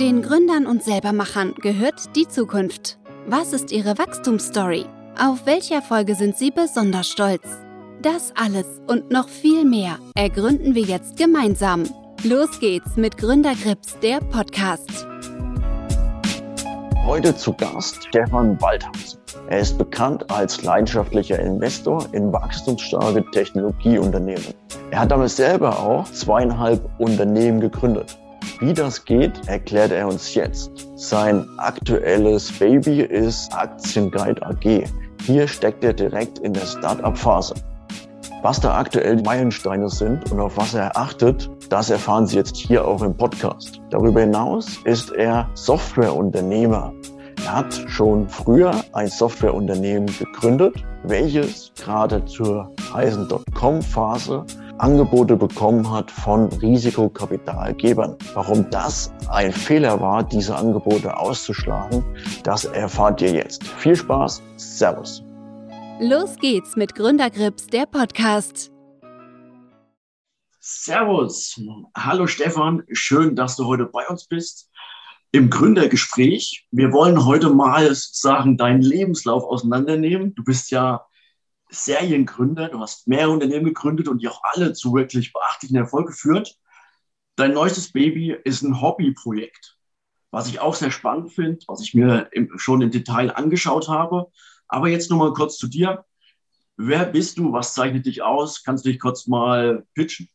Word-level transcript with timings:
Den 0.00 0.22
Gründern 0.22 0.64
und 0.64 0.82
Selbermachern 0.82 1.52
gehört 1.60 2.16
die 2.16 2.26
Zukunft. 2.26 2.98
Was 3.26 3.52
ist 3.52 3.70
ihre 3.70 3.98
Wachstumsstory? 3.98 4.86
Auf 5.22 5.44
welche 5.44 5.74
Erfolge 5.74 6.14
sind 6.14 6.38
sie 6.38 6.50
besonders 6.50 7.06
stolz? 7.06 7.46
Das 8.00 8.32
alles 8.34 8.64
und 8.86 9.10
noch 9.10 9.28
viel 9.28 9.66
mehr 9.66 9.98
ergründen 10.14 10.74
wir 10.74 10.84
jetzt 10.84 11.18
gemeinsam. 11.18 11.82
Los 12.24 12.48
geht's 12.60 12.96
mit 12.96 13.18
Gründergrips, 13.18 13.98
der 13.98 14.20
Podcast. 14.20 15.06
Heute 17.04 17.36
zu 17.36 17.52
Gast 17.52 18.02
Stefan 18.08 18.58
Waldhausen. 18.62 19.20
Er 19.50 19.60
ist 19.60 19.76
bekannt 19.76 20.30
als 20.30 20.62
leidenschaftlicher 20.62 21.38
Investor 21.38 22.08
in 22.12 22.32
wachstumsstarke 22.32 23.22
Technologieunternehmen. 23.32 24.54
Er 24.92 25.00
hat 25.00 25.10
damit 25.10 25.28
selber 25.28 25.78
auch 25.78 26.04
zweieinhalb 26.04 26.88
Unternehmen 26.98 27.60
gegründet. 27.60 28.16
Wie 28.60 28.74
das 28.74 29.06
geht, 29.06 29.48
erklärt 29.48 29.90
er 29.90 30.06
uns 30.06 30.34
jetzt. 30.34 30.70
Sein 30.94 31.48
aktuelles 31.56 32.52
Baby 32.58 33.00
ist 33.00 33.50
Aktienguide 33.54 34.42
AG. 34.42 34.84
Hier 35.22 35.48
steckt 35.48 35.82
er 35.82 35.94
direkt 35.94 36.40
in 36.40 36.52
der 36.52 36.66
Start-up-Phase. 36.66 37.54
Was 38.42 38.60
da 38.60 38.76
aktuell 38.76 39.22
Meilensteine 39.22 39.88
sind 39.88 40.30
und 40.30 40.40
auf 40.40 40.58
was 40.58 40.74
er 40.74 40.94
achtet, 40.94 41.50
das 41.70 41.88
erfahren 41.88 42.26
Sie 42.26 42.36
jetzt 42.36 42.54
hier 42.54 42.86
auch 42.86 43.00
im 43.00 43.16
Podcast. 43.16 43.80
Darüber 43.88 44.20
hinaus 44.20 44.78
ist 44.84 45.10
er 45.12 45.48
Softwareunternehmer. 45.54 46.92
Er 47.42 47.56
hat 47.56 47.72
schon 47.86 48.28
früher 48.28 48.74
ein 48.92 49.08
Softwareunternehmen 49.08 50.06
gegründet, 50.18 50.74
welches 51.04 51.72
gerade 51.82 52.22
zur 52.26 52.70
heißen 52.92 53.26
Dotcom-Phase 53.26 54.44
Angebote 54.80 55.36
bekommen 55.36 55.90
hat 55.90 56.10
von 56.10 56.48
Risikokapitalgebern. 56.48 58.16
Warum 58.32 58.70
das 58.70 59.12
ein 59.28 59.52
Fehler 59.52 60.00
war, 60.00 60.22
diese 60.22 60.56
Angebote 60.56 61.18
auszuschlagen, 61.18 62.02
das 62.44 62.64
erfahrt 62.64 63.20
ihr 63.20 63.34
jetzt. 63.34 63.62
Viel 63.62 63.94
Spaß, 63.94 64.42
Servus. 64.56 65.22
Los 66.00 66.36
geht's 66.36 66.76
mit 66.76 66.94
Gründergrips, 66.94 67.66
der 67.66 67.84
Podcast. 67.84 68.70
Servus. 70.60 71.60
Hallo 71.94 72.26
Stefan, 72.26 72.82
schön, 72.90 73.36
dass 73.36 73.56
du 73.56 73.66
heute 73.66 73.84
bei 73.84 74.06
uns 74.08 74.26
bist 74.26 74.70
im 75.30 75.50
Gründergespräch. 75.50 76.66
Wir 76.70 76.90
wollen 76.92 77.26
heute 77.26 77.50
mal 77.50 77.86
sozusagen 77.94 78.56
deinen 78.56 78.80
Lebenslauf 78.80 79.44
auseinandernehmen. 79.44 80.34
Du 80.34 80.42
bist 80.42 80.70
ja 80.70 81.04
Seriengründer, 81.70 82.68
du 82.68 82.80
hast 82.80 83.06
mehrere 83.06 83.30
Unternehmen 83.30 83.66
gegründet 83.66 84.08
und 84.08 84.22
die 84.22 84.28
auch 84.28 84.42
alle 84.42 84.72
zu 84.72 84.94
wirklich 84.94 85.32
beachtlichen 85.32 85.76
Erfolg 85.76 86.08
geführt. 86.08 86.56
Dein 87.36 87.52
neuestes 87.52 87.92
Baby 87.92 88.36
ist 88.44 88.62
ein 88.62 88.80
Hobbyprojekt, 88.80 89.78
was 90.30 90.48
ich 90.48 90.60
auch 90.60 90.74
sehr 90.74 90.90
spannend 90.90 91.32
finde, 91.32 91.60
was 91.68 91.80
ich 91.80 91.94
mir 91.94 92.28
im, 92.32 92.58
schon 92.58 92.82
im 92.82 92.90
Detail 92.90 93.30
angeschaut 93.30 93.88
habe. 93.88 94.26
Aber 94.68 94.88
jetzt 94.88 95.10
nochmal 95.10 95.32
kurz 95.32 95.56
zu 95.56 95.68
dir. 95.68 96.04
Wer 96.76 97.04
bist 97.04 97.38
du? 97.38 97.52
Was 97.52 97.74
zeichnet 97.74 98.06
dich 98.06 98.22
aus? 98.22 98.62
Kannst 98.64 98.84
du 98.84 98.90
dich 98.90 99.00
kurz 99.00 99.26
mal 99.26 99.86
pitchen? 99.94 100.28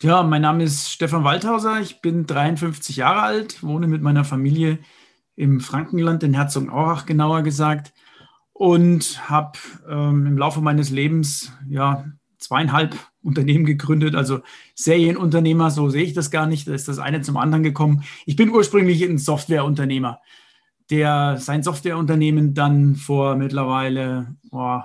Ja, 0.00 0.22
mein 0.22 0.42
Name 0.42 0.64
ist 0.64 0.90
Stefan 0.90 1.24
Waldhauser. 1.24 1.80
Ich 1.80 2.00
bin 2.00 2.26
53 2.26 2.96
Jahre 2.96 3.22
alt, 3.22 3.62
wohne 3.62 3.86
mit 3.86 4.02
meiner 4.02 4.24
Familie 4.24 4.78
im 5.36 5.60
Frankenland, 5.60 6.22
in 6.22 6.34
Herzogenaurach 6.34 7.06
genauer 7.06 7.42
gesagt 7.42 7.92
und 8.58 9.28
habe 9.28 9.58
ähm, 9.88 10.26
im 10.26 10.38
Laufe 10.38 10.62
meines 10.62 10.88
Lebens 10.90 11.52
ja 11.68 12.06
zweieinhalb 12.38 12.96
Unternehmen 13.22 13.64
gegründet, 13.64 14.14
also 14.14 14.40
Serienunternehmer, 14.74 15.70
so 15.70 15.88
sehe 15.88 16.04
ich 16.04 16.14
das 16.14 16.30
gar 16.30 16.46
nicht, 16.46 16.68
da 16.68 16.74
ist 16.74 16.86
das 16.86 17.00
eine 17.00 17.20
zum 17.20 17.36
anderen 17.36 17.64
gekommen. 17.64 18.04
Ich 18.24 18.36
bin 18.36 18.50
ursprünglich 18.50 19.02
ein 19.02 19.18
Softwareunternehmer, 19.18 20.20
der 20.90 21.36
sein 21.38 21.64
Softwareunternehmen 21.64 22.54
dann 22.54 22.94
vor 22.94 23.34
mittlerweile 23.34 24.36
oh, 24.52 24.80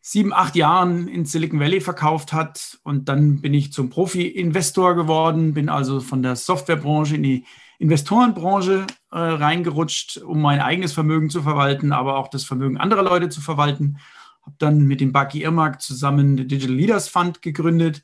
sieben, 0.00 0.32
acht 0.32 0.54
Jahren 0.54 1.08
in 1.08 1.24
Silicon 1.24 1.58
Valley 1.58 1.80
verkauft 1.80 2.32
hat 2.32 2.78
und 2.84 3.08
dann 3.08 3.40
bin 3.40 3.52
ich 3.52 3.72
zum 3.72 3.90
Profi-Investor 3.90 4.94
geworden, 4.94 5.52
bin 5.52 5.68
also 5.68 5.98
von 5.98 6.22
der 6.22 6.36
Softwarebranche 6.36 7.16
in 7.16 7.24
die 7.24 7.44
Investorenbranche 7.80 8.86
äh, 9.10 9.18
reingerutscht, 9.18 10.18
um 10.18 10.42
mein 10.42 10.60
eigenes 10.60 10.92
Vermögen 10.92 11.30
zu 11.30 11.42
verwalten, 11.42 11.92
aber 11.92 12.18
auch 12.18 12.28
das 12.28 12.44
Vermögen 12.44 12.76
anderer 12.76 13.02
Leute 13.02 13.30
zu 13.30 13.40
verwalten. 13.40 13.96
Habe 14.42 14.56
dann 14.58 14.82
mit 14.82 15.00
dem 15.00 15.12
Bucky 15.12 15.42
Irmak 15.42 15.80
zusammen 15.80 16.36
den 16.36 16.46
Digital 16.46 16.76
Leaders 16.76 17.08
Fund 17.08 17.40
gegründet, 17.40 18.02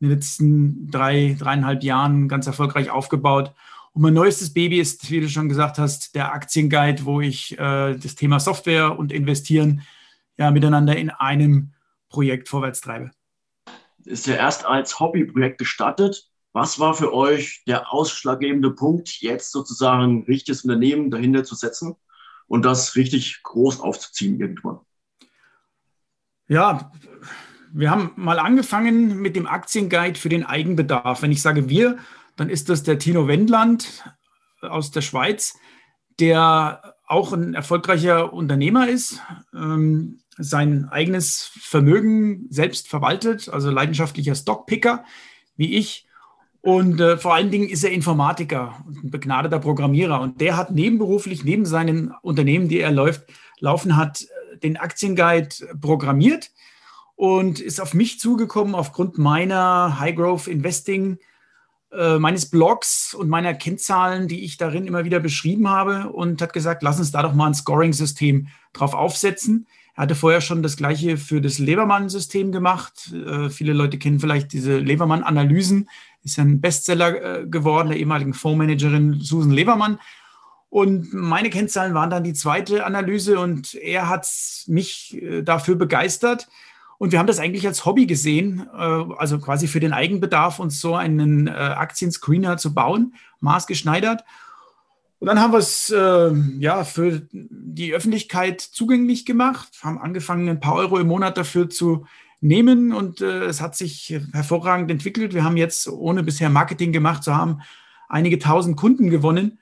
in 0.00 0.08
den 0.08 0.16
letzten 0.16 0.90
drei, 0.90 1.36
dreieinhalb 1.38 1.82
Jahren 1.82 2.28
ganz 2.28 2.46
erfolgreich 2.46 2.88
aufgebaut. 2.88 3.52
Und 3.92 4.00
mein 4.00 4.14
neuestes 4.14 4.54
Baby 4.54 4.80
ist, 4.80 5.10
wie 5.10 5.20
du 5.20 5.28
schon 5.28 5.50
gesagt 5.50 5.76
hast, 5.76 6.14
der 6.14 6.32
Aktienguide, 6.32 7.04
wo 7.04 7.20
ich 7.20 7.52
äh, 7.58 7.96
das 7.96 8.14
Thema 8.14 8.40
Software 8.40 8.98
und 8.98 9.12
Investieren 9.12 9.82
ja 10.38 10.50
miteinander 10.50 10.96
in 10.96 11.10
einem 11.10 11.72
Projekt 12.08 12.48
vorwärts 12.48 12.80
treibe. 12.80 13.10
Ist 14.06 14.26
ja 14.26 14.36
erst 14.36 14.64
als 14.64 14.98
Hobbyprojekt 14.98 15.58
gestartet 15.58 16.27
was 16.58 16.80
war 16.80 16.92
für 16.92 17.14
euch 17.14 17.62
der 17.68 17.92
ausschlaggebende 17.92 18.72
Punkt, 18.72 19.20
jetzt 19.20 19.52
sozusagen 19.52 20.02
ein 20.02 20.22
richtiges 20.24 20.64
Unternehmen 20.64 21.08
dahinter 21.08 21.44
zu 21.44 21.54
setzen 21.54 21.94
und 22.48 22.64
das 22.64 22.96
richtig 22.96 23.44
groß 23.44 23.78
aufzuziehen 23.78 24.40
irgendwann? 24.40 24.80
Ja, 26.48 26.90
wir 27.72 27.92
haben 27.92 28.10
mal 28.16 28.40
angefangen 28.40 29.18
mit 29.18 29.36
dem 29.36 29.46
Aktienguide 29.46 30.18
für 30.18 30.28
den 30.28 30.44
Eigenbedarf. 30.44 31.22
Wenn 31.22 31.30
ich 31.30 31.42
sage 31.42 31.68
wir, 31.68 31.98
dann 32.34 32.50
ist 32.50 32.68
das 32.68 32.82
der 32.82 32.98
Tino 32.98 33.28
Wendland 33.28 34.04
aus 34.60 34.90
der 34.90 35.02
Schweiz, 35.02 35.56
der 36.18 36.96
auch 37.06 37.32
ein 37.32 37.54
erfolgreicher 37.54 38.32
Unternehmer 38.32 38.88
ist, 38.88 39.22
ähm, 39.54 40.22
sein 40.36 40.88
eigenes 40.88 41.52
Vermögen 41.60 42.48
selbst 42.50 42.88
verwaltet, 42.88 43.48
also 43.48 43.70
leidenschaftlicher 43.70 44.34
Stockpicker 44.34 45.04
wie 45.56 45.76
ich 45.76 46.07
und 46.60 47.00
äh, 47.00 47.16
vor 47.16 47.34
allen 47.34 47.50
Dingen 47.50 47.68
ist 47.68 47.84
er 47.84 47.92
Informatiker 47.92 48.84
ein 48.86 49.10
begnadeter 49.10 49.58
Programmierer. 49.58 50.20
Und 50.20 50.40
der 50.40 50.56
hat 50.56 50.70
nebenberuflich, 50.70 51.44
neben 51.44 51.64
seinen 51.64 52.12
Unternehmen, 52.22 52.68
die 52.68 52.80
er 52.80 52.90
läuft, 52.90 53.22
laufen 53.60 53.96
hat, 53.96 54.22
äh, 54.22 54.58
den 54.58 54.76
Aktienguide 54.76 55.48
programmiert 55.80 56.50
und 57.14 57.60
ist 57.60 57.80
auf 57.80 57.94
mich 57.94 58.18
zugekommen 58.18 58.74
aufgrund 58.74 59.18
meiner 59.18 59.98
High 60.00 60.16
Growth 60.16 60.46
Investing, 60.46 61.18
äh, 61.92 62.18
meines 62.18 62.50
Blogs 62.50 63.14
und 63.14 63.28
meiner 63.28 63.54
Kennzahlen, 63.54 64.28
die 64.28 64.44
ich 64.44 64.56
darin 64.56 64.86
immer 64.86 65.04
wieder 65.04 65.20
beschrieben 65.20 65.68
habe 65.68 66.10
und 66.10 66.42
hat 66.42 66.52
gesagt, 66.52 66.82
lass 66.82 66.98
uns 66.98 67.12
da 67.12 67.22
doch 67.22 67.34
mal 67.34 67.46
ein 67.46 67.54
Scoring-System 67.54 68.48
drauf 68.72 68.94
aufsetzen. 68.94 69.66
Er 69.94 70.02
hatte 70.02 70.14
vorher 70.14 70.40
schon 70.40 70.62
das 70.62 70.76
gleiche 70.76 71.16
für 71.16 71.40
das 71.40 71.58
Levermann-System 71.58 72.52
gemacht. 72.52 73.12
Äh, 73.12 73.48
viele 73.50 73.72
Leute 73.72 73.98
kennen 73.98 74.20
vielleicht 74.20 74.52
diese 74.52 74.78
Levermann-Analysen, 74.78 75.88
ist 76.24 76.36
ja 76.36 76.44
ein 76.44 76.60
Bestseller 76.60 77.40
äh, 77.40 77.46
geworden, 77.46 77.88
der 77.88 77.98
ehemaligen 77.98 78.34
Fondsmanagerin 78.34 79.20
Susan 79.20 79.52
Levermann. 79.52 79.98
Und 80.70 81.14
meine 81.14 81.50
Kennzahlen 81.50 81.94
waren 81.94 82.10
dann 82.10 82.24
die 82.24 82.34
zweite 82.34 82.84
Analyse 82.84 83.38
und 83.38 83.74
er 83.74 84.08
hat 84.08 84.28
mich 84.66 85.16
äh, 85.22 85.42
dafür 85.42 85.76
begeistert. 85.76 86.48
Und 86.98 87.12
wir 87.12 87.18
haben 87.18 87.26
das 87.26 87.38
eigentlich 87.38 87.66
als 87.66 87.86
Hobby 87.86 88.06
gesehen, 88.06 88.68
äh, 88.74 89.04
also 89.16 89.38
quasi 89.38 89.68
für 89.68 89.80
den 89.80 89.92
Eigenbedarf, 89.92 90.58
uns 90.58 90.80
so 90.80 90.94
einen 90.94 91.48
Aktienscreener 91.48 92.56
zu 92.56 92.74
bauen, 92.74 93.14
maßgeschneidert. 93.40 94.24
Und 95.20 95.26
dann 95.26 95.40
haben 95.40 95.52
wir 95.52 95.58
es 95.58 95.90
äh, 95.90 96.32
ja 96.58 96.84
für 96.84 97.22
die 97.32 97.92
Öffentlichkeit 97.92 98.60
zugänglich 98.60 99.26
gemacht, 99.26 99.68
haben 99.82 99.98
angefangen, 99.98 100.48
ein 100.48 100.60
paar 100.60 100.74
Euro 100.74 100.98
im 100.98 101.08
Monat 101.08 101.36
dafür 101.36 101.68
zu 101.68 102.06
nehmen 102.40 102.92
und 102.92 103.20
äh, 103.20 103.44
es 103.44 103.60
hat 103.60 103.76
sich 103.76 104.18
hervorragend 104.32 104.90
entwickelt. 104.90 105.34
Wir 105.34 105.44
haben 105.44 105.56
jetzt, 105.56 105.88
ohne 105.88 106.22
bisher 106.22 106.50
Marketing 106.50 106.92
gemacht 106.92 107.24
zu 107.24 107.36
haben, 107.36 107.60
einige 108.08 108.38
tausend 108.38 108.76
Kunden 108.76 109.10
gewonnen. 109.10 109.58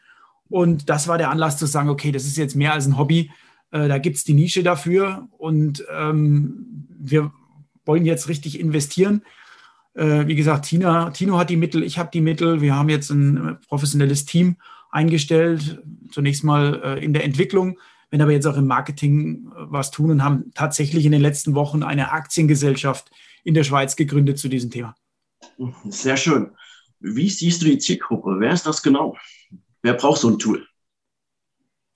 Und 0.49 0.89
das 0.89 1.09
war 1.09 1.19
der 1.19 1.31
Anlass 1.31 1.59
zu 1.59 1.67
sagen, 1.67 1.89
okay, 1.89 2.13
das 2.13 2.25
ist 2.25 2.37
jetzt 2.37 2.55
mehr 2.55 2.73
als 2.73 2.87
ein 2.87 2.99
Hobby. 2.99 3.31
Äh, 3.71 3.89
da 3.89 3.99
gibt 3.99 4.17
es 4.17 4.25
die 4.25 4.35
Nische 4.35 4.63
dafür 4.63 5.29
und 5.39 5.85
ähm, 5.91 6.87
wir 6.99 7.33
wollen 7.85 8.05
jetzt 8.05 8.29
richtig 8.29 8.61
investieren. 8.61 9.23
Äh, 9.95 10.27
wie 10.27 10.37
gesagt, 10.37 10.67
Tina, 10.67 11.11
Tino 11.11 11.39
hat 11.39 11.51
die 11.51 11.57
Mittel, 11.57 11.83
ich 11.83 11.99
habe 11.99 12.11
die 12.13 12.21
Mittel. 12.21 12.61
Wir 12.61 12.77
haben 12.77 12.89
jetzt 12.89 13.11
ein 13.11 13.59
professionelles 13.69 14.25
Team 14.25 14.57
eingestellt, 14.91 15.83
zunächst 16.11 16.45
mal 16.45 16.81
äh, 16.85 17.05
in 17.05 17.13
der 17.13 17.25
Entwicklung 17.25 17.79
wenn 18.11 18.23
aber 18.23 18.33
jetzt 18.33 18.47
auch 18.47 18.57
im 18.57 18.67
Marketing 18.67 19.47
äh, 19.49 19.51
was 19.57 19.91
tun 19.91 20.11
und 20.11 20.25
haben 20.25 20.51
tatsächlich 20.55 21.05
in 21.05 21.13
den 21.13 21.21
letzten 21.21 21.55
Wochen 21.55 21.83
eine 21.83 22.13
Aktiengesellschaft 22.13 23.11
in 23.45 23.55
der 23.55 23.65
Schweiz 23.65 23.97
gegründet 23.97 24.39
zu 24.39 24.49
diesem 24.49 24.71
Thema. 24.71 24.95
Sehr 25.89 26.17
schön. 26.17 26.51
Wie 27.01 27.29
siehst 27.29 27.63
du 27.63 27.67
die 27.67 27.79
Zielgruppe? 27.79 28.37
Wer 28.39 28.53
ist 28.53 28.67
das 28.67 28.83
genau? 28.83 29.17
Wer 29.83 29.95
braucht 29.95 30.21
so 30.21 30.29
ein 30.29 30.39
Tool? 30.39 30.67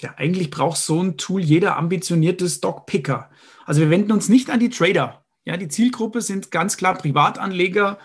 Ja, 0.01 0.15
eigentlich 0.17 0.51
braucht 0.51 0.79
so 0.79 1.03
ein 1.03 1.17
Tool 1.17 1.43
jeder 1.43 1.77
ambitionierte 1.77 2.49
Stockpicker. 2.49 3.31
Also 3.67 3.81
wir 3.81 3.91
wenden 3.91 4.13
uns 4.13 4.29
nicht 4.29 4.49
an 4.51 4.61
die 4.61 4.71
Trader. 4.71 5.25
Ja, 5.45 5.57
die 5.57 5.69
Zielgruppe 5.69 6.23
sind 6.23 6.51
ganz 6.51 6.77
klar 6.77 6.97
Privatanleger, 6.97 7.99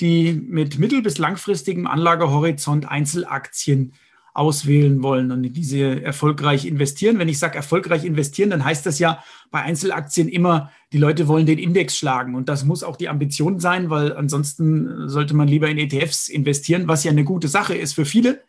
die 0.00 0.32
mit 0.32 0.78
mittel- 0.78 1.02
bis 1.02 1.18
langfristigem 1.18 1.86
Anlagehorizont 1.86 2.88
Einzelaktien 2.90 3.94
auswählen 4.32 5.02
wollen 5.02 5.30
und 5.32 5.44
in 5.44 5.52
diese 5.52 6.02
erfolgreich 6.02 6.64
investieren. 6.64 7.18
Wenn 7.18 7.28
ich 7.28 7.38
sage 7.38 7.56
erfolgreich 7.56 8.04
investieren, 8.04 8.50
dann 8.50 8.64
heißt 8.64 8.86
das 8.86 8.98
ja 8.98 9.22
bei 9.50 9.62
Einzelaktien 9.62 10.28
immer, 10.28 10.70
die 10.92 10.98
Leute 10.98 11.28
wollen 11.28 11.46
den 11.46 11.58
Index 11.58 11.96
schlagen. 11.96 12.34
Und 12.34 12.48
das 12.48 12.64
muss 12.64 12.84
auch 12.84 12.96
die 12.96 13.08
Ambition 13.08 13.60
sein, 13.60 13.90
weil 13.90 14.16
ansonsten 14.16 15.08
sollte 15.08 15.34
man 15.34 15.48
lieber 15.48 15.68
in 15.68 15.78
ETFs 15.78 16.28
investieren, 16.28 16.88
was 16.88 17.04
ja 17.04 17.10
eine 17.10 17.24
gute 17.24 17.48
Sache 17.48 17.74
ist 17.74 17.94
für 17.94 18.04
viele. 18.04 18.42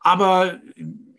Aber 0.00 0.58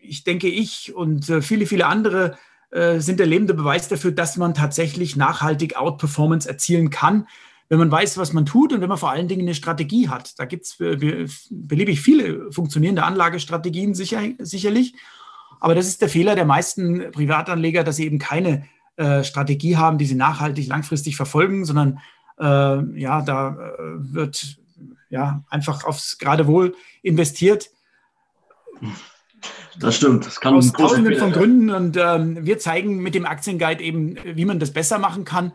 ich 0.00 0.24
denke, 0.24 0.48
ich 0.48 0.94
und 0.94 1.28
äh, 1.28 1.42
viele, 1.42 1.66
viele 1.66 1.86
andere 1.86 2.36
äh, 2.70 3.00
sind 3.00 3.20
der 3.20 3.26
lebende 3.26 3.54
Beweis 3.54 3.88
dafür, 3.88 4.12
dass 4.12 4.36
man 4.36 4.54
tatsächlich 4.54 5.16
nachhaltig 5.16 5.76
Outperformance 5.76 6.48
erzielen 6.48 6.90
kann, 6.90 7.26
wenn 7.68 7.78
man 7.78 7.90
weiß, 7.90 8.18
was 8.18 8.32
man 8.32 8.46
tut 8.46 8.72
und 8.72 8.80
wenn 8.80 8.88
man 8.88 8.98
vor 8.98 9.10
allen 9.10 9.28
Dingen 9.28 9.42
eine 9.42 9.54
Strategie 9.54 10.08
hat. 10.08 10.38
Da 10.38 10.44
gibt 10.44 10.66
es 10.66 10.76
beliebig 11.50 12.00
viele 12.00 12.50
funktionierende 12.52 13.02
Anlagestrategien 13.02 13.94
sicher, 13.94 14.22
sicherlich. 14.38 14.94
Aber 15.60 15.74
das 15.74 15.86
ist 15.86 16.00
der 16.00 16.08
Fehler 16.08 16.34
der 16.34 16.44
meisten 16.44 17.10
Privatanleger, 17.12 17.82
dass 17.82 17.96
sie 17.96 18.06
eben 18.06 18.18
keine 18.18 18.66
äh, 18.96 19.24
Strategie 19.24 19.76
haben, 19.76 19.98
die 19.98 20.06
sie 20.06 20.14
nachhaltig 20.14 20.68
langfristig 20.68 21.16
verfolgen, 21.16 21.64
sondern 21.64 22.00
äh, 22.38 23.00
ja, 23.00 23.22
da 23.22 23.50
äh, 23.50 24.14
wird 24.14 24.58
ja 25.10 25.44
einfach 25.48 25.84
aufs 25.84 26.18
Geradewohl 26.18 26.74
investiert. 27.02 27.70
Das 29.78 29.96
stimmt. 29.96 30.26
Das 30.26 30.40
kann 30.40 30.54
Aus 30.54 30.72
tausenden 30.72 31.16
von 31.16 31.32
Gründen. 31.32 31.70
Und 31.70 31.96
ähm, 31.96 32.44
wir 32.46 32.58
zeigen 32.58 33.02
mit 33.02 33.14
dem 33.14 33.26
Aktienguide 33.26 33.82
eben, 33.82 34.16
wie 34.24 34.44
man 34.44 34.58
das 34.58 34.72
besser 34.72 34.98
machen 34.98 35.24
kann. 35.24 35.52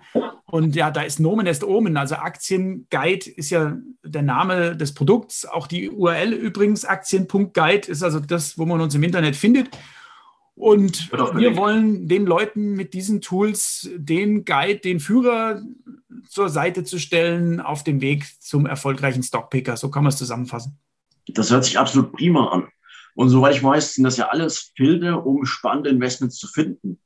Und 0.52 0.76
ja, 0.76 0.92
da 0.92 1.02
ist 1.02 1.20
Nomen 1.20 1.48
est 1.48 1.64
Omen. 1.64 1.96
Also 1.96 2.16
Aktienguide 2.16 3.30
ist 3.30 3.50
ja 3.52 3.78
der 4.04 4.22
Name 4.22 4.76
des 4.76 4.94
Produkts. 4.94 5.46
Auch 5.46 5.66
die 5.66 5.90
URL 5.90 6.34
übrigens, 6.34 6.84
Aktien.guide, 6.84 7.88
ist 7.88 8.04
also 8.04 8.20
das, 8.20 8.58
wo 8.58 8.66
man 8.66 8.82
uns 8.82 8.94
im 8.94 9.04
Internet 9.04 9.38
findet. 9.38 9.70
Und 10.54 11.10
wir 11.12 11.56
wollen 11.56 12.10
den 12.10 12.26
Leuten 12.26 12.74
mit 12.74 12.94
diesen 12.94 13.22
Tools 13.22 13.90
den 13.96 14.44
Guide, 14.44 14.80
den 14.80 15.00
Führer 15.00 15.62
zur 16.28 16.50
Seite 16.50 16.84
zu 16.84 17.00
stellen 17.00 17.62
auf 17.62 17.86
dem 17.86 18.02
Weg 18.02 18.26
zum 18.42 18.66
erfolgreichen 18.66 19.24
Stockpicker. 19.24 19.78
So 19.78 19.90
kann 19.90 20.04
man 20.04 20.12
es 20.12 20.18
zusammenfassen. 20.18 20.78
Das 21.28 21.50
hört 21.50 21.64
sich 21.64 21.80
absolut 21.80 22.12
prima 22.12 22.50
an. 22.50 22.68
Und 23.16 23.30
soweit 23.30 23.56
ich 23.56 23.64
weiß, 23.64 23.94
sind 23.94 24.04
das 24.04 24.18
ja 24.18 24.28
alles 24.28 24.74
Filter, 24.76 25.26
um 25.26 25.46
spannende 25.46 25.90
Investments 25.90 26.38
zu 26.38 26.48
finden. 26.48 27.00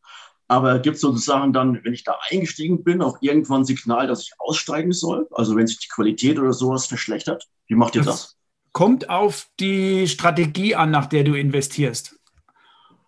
Aber 0.47 0.79
gibt 0.79 0.95
es 0.95 1.01
sozusagen 1.01 1.53
dann, 1.53 1.83
wenn 1.83 1.93
ich 1.93 2.03
da 2.03 2.15
eingestiegen 2.29 2.83
bin, 2.83 3.01
auch 3.01 3.17
irgendwann 3.21 3.61
ein 3.61 3.65
Signal, 3.65 4.07
dass 4.07 4.21
ich 4.21 4.33
aussteigen 4.37 4.91
soll? 4.91 5.27
Also 5.31 5.55
wenn 5.55 5.65
sich 5.65 5.79
die 5.79 5.87
Qualität 5.87 6.37
oder 6.39 6.53
sowas 6.53 6.85
verschlechtert? 6.85 7.47
Wie 7.67 7.75
macht 7.75 7.95
ihr 7.95 8.03
das? 8.03 8.15
das? 8.15 8.37
Kommt 8.71 9.09
auf 9.09 9.47
die 9.59 10.07
Strategie 10.07 10.75
an, 10.75 10.91
nach 10.91 11.07
der 11.07 11.23
du 11.23 11.33
investierst. 11.33 12.19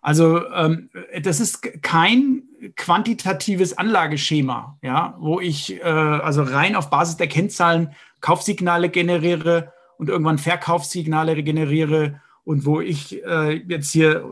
Also 0.00 0.46
ähm, 0.50 0.90
das 1.22 1.38
ist 1.38 1.82
kein 1.82 2.44
quantitatives 2.76 3.76
Anlageschema, 3.76 4.78
ja, 4.82 5.16
wo 5.18 5.40
ich 5.40 5.76
äh, 5.76 5.82
also 5.82 6.42
rein 6.42 6.76
auf 6.76 6.90
Basis 6.90 7.16
der 7.16 7.28
Kennzahlen 7.28 7.94
Kaufsignale 8.20 8.88
generiere 8.88 9.72
und 9.98 10.08
irgendwann 10.08 10.38
Verkaufssignale 10.38 11.40
generiere 11.42 12.20
und 12.48 12.64
wo 12.64 12.80
ich 12.80 13.22
äh, 13.26 13.62
jetzt 13.68 13.92
hier 13.92 14.24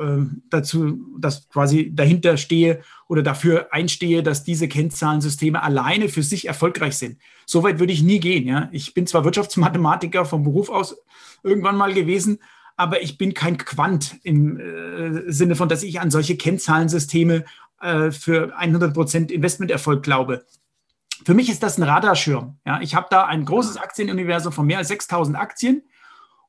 äh, 0.00 0.26
dazu, 0.50 0.98
dass 1.16 1.48
quasi 1.50 1.92
dahinter 1.94 2.36
stehe 2.36 2.80
oder 3.06 3.22
dafür 3.22 3.68
einstehe, 3.70 4.24
dass 4.24 4.42
diese 4.42 4.66
Kennzahlensysteme 4.66 5.62
alleine 5.62 6.08
für 6.08 6.24
sich 6.24 6.48
erfolgreich 6.48 6.98
sind. 6.98 7.20
So 7.46 7.62
weit 7.62 7.78
würde 7.78 7.92
ich 7.92 8.02
nie 8.02 8.18
gehen. 8.18 8.44
Ja? 8.48 8.68
Ich 8.72 8.92
bin 8.92 9.06
zwar 9.06 9.24
Wirtschaftsmathematiker 9.24 10.24
vom 10.24 10.42
Beruf 10.42 10.68
aus 10.68 10.96
irgendwann 11.44 11.76
mal 11.76 11.94
gewesen, 11.94 12.40
aber 12.76 13.02
ich 13.02 13.18
bin 13.18 13.34
kein 13.34 13.56
Quant 13.56 14.16
im 14.24 14.58
äh, 14.58 15.30
Sinne 15.30 15.54
von, 15.54 15.68
dass 15.68 15.84
ich 15.84 16.00
an 16.00 16.10
solche 16.10 16.36
Kennzahlensysteme 16.36 17.44
äh, 17.80 18.10
für 18.10 18.52
100 18.58 18.92
Prozent 18.92 19.30
Investmenterfolg 19.30 20.02
glaube. 20.02 20.44
Für 21.24 21.34
mich 21.34 21.48
ist 21.48 21.62
das 21.62 21.78
ein 21.78 21.84
Radarschirm. 21.84 22.56
Ja? 22.66 22.80
Ich 22.80 22.96
habe 22.96 23.06
da 23.10 23.26
ein 23.26 23.44
großes 23.44 23.76
Aktienuniversum 23.76 24.52
von 24.52 24.66
mehr 24.66 24.78
als 24.78 24.88
6000 24.88 25.38
Aktien 25.38 25.82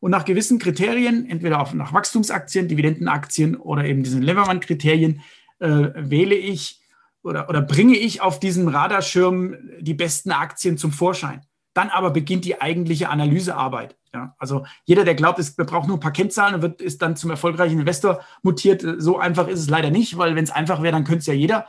und 0.01 0.11
nach 0.11 0.25
gewissen 0.25 0.59
Kriterien, 0.59 1.29
entweder 1.29 1.61
auf, 1.61 1.73
nach 1.73 1.93
Wachstumsaktien, 1.93 2.67
Dividendenaktien 2.67 3.55
oder 3.55 3.85
eben 3.85 4.03
diesen 4.03 4.21
Levermann-Kriterien, 4.21 5.21
äh, 5.59 5.89
wähle 5.95 6.35
ich 6.35 6.81
oder, 7.23 7.47
oder 7.47 7.61
bringe 7.61 7.95
ich 7.95 8.19
auf 8.19 8.39
diesem 8.39 8.67
Radarschirm 8.67 9.55
die 9.79 9.93
besten 9.93 10.31
Aktien 10.31 10.77
zum 10.77 10.91
Vorschein. 10.91 11.41
Dann 11.73 11.89
aber 11.89 12.09
beginnt 12.09 12.45
die 12.45 12.59
eigentliche 12.59 13.09
Analysearbeit. 13.09 13.95
Ja, 14.13 14.35
also 14.39 14.65
jeder, 14.85 15.05
der 15.05 15.15
glaubt, 15.15 15.39
es 15.39 15.55
braucht 15.55 15.87
nur 15.87 15.97
ein 15.97 16.01
paar 16.01 16.11
Kennzahlen 16.11 16.55
und 16.55 16.61
wird, 16.63 16.81
ist 16.81 17.01
dann 17.01 17.15
zum 17.15 17.29
erfolgreichen 17.29 17.79
Investor 17.79 18.21
mutiert, 18.41 18.83
so 18.97 19.19
einfach 19.19 19.47
ist 19.47 19.59
es 19.59 19.69
leider 19.69 19.89
nicht, 19.89 20.17
weil 20.17 20.35
wenn 20.35 20.43
es 20.43 20.51
einfach 20.51 20.81
wäre, 20.81 20.91
dann 20.91 21.05
könnte 21.05 21.19
es 21.19 21.27
ja 21.27 21.33
jeder. 21.33 21.67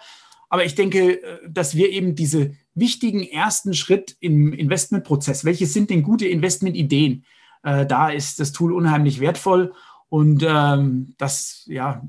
Aber 0.48 0.64
ich 0.64 0.74
denke, 0.74 1.22
äh, 1.22 1.38
dass 1.48 1.76
wir 1.76 1.90
eben 1.90 2.14
diese 2.14 2.54
wichtigen 2.74 3.22
ersten 3.22 3.74
Schritt 3.74 4.16
im 4.20 4.54
Investmentprozess, 4.54 5.44
welche 5.44 5.66
sind 5.66 5.90
denn 5.90 6.02
gute 6.02 6.26
Investmentideen, 6.26 7.24
äh, 7.62 7.86
da 7.86 8.10
ist 8.10 8.40
das 8.40 8.52
Tool 8.52 8.72
unheimlich 8.72 9.20
wertvoll. 9.20 9.72
Und 10.08 10.44
ähm, 10.46 11.14
das, 11.16 11.64
ja, 11.66 12.06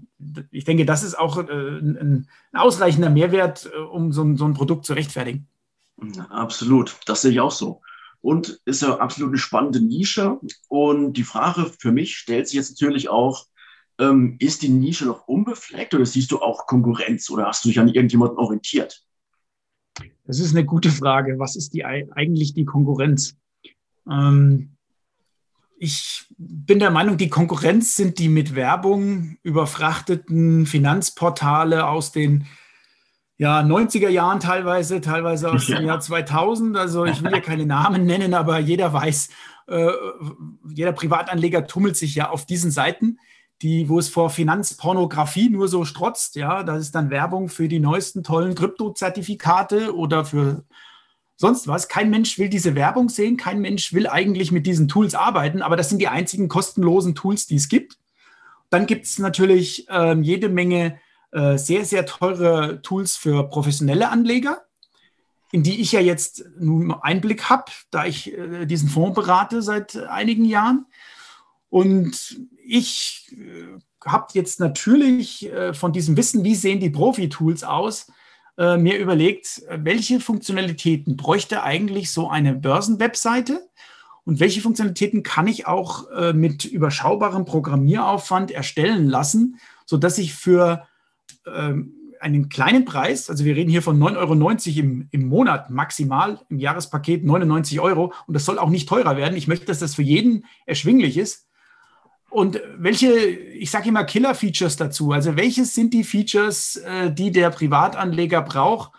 ich 0.51 0.65
denke, 0.65 0.85
das 0.85 1.03
ist 1.03 1.17
auch 1.17 1.37
äh, 1.37 1.43
ein, 1.43 1.97
ein, 1.97 2.27
ausreichender 2.51 3.09
Mehrwert, 3.09 3.71
äh, 3.73 3.77
um 3.77 4.11
so 4.11 4.23
ein, 4.23 4.35
so 4.35 4.45
ein 4.45 4.53
Produkt 4.53 4.85
zu 4.85 4.93
rechtfertigen. 4.93 5.47
Absolut, 6.29 6.97
das 7.05 7.21
sehe 7.21 7.31
ich 7.31 7.39
auch 7.39 7.51
so. 7.51 7.81
Und 8.19 8.59
ist 8.65 8.81
ja 8.81 8.97
absolut 8.97 9.31
eine 9.31 9.37
spannende 9.37 9.79
Nische. 9.79 10.39
Und 10.67 11.13
die 11.13 11.23
Frage 11.23 11.71
für 11.79 11.91
mich 11.91 12.17
stellt 12.17 12.47
sich 12.47 12.55
jetzt 12.55 12.71
natürlich 12.71 13.07
auch, 13.07 13.45
ähm, 13.99 14.35
ist 14.39 14.63
die 14.63 14.69
Nische 14.69 15.05
noch 15.05 15.27
unbefleckt 15.27 15.93
oder 15.93 16.05
siehst 16.05 16.31
du 16.31 16.39
auch 16.39 16.65
Konkurrenz 16.65 17.29
oder 17.29 17.45
hast 17.45 17.63
du 17.63 17.69
dich 17.69 17.79
an 17.79 17.87
irgendjemanden 17.87 18.37
orientiert? 18.37 19.05
Das 20.25 20.39
ist 20.39 20.55
eine 20.55 20.65
gute 20.65 20.89
Frage. 20.89 21.37
Was 21.37 21.55
ist 21.55 21.73
die, 21.73 21.85
eigentlich 21.85 22.53
die 22.53 22.65
Konkurrenz? 22.65 23.35
Ähm, 24.09 24.75
ich 25.83 26.27
bin 26.37 26.79
der 26.79 26.91
Meinung, 26.91 27.17
die 27.17 27.27
Konkurrenz 27.27 27.97
sind 27.97 28.17
die 28.17 28.29
mit 28.29 28.55
Werbung 28.55 29.37
überfrachteten 29.43 30.65
Finanzportale 30.65 31.85
aus 31.85 32.13
den 32.13 32.45
ja, 33.37 33.59
90er 33.59 34.07
Jahren 34.07 34.39
teilweise, 34.39 35.01
teilweise 35.01 35.51
aus 35.51 35.65
dem 35.67 35.85
Jahr 35.85 35.99
2000. 35.99 36.77
Also 36.77 37.03
ich 37.03 37.21
will 37.21 37.33
ja 37.33 37.41
keine 37.41 37.65
Namen 37.65 38.05
nennen, 38.05 38.33
aber 38.33 38.59
jeder 38.59 38.93
weiß, 38.93 39.27
äh, 39.67 39.91
jeder 40.69 40.93
Privatanleger 40.93 41.67
tummelt 41.67 41.97
sich 41.97 42.15
ja 42.15 42.29
auf 42.29 42.45
diesen 42.45 42.71
Seiten, 42.71 43.19
die, 43.61 43.89
wo 43.89 43.99
es 43.99 44.07
vor 44.07 44.29
Finanzpornografie 44.29 45.49
nur 45.49 45.67
so 45.67 45.83
strotzt. 45.83 46.37
Ja, 46.37 46.63
das 46.63 46.79
ist 46.79 46.95
dann 46.95 47.09
Werbung 47.09 47.49
für 47.49 47.67
die 47.67 47.81
neuesten 47.81 48.23
tollen 48.23 48.55
Kryptozertifikate 48.55 49.93
oder 49.93 50.23
für 50.23 50.63
sonst 51.43 51.67
was. 51.67 51.89
Kein 51.89 52.09
Mensch 52.09 52.39
will 52.39 52.47
diese 52.47 52.73
Werbung 52.73 53.09
sehen, 53.09 53.35
kein 53.35 53.59
Mensch 53.59 53.91
will 53.91 54.07
eigentlich 54.07 54.53
mit 54.53 54.65
diesen 54.65 54.87
Tools 54.87 55.13
arbeiten, 55.13 55.61
aber 55.61 55.75
das 55.75 55.89
sind 55.89 55.99
die 55.99 56.07
einzigen 56.07 56.47
kostenlosen 56.47 57.15
Tools, 57.15 57.47
die 57.47 57.57
es 57.57 57.67
gibt. 57.67 57.97
Dann 58.69 58.85
gibt 58.85 59.05
es 59.05 59.19
natürlich 59.19 59.89
äh, 59.89 60.17
jede 60.21 60.47
Menge 60.47 60.99
äh, 61.31 61.57
sehr, 61.57 61.83
sehr 61.83 62.05
teure 62.05 62.81
Tools 62.81 63.17
für 63.17 63.49
professionelle 63.49 64.09
Anleger, 64.09 64.61
in 65.51 65.63
die 65.63 65.81
ich 65.81 65.91
ja 65.91 65.99
jetzt 65.99 66.45
nun 66.57 66.93
Einblick 66.93 67.49
habe, 67.49 67.65
da 67.91 68.05
ich 68.05 68.31
äh, 68.31 68.65
diesen 68.65 68.87
Fonds 68.87 69.13
berate 69.13 69.61
seit 69.61 69.97
einigen 69.97 70.45
Jahren. 70.45 70.85
Und 71.69 72.39
ich 72.65 73.33
äh, 73.33 74.09
habe 74.09 74.27
jetzt 74.31 74.61
natürlich 74.61 75.51
äh, 75.51 75.73
von 75.73 75.91
diesem 75.91 76.15
Wissen, 76.15 76.45
wie 76.45 76.55
sehen 76.55 76.79
die 76.79 76.89
Profi-Tools 76.89 77.65
aus, 77.65 78.07
äh, 78.57 78.77
mir 78.77 78.97
überlegt, 78.99 79.63
welche 79.69 80.19
Funktionalitäten 80.19 81.17
bräuchte 81.17 81.63
eigentlich 81.63 82.11
so 82.11 82.29
eine 82.29 82.53
Börsenwebseite 82.53 83.61
und 84.25 84.39
welche 84.39 84.61
Funktionalitäten 84.61 85.23
kann 85.23 85.47
ich 85.47 85.67
auch 85.67 86.09
äh, 86.11 86.33
mit 86.33 86.65
überschaubarem 86.65 87.45
Programmieraufwand 87.45 88.51
erstellen 88.51 89.07
lassen, 89.07 89.59
sodass 89.85 90.17
ich 90.17 90.33
für 90.33 90.87
ähm, 91.45 91.93
einen 92.19 92.47
kleinen 92.47 92.85
Preis, 92.85 93.29
also 93.29 93.43
wir 93.43 93.55
reden 93.55 93.69
hier 93.69 93.81
von 93.81 93.99
9,90 93.99 94.17
Euro 94.17 94.79
im, 94.79 95.07
im 95.11 95.27
Monat 95.27 95.69
maximal, 95.69 96.39
im 96.49 96.57
Jahrespaket 96.57 97.25
99 97.25 97.79
Euro 97.81 98.13
und 98.27 98.33
das 98.33 98.45
soll 98.45 98.59
auch 98.59 98.69
nicht 98.69 98.87
teurer 98.87 99.17
werden. 99.17 99.35
Ich 99.35 99.47
möchte, 99.47 99.65
dass 99.65 99.79
das 99.79 99.95
für 99.95 100.03
jeden 100.03 100.45
erschwinglich 100.65 101.17
ist 101.17 101.47
und 102.33 102.59
welche, 102.77 103.13
ich 103.13 103.69
sage 103.69 103.89
immer 103.89 104.05
Killer-Features 104.05 104.75
dazu. 104.75 105.11
Also 105.11 105.35
welches 105.35 105.75
sind 105.75 105.93
die 105.93 106.03
Features, 106.03 106.77
äh, 106.77 107.11
die 107.11 107.31
der 107.31 107.51
Privatanleger 107.51 108.41
braucht, 108.41 108.91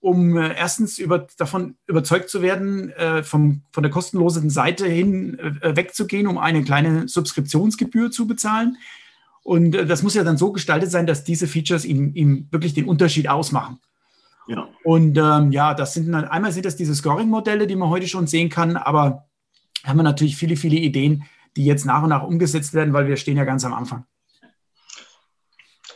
um 0.00 0.36
äh, 0.36 0.54
erstens 0.54 0.98
über, 0.98 1.26
davon 1.38 1.76
überzeugt 1.86 2.28
zu 2.28 2.42
werden, 2.42 2.90
äh, 2.90 3.22
vom, 3.22 3.62
von 3.72 3.82
der 3.82 3.90
kostenlosen 3.90 4.50
Seite 4.50 4.86
hin 4.86 5.38
wegzugehen, 5.62 6.26
um 6.26 6.36
eine 6.36 6.62
kleine 6.62 7.08
Subskriptionsgebühr 7.08 8.10
zu 8.10 8.26
bezahlen. 8.26 8.76
Und 9.42 9.72
das 9.72 10.02
muss 10.02 10.14
ja 10.14 10.22
dann 10.22 10.36
so 10.36 10.52
gestaltet 10.52 10.90
sein, 10.90 11.06
dass 11.06 11.24
diese 11.24 11.46
Features 11.46 11.86
ihm, 11.86 12.12
ihm 12.14 12.48
wirklich 12.50 12.74
den 12.74 12.86
Unterschied 12.86 13.28
ausmachen. 13.28 13.78
Ja. 14.46 14.68
Und 14.84 15.16
ähm, 15.16 15.52
ja, 15.52 15.72
das 15.72 15.94
sind 15.94 16.12
dann, 16.12 16.26
einmal 16.26 16.52
sind 16.52 16.66
das 16.66 16.76
diese 16.76 16.94
Scoring-Modelle, 16.94 17.66
die 17.66 17.76
man 17.76 17.88
heute 17.88 18.08
schon 18.08 18.26
sehen 18.26 18.50
kann, 18.50 18.76
aber 18.76 19.26
haben 19.84 19.98
wir 19.98 20.02
natürlich 20.02 20.36
viele, 20.36 20.56
viele 20.56 20.76
Ideen, 20.76 21.24
die 21.56 21.64
jetzt 21.64 21.84
nach 21.84 22.02
und 22.02 22.10
nach 22.10 22.22
umgesetzt 22.22 22.74
werden, 22.74 22.92
weil 22.92 23.06
wir 23.06 23.16
stehen 23.16 23.36
ja 23.36 23.44
ganz 23.44 23.64
am 23.64 23.74
Anfang. 23.74 24.06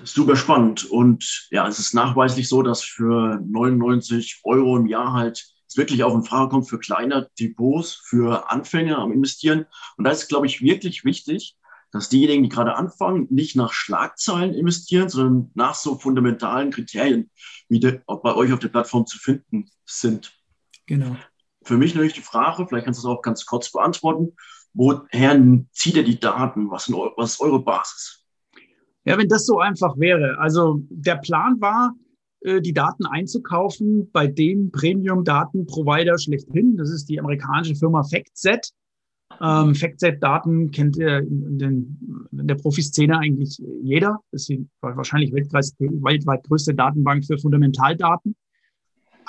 Super 0.04 0.36
spannend. 0.36 0.84
Und 0.84 1.48
ja, 1.50 1.66
es 1.66 1.78
ist 1.78 1.94
nachweislich 1.94 2.48
so, 2.48 2.62
dass 2.62 2.82
für 2.82 3.40
99 3.44 4.40
Euro 4.44 4.76
im 4.76 4.86
Jahr 4.86 5.12
halt 5.12 5.52
es 5.68 5.76
wirklich 5.76 6.02
auch 6.02 6.14
in 6.14 6.24
Frage 6.24 6.48
kommt 6.48 6.68
für 6.68 6.78
kleine 6.78 7.28
Depots, 7.38 8.00
für 8.04 8.50
Anfänger 8.50 8.98
am 8.98 9.12
Investieren. 9.12 9.66
Und 9.96 10.04
da 10.04 10.10
ist, 10.10 10.28
glaube 10.28 10.46
ich, 10.46 10.62
wirklich 10.62 11.04
wichtig, 11.04 11.56
dass 11.90 12.08
diejenigen, 12.08 12.44
die 12.44 12.48
gerade 12.48 12.74
anfangen, 12.74 13.26
nicht 13.30 13.56
nach 13.56 13.72
Schlagzeilen 13.72 14.54
investieren, 14.54 15.08
sondern 15.08 15.50
nach 15.54 15.74
so 15.74 15.98
fundamentalen 15.98 16.70
Kriterien, 16.70 17.30
wie 17.68 17.80
de, 17.80 18.00
bei 18.06 18.34
euch 18.34 18.52
auf 18.52 18.58
der 18.60 18.68
Plattform 18.68 19.06
zu 19.06 19.18
finden 19.18 19.70
sind. 19.84 20.32
Genau. 20.86 21.16
Für 21.62 21.76
mich 21.76 21.94
natürlich 21.94 22.14
die 22.14 22.20
Frage, 22.20 22.66
vielleicht 22.66 22.84
kannst 22.86 23.02
du 23.02 23.08
es 23.08 23.14
auch 23.14 23.22
ganz 23.22 23.44
kurz 23.44 23.70
beantworten, 23.70 24.34
woher 24.78 25.64
zieht 25.72 25.96
ihr 25.96 26.04
die 26.04 26.18
Daten? 26.18 26.70
Was, 26.70 26.88
ist 26.88 27.40
eure 27.40 27.62
Basis? 27.62 28.24
Ja, 29.04 29.18
wenn 29.18 29.28
das 29.28 29.44
so 29.44 29.58
einfach 29.58 29.98
wäre. 29.98 30.38
Also 30.38 30.82
der 30.88 31.16
Plan 31.16 31.60
war, 31.60 31.94
äh, 32.40 32.60
die 32.60 32.72
Daten 32.72 33.04
einzukaufen 33.06 34.10
bei 34.12 34.26
dem 34.26 34.70
Premium-Datenprovider 34.70 36.18
schlechthin. 36.18 36.76
Das 36.76 36.90
ist 36.90 37.06
die 37.06 37.18
amerikanische 37.18 37.74
Firma 37.74 38.04
FactSet. 38.04 38.70
Ähm, 39.40 39.74
FactSet-Daten 39.74 40.70
kennt 40.70 40.96
ihr 40.96 41.18
in, 41.18 41.58
den, 41.58 42.28
in 42.32 42.46
der 42.46 42.54
Profiszene 42.54 43.18
eigentlich 43.18 43.60
jeder. 43.82 44.18
Das 44.32 44.48
ist 44.48 44.60
wahrscheinlich 44.80 45.32
weltweit 45.32 46.44
größte 46.44 46.74
Datenbank 46.74 47.24
für 47.24 47.38
Fundamentaldaten. 47.38 48.36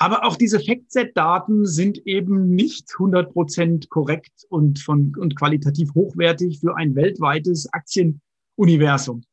Aber 0.02 0.24
auch 0.24 0.36
diese 0.36 0.58
FactSet-Daten 0.58 1.66
sind 1.66 1.98
eben 2.06 2.48
nicht 2.54 2.90
100 2.94 3.34
Prozent 3.34 3.90
korrekt 3.90 4.46
und, 4.48 4.78
von, 4.78 5.14
und 5.14 5.36
qualitativ 5.36 5.94
hochwertig 5.94 6.60
für 6.60 6.74
ein 6.74 6.94
weltweites 6.94 7.70
Aktienuniversum. 7.70 9.24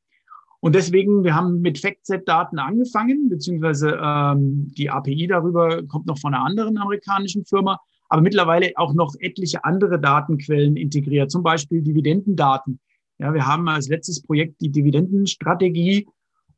Und 0.60 0.76
deswegen, 0.76 1.24
wir 1.24 1.36
haben 1.36 1.62
mit 1.62 1.80
FactSet-Daten 1.80 2.60
angefangen, 2.60 3.30
beziehungsweise 3.30 3.98
ähm, 4.04 4.70
die 4.78 4.90
API 4.90 5.28
darüber 5.28 5.84
kommt 5.84 6.06
noch 6.06 6.20
von 6.20 6.34
einer 6.34 6.44
anderen 6.44 6.78
amerikanischen 6.78 7.46
Firma, 7.46 7.80
aber 8.10 8.22
mittlerweile 8.22 8.74
auch 8.76 8.94
noch 8.94 9.16
etliche 9.20 9.64
andere 9.64 10.02
Datenquellen 10.02 10.76
integriert, 10.76 11.32
zum 11.32 11.44
Beispiel 11.44 11.82
Dividendendaten. 11.82 12.82
Ja, 13.20 13.34
wir 13.34 13.48
haben 13.48 13.70
als 13.70 13.88
letztes 13.88 14.22
Projekt 14.22 14.60
die 14.60 14.70
Dividendenstrategie 14.70 16.08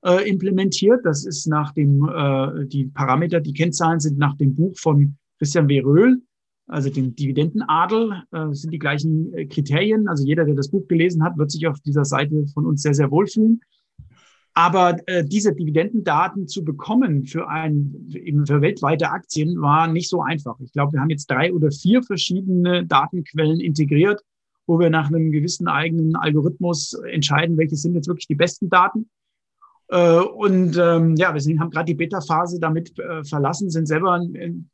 äh, 0.06 0.30
implementiert. 0.30 1.02
Das 1.04 1.26
ist 1.26 1.48
nach 1.48 1.74
dem, 1.74 2.08
äh, 2.08 2.66
die 2.68 2.86
Parameter, 2.86 3.40
die 3.40 3.54
Kennzahlen 3.54 4.00
sind 4.00 4.18
nach 4.18 4.36
dem 4.38 4.56
Buch 4.56 4.78
von 4.78 5.18
Christian 5.38 5.68
W. 5.68 5.82
Röhl, 5.82 6.22
also 6.68 6.90
dem 6.90 7.16
Dividendenadel, 7.16 8.24
äh, 8.32 8.52
sind 8.52 8.72
die 8.72 8.80
gleichen 8.80 9.34
äh, 9.34 9.46
Kriterien. 9.46 10.08
Also 10.08 10.26
jeder, 10.26 10.46
der 10.46 10.56
das 10.56 10.70
Buch 10.70 10.88
gelesen 10.88 11.24
hat, 11.24 11.38
wird 11.38 11.52
sich 11.52 11.68
auf 11.68 11.80
dieser 11.82 12.06
Seite 12.06 12.46
von 12.54 12.66
uns 12.66 12.82
sehr, 12.82 12.94
sehr 12.94 13.12
wohlfühlen. 13.12 13.62
Aber 14.54 14.98
äh, 15.08 15.24
diese 15.24 15.54
Dividendendaten 15.54 16.48
zu 16.48 16.66
bekommen 16.66 17.24
für, 17.26 17.48
ein, 17.48 18.10
eben 18.14 18.46
für 18.46 18.62
weltweite 18.62 19.10
Aktien 19.10 19.62
war 19.62 19.88
nicht 19.88 20.10
so 20.10 20.22
einfach. 20.22 20.60
Ich 20.60 20.74
glaube, 20.74 20.94
wir 20.94 21.02
haben 21.02 21.10
jetzt 21.10 21.30
drei 21.32 21.54
oder 21.54 21.72
vier 21.72 22.04
verschiedene 22.04 22.86
Datenquellen 22.86 23.60
integriert, 23.60 24.22
wo 24.68 24.80
wir 24.80 24.90
nach 24.90 25.08
einem 25.08 25.32
gewissen 25.32 25.68
eigenen 25.68 26.16
Algorithmus 26.16 26.94
entscheiden, 27.10 27.58
welche 27.58 27.76
sind 27.76 27.96
jetzt 27.96 28.08
wirklich 28.08 28.28
die 28.28 28.36
besten 28.36 28.70
Daten. 28.70 29.10
Äh, 29.90 30.20
und 30.20 30.78
ähm, 30.78 31.16
ja, 31.16 31.34
wir 31.34 31.60
haben 31.60 31.72
gerade 31.72 31.86
die 31.86 31.96
Beta-Phase 31.96 32.60
damit 32.60 32.98
äh, 33.00 33.24
verlassen, 33.24 33.70
sind 33.70 33.88
selber 33.88 34.14
ein, 34.14 34.70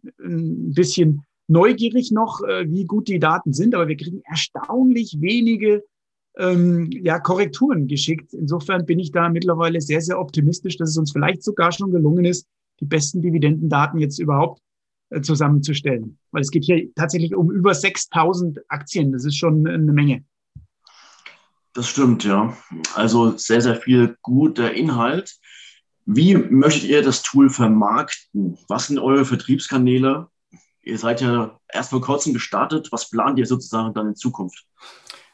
bisschen 0.73 1.23
neugierig 1.47 2.11
noch, 2.11 2.41
äh, 2.43 2.69
wie 2.69 2.85
gut 2.85 3.07
die 3.07 3.19
Daten 3.19 3.53
sind, 3.53 3.75
aber 3.75 3.87
wir 3.87 3.95
kriegen 3.95 4.21
erstaunlich 4.25 5.17
wenige 5.21 5.83
ähm, 6.37 6.89
ja, 6.91 7.19
Korrekturen 7.19 7.87
geschickt. 7.87 8.33
Insofern 8.33 8.85
bin 8.85 8.99
ich 8.99 9.11
da 9.11 9.29
mittlerweile 9.29 9.79
sehr, 9.79 10.01
sehr 10.01 10.19
optimistisch, 10.19 10.77
dass 10.77 10.89
es 10.89 10.97
uns 10.97 11.13
vielleicht 11.13 11.43
sogar 11.43 11.71
schon 11.71 11.91
gelungen 11.91 12.25
ist, 12.25 12.45
die 12.81 12.85
besten 12.85 13.21
Dividendendaten 13.21 13.99
jetzt 13.99 14.19
überhaupt 14.19 14.59
zusammenzustellen. 15.21 16.17
Weil 16.31 16.41
es 16.41 16.51
geht 16.51 16.65
hier 16.65 16.93
tatsächlich 16.95 17.35
um 17.35 17.51
über 17.51 17.73
6000 17.73 18.59
Aktien. 18.69 19.13
Das 19.13 19.23
ist 19.23 19.37
schon 19.37 19.65
eine 19.65 19.93
Menge. 19.93 20.25
Das 21.75 21.89
stimmt, 21.89 22.23
ja. 22.23 22.55
Also 22.95 23.37
sehr, 23.37 23.59
sehr 23.59 23.75
viel 23.75 24.17
guter 24.21 24.73
Inhalt. 24.73 25.35
Wie 26.05 26.35
möchtet 26.35 26.89
ihr 26.89 27.01
das 27.01 27.21
Tool 27.21 27.49
vermarkten? 27.49 28.57
Was 28.69 28.87
sind 28.87 28.97
eure 28.97 29.25
Vertriebskanäle? 29.25 30.29
Ihr 30.83 30.97
seid 30.97 31.19
ja 31.19 31.59
erst 31.67 31.89
vor 31.89 31.99
kurzem 31.99 32.33
gestartet. 32.33 32.93
Was 32.93 33.09
plant 33.09 33.37
ihr 33.39 33.45
sozusagen 33.45 33.93
dann 33.93 34.07
in 34.07 34.15
Zukunft? 34.15 34.65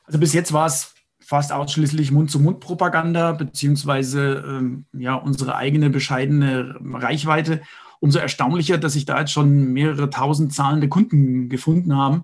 Also 0.05 0.17
bis 0.17 0.33
jetzt 0.33 0.51
war 0.51 0.65
es 0.65 0.95
fast 1.19 1.51
ausschließlich 1.51 2.11
Mund-zu-Mund-Propaganda, 2.11 3.33
beziehungsweise 3.33 4.43
ähm, 4.45 4.85
ja, 4.93 5.13
unsere 5.13 5.55
eigene 5.55 5.91
bescheidene 5.91 6.75
Reichweite. 6.81 7.61
Umso 7.99 8.17
erstaunlicher, 8.17 8.79
dass 8.79 8.93
sich 8.93 9.05
da 9.05 9.19
jetzt 9.19 9.31
schon 9.31 9.73
mehrere 9.73 10.09
tausend 10.09 10.55
zahlende 10.55 10.89
Kunden 10.89 11.49
gefunden 11.49 11.95
haben. 11.95 12.23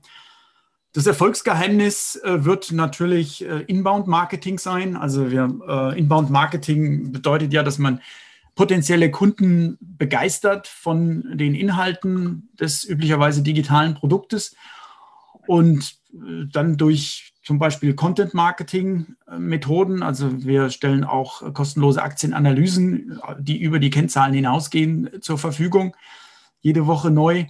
Das 0.94 1.06
Erfolgsgeheimnis 1.06 2.16
äh, 2.24 2.46
wird 2.46 2.72
natürlich 2.72 3.46
äh, 3.46 3.64
Inbound-Marketing 3.68 4.58
sein. 4.58 4.96
Also 4.96 5.30
wir, 5.30 5.60
äh, 5.68 6.00
Inbound-Marketing 6.00 7.12
bedeutet 7.12 7.52
ja, 7.54 7.64
dass 7.64 7.78
man 7.78 8.02
potenzielle 8.56 9.12
Kunden 9.12 9.78
begeistert 9.80 10.68
von 10.68 11.38
den 11.38 11.54
Inhalten 11.54 12.50
des 12.60 12.84
üblicherweise 12.84 13.44
digitalen 13.44 13.94
Produktes 13.94 14.56
und 15.46 15.98
dann 16.12 16.78
durch 16.78 17.34
zum 17.44 17.60
Beispiel 17.60 17.94
Content-Marketing-Methoden. 17.94 20.02
Also 20.02 20.44
wir 20.44 20.72
stellen 20.72 21.04
auch 21.04 21.54
kostenlose 21.54 22.02
Aktienanalysen, 22.02 23.22
die 23.38 23.62
über 23.62 23.78
die 23.78 23.92
Kennzahlen 23.92 24.34
hinausgehen, 24.34 25.22
zur 25.22 25.38
Verfügung. 25.38 25.96
Jede 26.62 26.88
Woche 26.88 27.12
neu. 27.12 27.46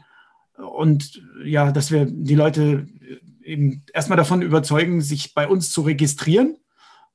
Und 0.57 1.21
ja, 1.43 1.71
dass 1.71 1.91
wir 1.91 2.05
die 2.05 2.35
Leute 2.35 2.87
eben 3.47 3.83
erstmal 3.93 4.17
davon 4.17 4.41
überzeugen, 4.41 5.01
sich 5.01 5.33
bei 5.33 5.47
uns 5.47 5.71
zu 5.71 5.81
registrieren. 5.81 6.57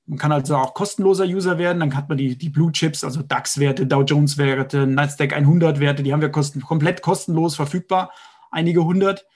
Man 0.06 0.18
kann 0.18 0.32
also 0.32 0.56
auch 0.56 0.74
kostenloser 0.74 1.24
User 1.24 1.58
werden. 1.58 1.80
Dann 1.80 1.96
hat 1.96 2.08
man 2.08 2.18
die, 2.18 2.36
die 2.36 2.48
Blue 2.48 2.72
Chips, 2.72 3.04
also 3.04 3.22
DAX-Werte, 3.22 3.86
Dow 3.86 4.02
Jones-Werte, 4.02 4.86
Nasdaq 4.86 5.32
100-Werte, 5.32 6.02
die 6.02 6.12
haben 6.12 6.20
wir 6.20 6.30
kosten, 6.30 6.60
komplett 6.60 7.02
kostenlos 7.02 7.54
verfügbar, 7.54 8.10
einige 8.50 8.84
hundert 8.84 9.26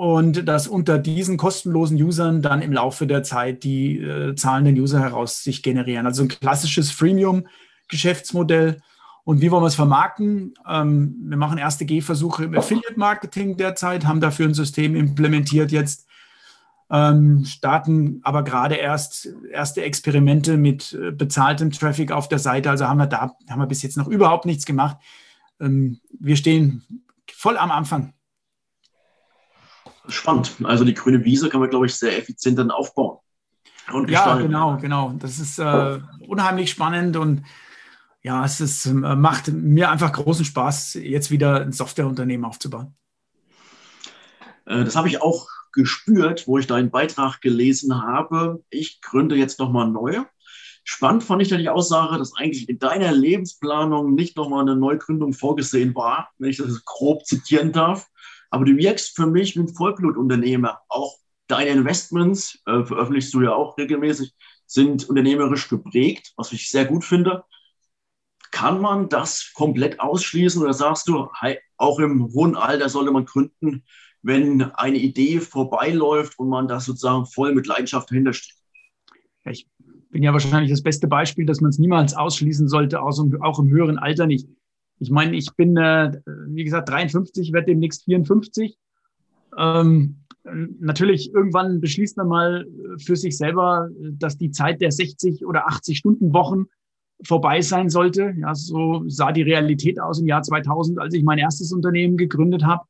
und 0.00 0.48
dass 0.48 0.66
unter 0.66 0.98
diesen 0.98 1.36
kostenlosen 1.36 2.02
Usern 2.02 2.40
dann 2.40 2.62
im 2.62 2.72
Laufe 2.72 3.06
der 3.06 3.22
Zeit 3.22 3.64
die 3.64 3.98
äh, 3.98 4.34
zahlenden 4.34 4.78
User 4.78 5.00
heraus 5.00 5.42
sich 5.44 5.62
generieren. 5.62 6.06
Also 6.06 6.22
ein 6.22 6.28
klassisches 6.28 6.90
Freemium-Geschäftsmodell. 6.90 8.80
Und 9.24 9.42
wie 9.42 9.50
wollen 9.50 9.62
wir 9.62 9.66
es 9.66 9.74
vermarkten? 9.74 10.54
Ähm, 10.66 11.16
wir 11.28 11.36
machen 11.36 11.58
erste 11.58 11.84
Gehversuche 11.84 12.44
im 12.44 12.56
Affiliate-Marketing 12.56 13.58
derzeit, 13.58 14.06
haben 14.06 14.20
dafür 14.20 14.46
ein 14.48 14.54
System 14.54 14.96
implementiert 14.96 15.70
jetzt, 15.70 16.06
ähm, 16.90 17.44
starten 17.44 18.20
aber 18.22 18.42
gerade 18.42 18.74
erst 18.74 19.28
erste 19.50 19.82
Experimente 19.82 20.56
mit 20.56 20.92
äh, 20.92 21.12
bezahltem 21.12 21.70
Traffic 21.70 22.10
auf 22.10 22.28
der 22.28 22.38
Seite. 22.40 22.70
Also 22.70 22.86
haben 22.86 22.98
wir 22.98 23.06
da 23.06 23.32
haben 23.48 23.60
wir 23.60 23.66
bis 23.66 23.82
jetzt 23.82 23.96
noch 23.96 24.08
überhaupt 24.08 24.44
nichts 24.44 24.66
gemacht. 24.66 24.96
Ähm, 25.60 26.00
wir 26.18 26.36
stehen 26.36 27.04
voll 27.32 27.56
am 27.56 27.70
Anfang 27.70 28.12
spannend. 30.08 30.56
Also 30.64 30.84
die 30.84 30.94
grüne 30.94 31.24
Wiese 31.24 31.48
kann 31.48 31.60
man, 31.60 31.70
glaube 31.70 31.86
ich, 31.86 31.94
sehr 31.94 32.16
effizient 32.18 32.58
dann 32.58 32.70
aufbauen. 32.70 33.18
ja, 34.08 34.36
genau, 34.36 34.76
genau. 34.76 35.12
Das 35.18 35.38
ist 35.38 35.58
äh, 35.58 36.00
unheimlich 36.26 36.70
spannend 36.70 37.16
und 37.16 37.44
ja, 38.22 38.44
es 38.44 38.60
ist, 38.60 38.86
äh, 38.86 38.92
macht 38.92 39.48
mir 39.48 39.90
einfach 39.90 40.12
großen 40.12 40.44
Spaß, 40.44 40.94
jetzt 40.94 41.30
wieder 41.30 41.62
ein 41.62 41.72
Softwareunternehmen 41.72 42.44
aufzubauen. 42.44 42.94
Äh, 44.66 44.84
das 44.84 44.96
habe 44.96 45.08
ich 45.08 45.22
auch 45.22 45.46
gespürt, 45.72 46.46
wo 46.46 46.58
ich 46.58 46.66
deinen 46.66 46.90
Beitrag 46.90 47.40
gelesen 47.40 48.02
habe. 48.02 48.62
Ich 48.70 49.00
gründe 49.00 49.36
jetzt 49.36 49.58
nochmal 49.58 49.88
neu. 49.88 50.24
Spannend 50.84 51.22
fand 51.22 51.42
ich 51.42 51.48
da 51.48 51.56
die 51.56 51.68
Aussage, 51.68 52.18
dass 52.18 52.34
eigentlich 52.36 52.68
in 52.68 52.78
deiner 52.78 53.12
Lebensplanung 53.12 54.14
nicht 54.14 54.36
nochmal 54.36 54.62
eine 54.62 54.76
Neugründung 54.76 55.32
vorgesehen 55.32 55.94
war, 55.94 56.30
wenn 56.38 56.50
ich 56.50 56.56
das 56.56 56.84
grob 56.84 57.26
zitieren 57.26 57.72
darf. 57.72 58.08
Aber 58.50 58.64
du 58.64 58.76
wirkst 58.76 59.14
für 59.14 59.26
mich 59.26 59.54
wie 59.54 59.60
ein 59.60 59.68
Vollblutunternehmer. 59.68 60.80
Auch 60.88 61.16
deine 61.46 61.70
Investments, 61.70 62.58
äh, 62.66 62.84
veröffentlichst 62.84 63.32
du 63.34 63.42
ja 63.42 63.52
auch 63.52 63.76
regelmäßig, 63.78 64.34
sind 64.66 65.08
unternehmerisch 65.08 65.68
geprägt, 65.68 66.32
was 66.36 66.52
ich 66.52 66.68
sehr 66.68 66.84
gut 66.84 67.04
finde. 67.04 67.44
Kann 68.50 68.80
man 68.80 69.08
das 69.08 69.52
komplett 69.54 70.00
ausschließen 70.00 70.60
oder 70.62 70.72
sagst 70.72 71.08
du, 71.08 71.28
auch 71.76 71.98
im 71.98 72.32
hohen 72.32 72.56
Alter 72.56 72.88
sollte 72.88 73.12
man 73.12 73.24
gründen, 73.26 73.84
wenn 74.22 74.62
eine 74.62 74.98
Idee 74.98 75.40
vorbeiläuft 75.40 76.38
und 76.38 76.48
man 76.48 76.68
da 76.68 76.80
sozusagen 76.80 77.26
voll 77.26 77.54
mit 77.54 77.66
Leidenschaft 77.66 78.10
dahinter 78.10 78.32
steht? 78.32 78.56
Ich 79.44 79.66
bin 80.10 80.22
ja 80.22 80.32
wahrscheinlich 80.32 80.70
das 80.70 80.82
beste 80.82 81.08
Beispiel, 81.08 81.46
dass 81.46 81.60
man 81.60 81.70
es 81.70 81.78
niemals 81.78 82.14
ausschließen 82.14 82.68
sollte, 82.68 83.00
auch 83.02 83.58
im 83.58 83.70
höheren 83.70 83.98
Alter 83.98 84.26
nicht. 84.26 84.48
Ich 84.98 85.10
meine, 85.10 85.34
ich 85.34 85.54
bin, 85.56 85.76
äh, 85.76 86.20
wie 86.48 86.64
gesagt, 86.64 86.90
53, 86.90 87.52
werde 87.52 87.68
demnächst 87.68 88.04
54. 88.04 88.76
Ähm, 89.56 90.16
natürlich, 90.78 91.32
irgendwann 91.32 91.80
beschließt 91.80 92.16
man 92.18 92.28
mal 92.28 92.66
für 92.98 93.16
sich 93.16 93.36
selber, 93.36 93.88
dass 93.98 94.36
die 94.36 94.50
Zeit 94.50 94.80
der 94.80 94.92
60 94.92 95.46
oder 95.46 95.66
80 95.68 95.96
Stunden 95.96 96.34
Wochen 96.34 96.66
vorbei 97.22 97.60
sein 97.60 97.88
sollte. 97.88 98.34
Ja, 98.38 98.54
so 98.54 99.04
sah 99.06 99.32
die 99.32 99.42
Realität 99.42 100.00
aus 100.00 100.20
im 100.20 100.26
Jahr 100.26 100.42
2000, 100.42 100.98
als 100.98 101.14
ich 101.14 101.22
mein 101.22 101.38
erstes 101.38 101.72
Unternehmen 101.72 102.16
gegründet 102.16 102.64
habe. 102.64 102.84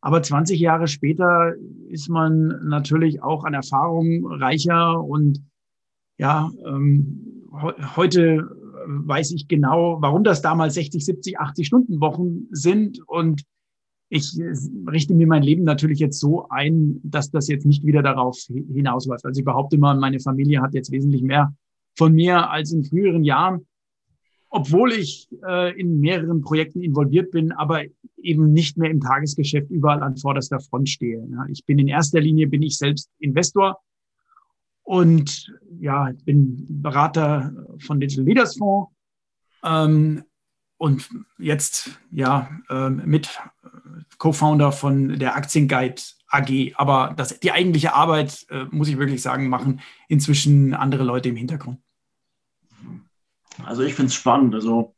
Aber 0.00 0.22
20 0.22 0.60
Jahre 0.60 0.88
später 0.88 1.54
ist 1.88 2.08
man 2.08 2.68
natürlich 2.68 3.22
auch 3.22 3.44
an 3.44 3.54
Erfahrung 3.54 4.26
reicher 4.26 5.02
und 5.02 5.42
ja, 6.18 6.50
ähm, 6.64 7.46
heute 7.96 8.48
weiß 8.86 9.32
ich 9.32 9.48
genau, 9.48 10.00
warum 10.00 10.22
das 10.22 10.42
damals 10.42 10.74
60, 10.74 11.04
70, 11.04 11.40
80 11.40 11.66
Stunden 11.66 12.00
Wochen 12.00 12.46
sind 12.50 13.00
und 13.08 13.42
ich 14.08 14.38
richte 14.86 15.14
mir 15.14 15.26
mein 15.26 15.42
Leben 15.42 15.64
natürlich 15.64 15.98
jetzt 15.98 16.20
so 16.20 16.48
ein, 16.48 17.00
dass 17.02 17.30
das 17.30 17.48
jetzt 17.48 17.66
nicht 17.66 17.84
wieder 17.84 18.02
darauf 18.02 18.38
hinausläuft. 18.48 19.24
Also 19.24 19.40
ich 19.40 19.44
behaupte 19.44 19.78
mal, 19.78 19.98
meine 19.98 20.20
Familie 20.20 20.62
hat 20.62 20.74
jetzt 20.74 20.92
wesentlich 20.92 21.22
mehr 21.22 21.52
von 21.96 22.12
mir 22.12 22.48
als 22.50 22.72
in 22.72 22.84
früheren 22.84 23.24
Jahren, 23.24 23.66
obwohl 24.56 24.92
ich 24.92 25.28
äh, 25.46 25.78
in 25.78 26.00
mehreren 26.00 26.40
Projekten 26.40 26.80
involviert 26.82 27.30
bin, 27.30 27.52
aber 27.52 27.82
eben 28.16 28.54
nicht 28.54 28.78
mehr 28.78 28.90
im 28.90 29.02
Tagesgeschäft 29.02 29.70
überall 29.70 30.02
an 30.02 30.16
vorderster 30.16 30.60
Front 30.60 30.88
stehe. 30.88 31.28
Ja, 31.30 31.44
ich 31.50 31.66
bin 31.66 31.78
in 31.78 31.88
erster 31.88 32.20
Linie, 32.20 32.46
bin 32.46 32.62
ich 32.62 32.78
selbst 32.78 33.10
Investor 33.18 33.78
und 34.82 35.52
ja, 35.78 36.10
bin 36.24 36.64
Berater 36.80 37.52
von 37.80 38.00
Digital 38.00 38.24
Leaders 38.24 38.56
Fonds 38.56 38.90
ähm, 39.62 40.24
und 40.78 41.06
jetzt 41.38 41.90
ja 42.10 42.48
äh, 42.70 42.88
mit 42.88 43.38
Co-Founder 44.16 44.72
von 44.72 45.18
der 45.18 45.36
Aktienguide 45.36 46.00
AG. 46.28 46.72
Aber 46.76 47.12
das, 47.14 47.38
die 47.40 47.52
eigentliche 47.52 47.92
Arbeit, 47.92 48.46
äh, 48.48 48.64
muss 48.70 48.88
ich 48.88 48.96
wirklich 48.96 49.20
sagen, 49.20 49.50
machen 49.50 49.80
inzwischen 50.08 50.72
andere 50.72 51.04
Leute 51.04 51.28
im 51.28 51.36
Hintergrund. 51.36 51.78
Also 53.64 53.82
ich 53.82 53.94
finde 53.94 54.08
es 54.08 54.14
spannend. 54.14 54.54
Also 54.54 54.94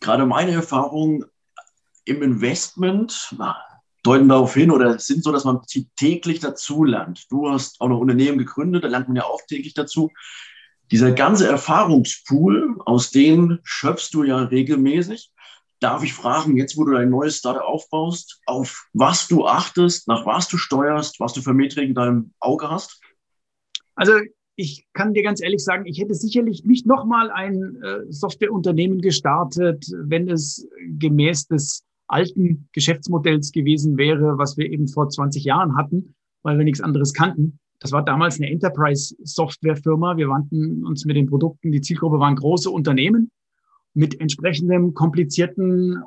gerade 0.00 0.26
meine 0.26 0.52
Erfahrungen 0.52 1.24
im 2.04 2.22
Investment 2.22 3.34
deuten 4.02 4.28
darauf 4.28 4.54
hin 4.54 4.70
oder 4.70 4.98
sind 4.98 5.22
so, 5.22 5.32
dass 5.32 5.44
man 5.44 5.60
täglich 5.96 6.40
dazu 6.40 6.84
lernt. 6.84 7.26
Du 7.30 7.48
hast 7.50 7.80
auch 7.80 7.88
noch 7.88 7.98
Unternehmen 7.98 8.38
gegründet, 8.38 8.84
da 8.84 8.88
lernt 8.88 9.08
man 9.08 9.16
ja 9.16 9.24
auch 9.24 9.40
täglich 9.46 9.74
dazu. 9.74 10.10
Dieser 10.90 11.12
ganze 11.12 11.46
Erfahrungspool, 11.46 12.78
aus 12.86 13.10
dem 13.10 13.58
schöpfst 13.62 14.10
du 14.12 14.22
ja 14.22 14.38
regelmäßig. 14.38 15.30
Darf 15.80 16.02
ich 16.02 16.14
fragen, 16.14 16.56
jetzt 16.56 16.76
wo 16.76 16.84
du 16.84 16.92
dein 16.92 17.10
neues 17.10 17.36
Startup 17.36 17.62
aufbaust, 17.62 18.40
auf 18.46 18.88
was 18.94 19.28
du 19.28 19.46
achtest, 19.46 20.08
nach 20.08 20.24
was 20.24 20.48
du 20.48 20.56
steuerst, 20.56 21.20
was 21.20 21.34
du 21.34 21.42
für 21.42 21.52
Metriken 21.52 21.90
in 21.90 21.94
deinem 21.94 22.34
Auge 22.40 22.70
hast? 22.70 23.00
Also 23.94 24.14
ich 24.58 24.88
kann 24.92 25.14
dir 25.14 25.22
ganz 25.22 25.40
ehrlich 25.40 25.62
sagen, 25.62 25.86
ich 25.86 26.00
hätte 26.00 26.14
sicherlich 26.14 26.64
nicht 26.64 26.84
nochmal 26.84 27.30
ein 27.30 27.76
äh, 27.80 28.00
Softwareunternehmen 28.10 29.00
gestartet, 29.00 29.86
wenn 29.96 30.28
es 30.28 30.68
gemäß 30.98 31.46
des 31.46 31.84
alten 32.08 32.68
Geschäftsmodells 32.72 33.52
gewesen 33.52 33.96
wäre, 33.96 34.36
was 34.36 34.56
wir 34.56 34.68
eben 34.68 34.88
vor 34.88 35.08
20 35.08 35.44
Jahren 35.44 35.76
hatten, 35.76 36.16
weil 36.42 36.58
wir 36.58 36.64
nichts 36.64 36.80
anderes 36.80 37.14
kannten. 37.14 37.60
Das 37.78 37.92
war 37.92 38.04
damals 38.04 38.40
eine 38.40 38.50
Enterprise-Softwarefirma. 38.50 40.16
Wir 40.16 40.28
wandten 40.28 40.84
uns 40.84 41.04
mit 41.04 41.16
den 41.16 41.26
Produkten, 41.26 41.70
die 41.70 41.80
Zielgruppe 41.80 42.18
waren 42.18 42.34
große 42.34 42.68
Unternehmen 42.68 43.30
mit 43.94 44.20
entsprechendem 44.20 44.92
komplizierten, 44.92 46.02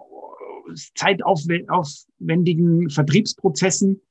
zeitaufwendigen 0.96 2.90
Vertriebsprozessen 2.90 4.02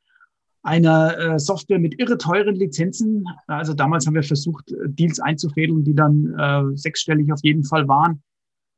einer 0.62 1.19
äh, 1.19 1.38
Software 1.38 1.79
mit 1.79 1.99
irre 1.99 2.19
teuren 2.19 2.55
Lizenzen. 2.55 3.25
Also 3.47 3.75
damals 3.75 4.07
haben 4.07 4.14
wir 4.14 4.23
versucht, 4.23 4.75
Deals 4.87 5.21
einzufädeln, 5.21 5.85
die 5.85 5.95
dann 5.95 6.35
äh, 6.38 6.76
sechsstellig 6.76 7.33
auf 7.33 7.40
jeden 7.43 7.64
Fall 7.64 7.88
waren. 7.88 8.23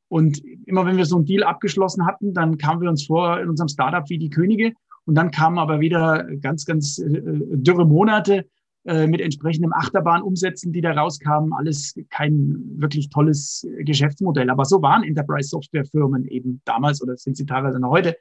Und 0.07 0.41
immer 0.65 0.85
wenn 0.85 0.97
wir 0.97 1.05
so 1.05 1.15
einen 1.15 1.25
Deal 1.25 1.43
abgeschlossen 1.43 2.05
hatten, 2.05 2.33
dann 2.33 2.57
kamen 2.57 2.81
wir 2.81 2.89
uns 2.89 3.05
vor 3.05 3.39
in 3.39 3.49
unserem 3.49 3.67
Startup 3.67 4.07
wie 4.09 4.19
die 4.19 4.29
Könige. 4.29 4.73
Und 5.05 5.15
dann 5.15 5.31
kamen 5.31 5.57
aber 5.57 5.79
wieder 5.79 6.25
ganz, 6.39 6.65
ganz 6.65 6.99
äh, 6.99 7.21
dürre 7.21 7.85
Monate 7.85 8.45
äh, 8.85 9.07
mit 9.07 9.21
entsprechendem 9.21 9.73
Achterbahnumsätzen, 9.73 10.71
die 10.71 10.81
da 10.81 10.91
rauskamen. 10.91 11.51
Alles 11.53 11.95
kein 12.09 12.61
wirklich 12.75 13.09
tolles 13.09 13.67
Geschäftsmodell. 13.79 14.49
Aber 14.49 14.65
so 14.65 14.81
waren 14.81 15.03
Enterprise-Software-Firmen 15.03 16.25
eben 16.27 16.61
damals 16.63 17.01
oder 17.01 17.17
sind 17.17 17.35
sie 17.35 17.45
teilweise 17.45 17.79
noch 17.79 17.91
heute. 17.91 18.15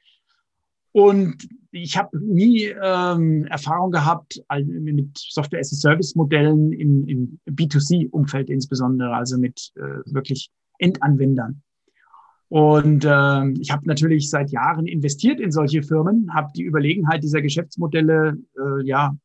Und 0.92 1.48
ich 1.70 1.96
habe 1.96 2.18
nie 2.18 2.66
ähm, 2.66 3.46
Erfahrung 3.46 3.90
gehabt 3.90 4.42
mit 4.58 5.16
Software-as-a-Service-Modellen 5.16 6.72
im, 6.72 7.08
im 7.08 7.38
B2C-Umfeld 7.48 8.50
insbesondere, 8.50 9.14
also 9.14 9.38
mit 9.38 9.72
äh, 9.76 10.12
wirklich 10.12 10.50
Endanwendern. 10.78 11.62
Und 12.48 13.06
äh, 13.06 13.48
ich 13.60 13.70
habe 13.70 13.86
natürlich 13.86 14.28
seit 14.28 14.50
Jahren 14.50 14.86
investiert 14.86 15.40
in 15.40 15.50
solche 15.50 15.82
Firmen, 15.82 16.34
habe 16.34 16.52
die 16.54 16.64
Überlegenheit 16.64 17.22
dieser 17.22 17.40
Geschäftsmodelle 17.40 18.36
äh, 18.58 18.84
ja 18.84 19.16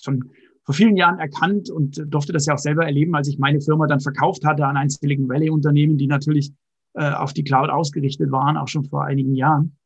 schon 0.00 0.30
vor 0.62 0.74
vielen 0.74 0.96
Jahren 0.96 1.18
erkannt 1.18 1.68
und 1.68 2.00
durfte 2.06 2.32
das 2.32 2.46
ja 2.46 2.54
auch 2.54 2.58
selber 2.58 2.86
erleben, 2.86 3.16
als 3.16 3.26
ich 3.26 3.38
meine 3.38 3.60
Firma 3.60 3.88
dann 3.88 3.98
verkauft 3.98 4.44
hatte 4.44 4.66
an 4.66 4.76
ein 4.76 4.88
Silicon 4.88 5.28
Valley 5.28 5.50
Unternehmen, 5.50 5.98
die 5.98 6.06
natürlich 6.06 6.52
äh, 6.94 7.10
auf 7.10 7.32
die 7.32 7.42
Cloud 7.42 7.70
ausgerichtet 7.70 8.30
waren, 8.30 8.56
auch 8.56 8.68
schon 8.68 8.84
vor 8.84 9.04
einigen 9.04 9.34
Jahren. 9.34 9.76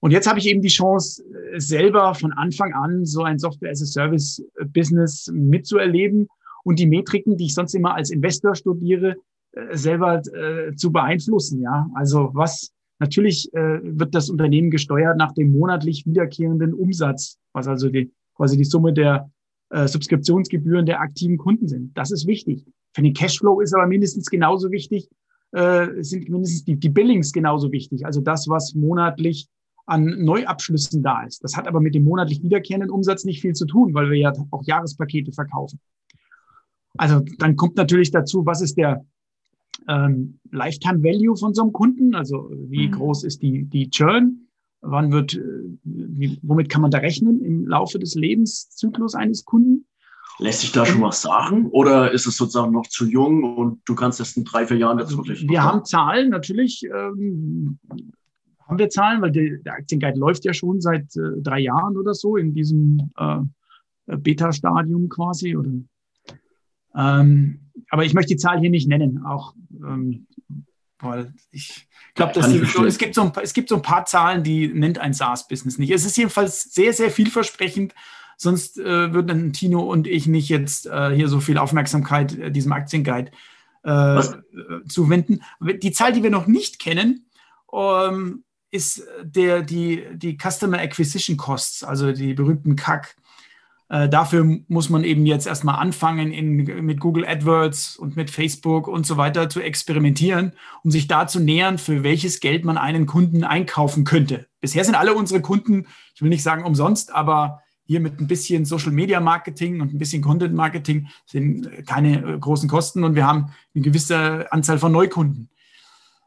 Und 0.00 0.10
jetzt 0.10 0.28
habe 0.28 0.38
ich 0.38 0.46
eben 0.46 0.62
die 0.62 0.68
Chance, 0.68 1.22
äh, 1.24 1.60
selber 1.60 2.14
von 2.14 2.32
Anfang 2.32 2.72
an 2.74 3.04
so 3.04 3.22
ein 3.22 3.38
Software-as-a-Service-Business 3.38 5.30
mitzuerleben 5.32 6.28
und 6.64 6.78
die 6.78 6.86
Metriken, 6.86 7.36
die 7.36 7.46
ich 7.46 7.54
sonst 7.54 7.74
immer 7.74 7.94
als 7.94 8.10
Investor 8.10 8.54
studiere, 8.54 9.16
äh, 9.52 9.76
selber 9.76 10.22
äh, 10.34 10.74
zu 10.74 10.92
beeinflussen. 10.92 11.62
Ja, 11.62 11.88
also 11.94 12.30
was 12.34 12.72
natürlich 12.98 13.50
wird 13.52 14.14
das 14.14 14.30
Unternehmen 14.30 14.70
gesteuert 14.70 15.18
nach 15.18 15.32
dem 15.32 15.52
monatlich 15.52 16.06
wiederkehrenden 16.06 16.72
Umsatz, 16.72 17.36
was 17.52 17.68
also 17.68 17.90
die, 17.90 18.10
quasi 18.34 18.56
die 18.56 18.64
Summe 18.64 18.94
der 18.94 19.30
Subskriptionsgebühren 19.70 20.86
der 20.86 21.00
aktiven 21.00 21.36
Kunden 21.36 21.68
sind. 21.68 21.94
Das 21.94 22.10
ist 22.10 22.26
wichtig. 22.26 22.64
Für 22.94 23.02
den 23.02 23.12
Cashflow 23.12 23.60
ist 23.60 23.74
aber 23.74 23.86
mindestens 23.86 24.30
genauso 24.30 24.70
wichtig, 24.70 25.10
sind 25.52 26.30
mindestens 26.30 26.64
die, 26.64 26.76
die 26.76 26.88
Billings 26.88 27.32
genauso 27.32 27.70
wichtig. 27.70 28.06
Also 28.06 28.22
das, 28.22 28.48
was 28.48 28.74
monatlich 28.74 29.46
an 29.86 30.24
Neuabschlüssen 30.24 31.02
da 31.02 31.22
ist. 31.22 31.42
Das 31.44 31.56
hat 31.56 31.68
aber 31.68 31.80
mit 31.80 31.94
dem 31.94 32.04
monatlich 32.04 32.42
wiederkehrenden 32.42 32.90
Umsatz 32.90 33.24
nicht 33.24 33.40
viel 33.40 33.54
zu 33.54 33.66
tun, 33.66 33.94
weil 33.94 34.10
wir 34.10 34.18
ja 34.18 34.32
auch 34.50 34.64
Jahrespakete 34.64 35.32
verkaufen. 35.32 35.80
Also 36.98 37.22
dann 37.38 37.56
kommt 37.56 37.76
natürlich 37.76 38.10
dazu, 38.10 38.44
was 38.46 38.60
ist 38.62 38.76
der 38.76 39.04
ähm, 39.88 40.38
Lifetime 40.50 41.02
Value 41.02 41.36
von 41.36 41.54
so 41.54 41.62
einem 41.62 41.72
Kunden? 41.72 42.14
Also 42.14 42.50
wie 42.68 42.88
mhm. 42.88 42.92
groß 42.92 43.24
ist 43.24 43.42
die, 43.42 43.64
die 43.64 43.90
Churn? 43.90 44.48
Wann 44.80 45.12
wird, 45.12 45.34
äh, 45.34 45.40
wie, 45.84 46.38
womit 46.42 46.68
kann 46.68 46.82
man 46.82 46.90
da 46.90 46.98
rechnen 46.98 47.40
im 47.42 47.66
Laufe 47.66 47.98
des 47.98 48.14
Lebenszyklus 48.14 49.14
eines 49.14 49.44
Kunden? 49.44 49.86
Lässt 50.38 50.60
sich 50.60 50.72
da 50.72 50.84
schon 50.84 51.00
was 51.00 51.22
sagen 51.22 51.66
oder 51.70 52.12
ist 52.12 52.26
es 52.26 52.36
sozusagen 52.36 52.72
noch 52.72 52.86
zu 52.88 53.06
jung 53.06 53.56
und 53.56 53.80
du 53.86 53.94
kannst 53.94 54.20
das 54.20 54.36
in 54.36 54.44
drei, 54.44 54.66
vier 54.66 54.76
Jahren 54.76 54.98
dazu 54.98 55.16
wirklich? 55.16 55.48
Wir 55.48 55.62
haben 55.62 55.84
Zahlen 55.84 56.28
natürlich. 56.28 56.82
Ähm, 56.84 57.78
haben 58.66 58.78
wir 58.78 58.90
Zahlen, 58.90 59.22
weil 59.22 59.30
die, 59.30 59.62
der 59.62 59.74
Aktienguide 59.74 60.18
läuft 60.18 60.44
ja 60.44 60.52
schon 60.52 60.80
seit 60.80 61.14
äh, 61.16 61.40
drei 61.40 61.60
Jahren 61.60 61.96
oder 61.96 62.14
so 62.14 62.36
in 62.36 62.52
diesem 62.52 63.10
äh, 63.16 63.38
Beta-Stadium 64.06 65.08
quasi. 65.08 65.56
Oder, 65.56 65.70
ähm, 66.96 67.60
aber 67.90 68.04
ich 68.04 68.14
möchte 68.14 68.34
die 68.34 68.38
Zahl 68.38 68.58
hier 68.60 68.70
nicht 68.70 68.88
nennen, 68.88 69.24
auch 69.24 69.54
ähm, 69.70 70.26
weil 70.98 71.32
ich 71.50 71.86
glaube, 72.14 72.40
so, 72.42 72.84
es, 72.84 72.98
gibt 72.98 73.14
so 73.14 73.22
ein, 73.22 73.32
es 73.42 73.52
gibt 73.52 73.68
so 73.68 73.76
ein 73.76 73.82
paar 73.82 74.06
Zahlen, 74.06 74.42
die 74.42 74.68
nennt 74.68 74.98
ein 74.98 75.12
SaaS-Business 75.12 75.78
nicht. 75.78 75.90
Es 75.90 76.06
ist 76.06 76.16
jedenfalls 76.16 76.62
sehr, 76.62 76.92
sehr 76.92 77.10
vielversprechend. 77.10 77.94
Sonst 78.38 78.78
äh, 78.78 79.12
würden 79.12 79.52
Tino 79.52 79.80
und 79.80 80.06
ich 80.06 80.26
nicht 80.26 80.48
jetzt 80.48 80.86
äh, 80.86 81.14
hier 81.14 81.28
so 81.28 81.40
viel 81.40 81.58
Aufmerksamkeit 81.58 82.38
äh, 82.38 82.50
diesem 82.50 82.72
Aktienguide 82.72 83.30
äh, 83.82 84.22
zuwenden. 84.88 85.42
Die 85.60 85.92
Zahl, 85.92 86.12
die 86.12 86.22
wir 86.22 86.30
noch 86.30 86.46
nicht 86.46 86.78
kennen, 86.78 87.26
ähm, 87.72 88.44
ist 88.70 89.02
der, 89.22 89.62
die, 89.62 90.04
die 90.14 90.36
Customer 90.36 90.78
Acquisition 90.78 91.36
Costs, 91.36 91.84
also 91.84 92.12
die 92.12 92.34
berühmten 92.34 92.76
CAC. 92.76 93.16
Äh, 93.88 94.08
dafür 94.08 94.44
muss 94.66 94.90
man 94.90 95.04
eben 95.04 95.26
jetzt 95.26 95.46
erstmal 95.46 95.76
anfangen, 95.76 96.32
in, 96.32 96.84
mit 96.84 96.98
Google 96.98 97.24
AdWords 97.24 97.96
und 97.96 98.16
mit 98.16 98.30
Facebook 98.30 98.88
und 98.88 99.06
so 99.06 99.16
weiter 99.16 99.48
zu 99.48 99.60
experimentieren, 99.60 100.52
um 100.82 100.90
sich 100.90 101.06
da 101.06 101.28
zu 101.28 101.38
nähern, 101.38 101.78
für 101.78 102.02
welches 102.02 102.40
Geld 102.40 102.64
man 102.64 102.78
einen 102.78 103.06
Kunden 103.06 103.44
einkaufen 103.44 104.04
könnte. 104.04 104.46
Bisher 104.60 104.84
sind 104.84 104.96
alle 104.96 105.14
unsere 105.14 105.40
Kunden, 105.40 105.86
ich 106.14 106.22
will 106.22 106.30
nicht 106.30 106.42
sagen 106.42 106.64
umsonst, 106.64 107.14
aber 107.14 107.62
hier 107.84 108.00
mit 108.00 108.20
ein 108.20 108.26
bisschen 108.26 108.64
Social 108.64 108.90
Media 108.90 109.20
Marketing 109.20 109.80
und 109.80 109.94
ein 109.94 109.98
bisschen 109.98 110.20
Content 110.20 110.54
Marketing 110.54 111.06
sind 111.24 111.86
keine 111.86 112.34
äh, 112.34 112.38
großen 112.38 112.68
Kosten 112.68 113.04
und 113.04 113.14
wir 113.14 113.24
haben 113.24 113.52
eine 113.74 113.84
gewisse 113.84 114.50
Anzahl 114.50 114.78
von 114.78 114.90
Neukunden. 114.90 115.48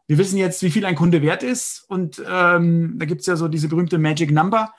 Wir 0.10 0.17
wissen 0.17 0.39
jetzt, 0.39 0.63
wie 0.63 0.72
viel 0.72 0.86
ein 0.86 0.95
Kunde 0.95 1.22
wert 1.22 1.43
ist. 1.43 1.86
Und 1.88 2.19
ähm, 2.28 2.95
da 2.98 3.06
gibt 3.06 3.22
es 3.22 3.28
ja 3.28 3.36
so 3.36 3.48
diese 3.48 3.69
berühmte 3.69 4.00
Magic 4.00 4.32
Number. 4.32 4.74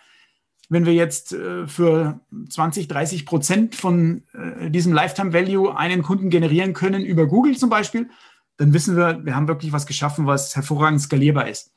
Wenn 0.68 0.86
wir 0.86 0.92
jetzt 0.92 1.32
äh, 1.32 1.68
für 1.68 2.18
20, 2.48 2.88
30 2.88 3.26
Prozent 3.26 3.76
von 3.76 4.24
äh, 4.34 4.72
diesem 4.72 4.92
Lifetime 4.92 5.32
Value 5.32 5.76
einen 5.76 6.02
Kunden 6.02 6.30
generieren 6.30 6.72
können 6.72 7.04
über 7.04 7.28
Google 7.28 7.56
zum 7.56 7.70
Beispiel, 7.70 8.10
dann 8.56 8.74
wissen 8.74 8.96
wir, 8.96 9.24
wir 9.24 9.36
haben 9.36 9.46
wirklich 9.46 9.72
was 9.72 9.86
geschaffen, 9.86 10.26
was 10.26 10.56
hervorragend 10.56 11.00
skalierbar 11.00 11.46
ist. 11.48 11.70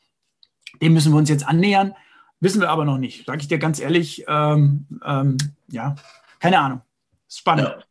Dem 0.81 0.93
müssen 0.93 1.13
wir 1.13 1.19
uns 1.19 1.29
jetzt 1.29 1.47
annähern, 1.47 1.93
wissen 2.39 2.59
wir 2.59 2.71
aber 2.71 2.85
noch 2.85 2.97
nicht. 2.97 3.27
Sage 3.27 3.41
ich 3.41 3.47
dir 3.49 3.59
ganz 3.59 3.79
ehrlich, 3.79 4.25
ähm, 4.27 4.87
ähm, 5.05 5.37
ja, 5.69 5.93
keine 6.39 6.57
Ahnung. 6.57 6.81
Spannend. 7.29 7.85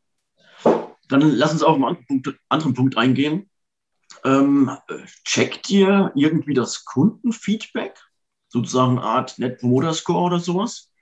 Ja. 0.65 0.89
Dann 1.09 1.21
lass 1.21 1.53
uns 1.53 1.63
auf 1.63 1.77
einen 1.77 1.85
anderen 1.85 2.07
Punkt, 2.09 2.41
anderen 2.49 2.75
Punkt 2.75 2.99
eingehen. 2.99 3.49
Ähm, 4.25 4.71
checkt 5.25 5.69
ihr 5.71 6.13
irgendwie 6.15 6.55
das 6.55 6.85
Kundenfeedback? 6.85 7.99
Sozusagen 8.49 8.99
eine 8.99 9.03
Art 9.03 9.39
Net 9.39 9.59
Promoter 9.59 9.95
Score 9.95 10.21
oder 10.21 10.39
sowas? 10.39 10.93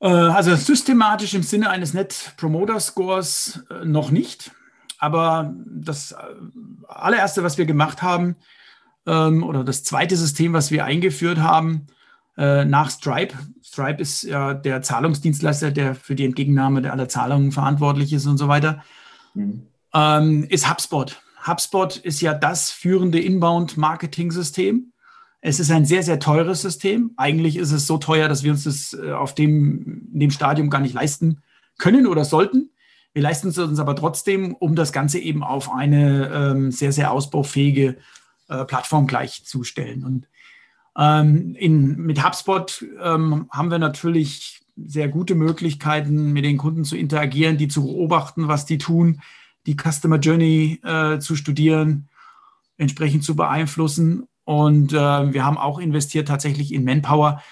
Äh, 0.00 0.08
also 0.08 0.54
systematisch 0.54 1.34
im 1.34 1.42
Sinne 1.42 1.70
eines 1.70 1.94
Net 1.94 2.32
Promoter 2.36 2.80
Scores 2.80 3.64
äh, 3.70 3.84
noch 3.84 4.10
nicht. 4.10 4.50
Aber 4.98 5.54
das 5.66 6.12
äh, 6.12 6.16
allererste, 6.88 7.42
was 7.42 7.58
wir 7.58 7.66
gemacht 7.66 8.02
haben, 8.02 8.36
ähm, 9.06 9.42
oder 9.42 9.64
das 9.64 9.84
zweite 9.84 10.16
System, 10.16 10.52
was 10.52 10.70
wir 10.70 10.84
eingeführt 10.84 11.38
haben, 11.38 11.86
nach 12.38 12.90
Stripe. 12.90 13.34
Stripe 13.64 14.02
ist 14.02 14.22
ja 14.22 14.52
der 14.52 14.82
Zahlungsdienstleister, 14.82 15.70
der 15.70 15.94
für 15.94 16.14
die 16.14 16.26
Entgegennahme 16.26 16.92
aller 16.92 17.08
Zahlungen 17.08 17.50
verantwortlich 17.50 18.12
ist 18.12 18.26
und 18.26 18.36
so 18.36 18.46
weiter, 18.46 18.84
mhm. 19.32 19.68
Ähm, 19.94 20.44
ist 20.50 20.70
HubSpot. 20.70 21.18
HubSpot 21.46 21.96
ist 21.96 22.20
ja 22.20 22.34
das 22.34 22.70
führende 22.70 23.20
Inbound-Marketing-System. 23.20 24.92
Es 25.40 25.60
ist 25.60 25.70
ein 25.70 25.84
sehr, 25.84 26.02
sehr 26.02 26.18
teures 26.18 26.62
System. 26.62 27.12
Eigentlich 27.16 27.56
ist 27.56 27.70
es 27.70 27.86
so 27.86 27.98
teuer, 27.98 28.28
dass 28.28 28.42
wir 28.42 28.52
uns 28.52 28.64
das 28.64 28.94
äh, 28.94 29.12
auf 29.12 29.34
dem, 29.34 30.08
dem 30.12 30.30
Stadium 30.30 30.70
gar 30.70 30.80
nicht 30.80 30.94
leisten 30.94 31.42
können 31.78 32.06
oder 32.06 32.24
sollten. 32.24 32.70
Wir 33.12 33.22
leisten 33.22 33.48
es 33.48 33.58
uns 33.58 33.78
aber 33.78 33.96
trotzdem, 33.96 34.54
um 34.54 34.74
das 34.74 34.92
Ganze 34.92 35.18
eben 35.18 35.42
auf 35.42 35.72
eine 35.72 36.30
ähm, 36.32 36.70
sehr, 36.70 36.92
sehr 36.92 37.12
ausbaufähige 37.12 37.96
äh, 38.48 38.64
Plattform 38.64 39.06
gleichzustellen. 39.06 40.04
Und 40.04 40.28
ähm, 40.98 41.54
in, 41.54 41.96
mit 41.96 42.24
HubSpot 42.24 42.84
ähm, 43.02 43.48
haben 43.50 43.70
wir 43.70 43.78
natürlich 43.78 44.62
sehr 44.76 45.08
gute 45.08 45.34
Möglichkeiten, 45.34 46.32
mit 46.32 46.44
den 46.44 46.58
Kunden 46.58 46.84
zu 46.84 46.96
interagieren, 46.96 47.56
die 47.56 47.68
zu 47.68 47.84
beobachten, 47.84 48.48
was 48.48 48.66
die 48.66 48.78
tun, 48.78 49.22
die 49.66 49.76
Customer 49.76 50.18
Journey 50.18 50.80
äh, 50.82 51.18
zu 51.18 51.36
studieren, 51.36 52.08
entsprechend 52.76 53.24
zu 53.24 53.36
beeinflussen. 53.36 54.28
Und 54.44 54.92
äh, 54.92 55.32
wir 55.32 55.44
haben 55.44 55.58
auch 55.58 55.78
investiert 55.78 56.28
tatsächlich 56.28 56.72
in 56.72 56.84
Manpower, 56.84 57.42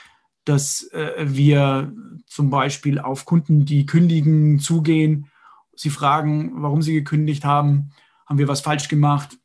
dass 0.45 0.85
äh, 0.93 1.13
wir 1.19 1.93
zum 2.27 2.51
Beispiel 2.51 2.99
auf 2.99 3.25
Kunden, 3.25 3.65
die 3.65 3.87
kündigen, 3.87 4.59
zugehen, 4.61 5.31
sie 5.75 5.91
fragen, 5.91 6.53
warum 6.63 6.83
sie 6.83 6.93
gekündigt 6.93 7.45
haben, 7.45 7.91
haben 8.27 8.39
wir 8.39 8.49
was 8.49 8.61
falsch 8.61 8.89
gemacht. 8.89 9.39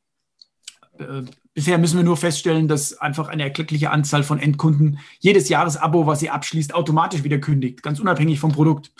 Äh, 0.97 1.23
bisher 1.53 1.77
müssen 1.77 1.97
wir 1.97 2.03
nur 2.03 2.17
feststellen, 2.17 2.67
dass 2.67 2.97
einfach 2.97 3.29
eine 3.29 3.43
erkleckliche 3.43 3.91
Anzahl 3.91 4.23
von 4.23 4.39
Endkunden 4.39 4.99
jedes 5.19 5.49
Jahresabo, 5.49 6.05
was 6.05 6.19
sie 6.19 6.29
abschließt, 6.29 6.75
automatisch 6.75 7.23
wieder 7.23 7.39
kündigt, 7.39 7.81
ganz 7.81 7.99
unabhängig 7.99 8.39
vom 8.39 8.51
Produkt. 8.51 8.91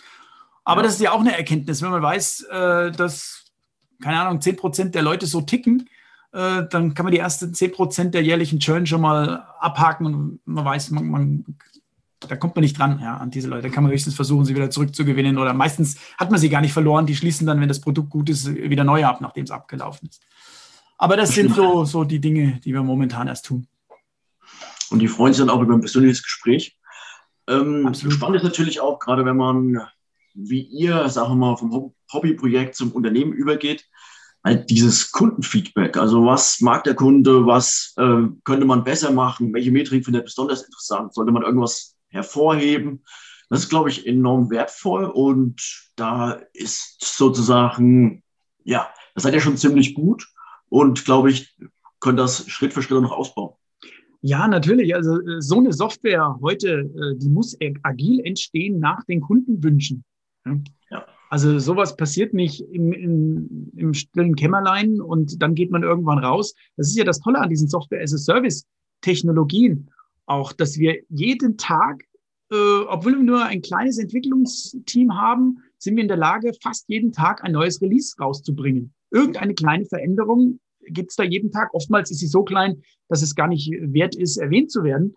Aber 0.64 0.82
ja. 0.82 0.88
das 0.88 0.96
ist 0.96 1.02
ja 1.02 1.12
auch 1.12 1.22
eine 1.22 1.38
Erkenntnis, 1.38 1.82
wenn 1.82 1.92
man 1.92 2.02
weiß, 2.02 2.42
äh, 2.44 2.92
dass 2.92 3.46
keine 4.02 4.22
Ahnung, 4.22 4.40
10% 4.40 4.90
der 4.90 5.02
Leute 5.02 5.26
so 5.26 5.42
ticken, 5.42 5.90
äh, 6.32 6.64
dann 6.70 6.94
kann 6.94 7.06
man 7.06 7.12
die 7.12 7.20
ersten 7.20 7.54
10% 7.54 8.12
der 8.12 8.24
jährlichen 8.24 8.60
Churn 8.60 8.86
schon 8.86 9.02
mal 9.02 9.46
abhaken 9.60 10.06
und 10.06 10.40
man 10.46 10.66
weiß, 10.66 10.92
man, 10.92 11.10
man, 11.10 11.46
da 12.20 12.36
kommt 12.36 12.56
man 12.56 12.64
nicht 12.64 12.78
dran 12.78 13.00
ja, 13.02 13.18
an 13.18 13.32
diese 13.32 13.48
Leute. 13.48 13.68
Da 13.68 13.74
kann 13.74 13.84
man 13.84 13.92
höchstens 13.92 14.16
versuchen, 14.16 14.46
sie 14.46 14.56
wieder 14.56 14.70
zurückzugewinnen 14.70 15.38
oder 15.38 15.54
meistens 15.54 15.98
hat 16.18 16.32
man 16.32 16.40
sie 16.40 16.50
gar 16.50 16.62
nicht 16.62 16.74
verloren. 16.74 17.06
Die 17.06 17.16
schließen 17.16 17.48
dann, 17.48 17.62
wenn 17.62 17.68
das 17.68 17.82
Produkt 17.82 18.10
gut 18.10 18.30
ist, 18.30 18.54
wieder 18.54 18.84
neu 18.84 19.06
ab, 19.06 19.22
nachdem 19.22 19.46
es 19.46 19.52
abgelaufen 19.52 20.10
ist. 20.10 20.22
Aber 20.98 21.16
das 21.16 21.32
sind 21.32 21.56
so, 21.56 21.86
so 21.86 22.04
die 22.04 22.20
Dinge, 22.20 22.60
die 22.64 22.74
wir 22.74 22.84
momentan 22.84 23.28
erst 23.28 23.46
tun. 23.46 23.68
Und 24.90 25.00
die 25.00 25.08
freuen 25.08 25.34
sich 25.34 25.46
dann 25.46 25.50
auch 25.50 25.62
über 25.62 25.74
ein 25.74 25.80
persönliches 25.80 26.24
Gespräch. 26.24 26.78
Ähm, 27.48 27.94
spannend 27.94 28.38
ist 28.38 28.44
natürlich 28.44 28.82
auch, 28.82 29.00
gerade 29.00 29.24
wenn 29.24 29.38
man 29.38 29.82
wie 30.34 30.62
ihr, 30.62 31.10
sagen 31.10 31.32
wir 31.32 31.36
mal, 31.36 31.58
vom 31.58 31.72
Hobbyprojekt 32.12 32.76
zum 32.76 32.92
Unternehmen 32.92 33.34
übergeht, 33.34 33.86
halt 34.44 34.70
dieses 34.70 35.12
Kundenfeedback. 35.12 35.98
Also 35.98 36.26
was 36.26 36.62
mag 36.62 36.84
der 36.84 36.96
Kunde, 36.96 37.46
was 37.46 37.94
äh, 37.98 38.24
könnte 38.44 38.66
man 38.66 38.84
besser 38.84 39.12
machen, 39.12 39.54
welche 39.54 39.72
Metrik 39.72 40.06
findet 40.06 40.24
er 40.24 40.26
besonders 40.26 40.64
interessant, 40.64 41.14
sollte 41.14 41.32
man 41.32 41.44
irgendwas 41.44 41.96
hervorheben. 42.10 43.04
Das 43.50 43.62
ist, 43.62 43.70
glaube 43.70 43.90
ich, 43.90 44.06
enorm 44.06 44.50
wertvoll 44.50 45.06
und 45.06 45.90
da 45.96 46.40
ist 46.54 47.04
sozusagen, 47.04 48.24
ja, 48.64 48.88
das 49.16 49.24
seid 49.24 49.34
ihr 49.34 49.42
schon 49.42 49.58
ziemlich 49.58 49.96
gut 49.96 50.28
und 50.70 51.04
glaube 51.04 51.32
ich, 51.32 51.56
könnt 52.00 52.20
das 52.20 52.50
Schritt 52.50 52.74
für 52.74 52.82
Schritt 52.82 53.02
noch 53.02 53.12
ausbauen. 53.12 53.56
Ja, 54.22 54.48
natürlich. 54.48 54.94
Also 54.96 55.20
äh, 55.22 55.42
so 55.42 55.58
eine 55.58 55.74
Software 55.74 56.38
heute, 56.42 56.82
äh, 56.82 57.18
die 57.18 57.30
muss 57.30 57.58
agil 57.84 58.20
entstehen 58.24 58.80
nach 58.80 59.04
den 59.06 59.22
Kundenwünschen. 59.22 60.04
Also 61.30 61.60
sowas 61.60 61.96
passiert 61.96 62.34
nicht 62.34 62.62
im, 62.62 62.92
im, 62.92 63.72
im 63.76 63.94
stillen 63.94 64.36
Kämmerlein 64.36 65.00
und 65.00 65.40
dann 65.42 65.54
geht 65.54 65.72
man 65.72 65.84
irgendwann 65.84 66.18
raus. 66.18 66.56
Das 66.76 66.88
ist 66.88 66.98
ja 66.98 67.04
das 67.04 67.20
Tolle 67.20 67.40
an 67.40 67.50
diesen 67.50 67.68
Software-as-a-Service-Technologien 67.68 69.92
auch, 70.26 70.54
dass 70.54 70.78
wir 70.78 71.00
jeden 71.10 71.58
Tag, 71.58 72.04
äh, 72.52 72.80
obwohl 72.88 73.18
wir 73.18 73.24
nur 73.24 73.44
ein 73.46 73.62
kleines 73.62 73.98
Entwicklungsteam 73.98 75.16
haben, 75.16 75.58
sind 75.78 75.96
wir 75.96 76.04
in 76.04 76.08
der 76.08 76.18
Lage, 76.18 76.52
fast 76.62 76.86
jeden 76.88 77.12
Tag 77.12 77.44
ein 77.44 77.52
neues 77.52 77.82
Release 77.82 78.16
rauszubringen. 78.20 78.94
Irgendeine 79.12 79.56
kleine 79.56 79.86
Veränderung 79.86 80.60
gibt 80.88 81.12
es 81.12 81.16
da 81.16 81.24
jeden 81.24 81.52
Tag. 81.52 81.74
Oftmals 81.74 82.12
ist 82.12 82.20
sie 82.20 82.28
so 82.28 82.44
klein, 82.44 82.82
dass 83.08 83.22
es 83.22 83.36
gar 83.36 83.48
nicht 83.48 83.72
wert 83.72 84.16
ist, 84.16 84.38
erwähnt 84.38 84.72
zu 84.72 84.84
werden. 84.84 85.16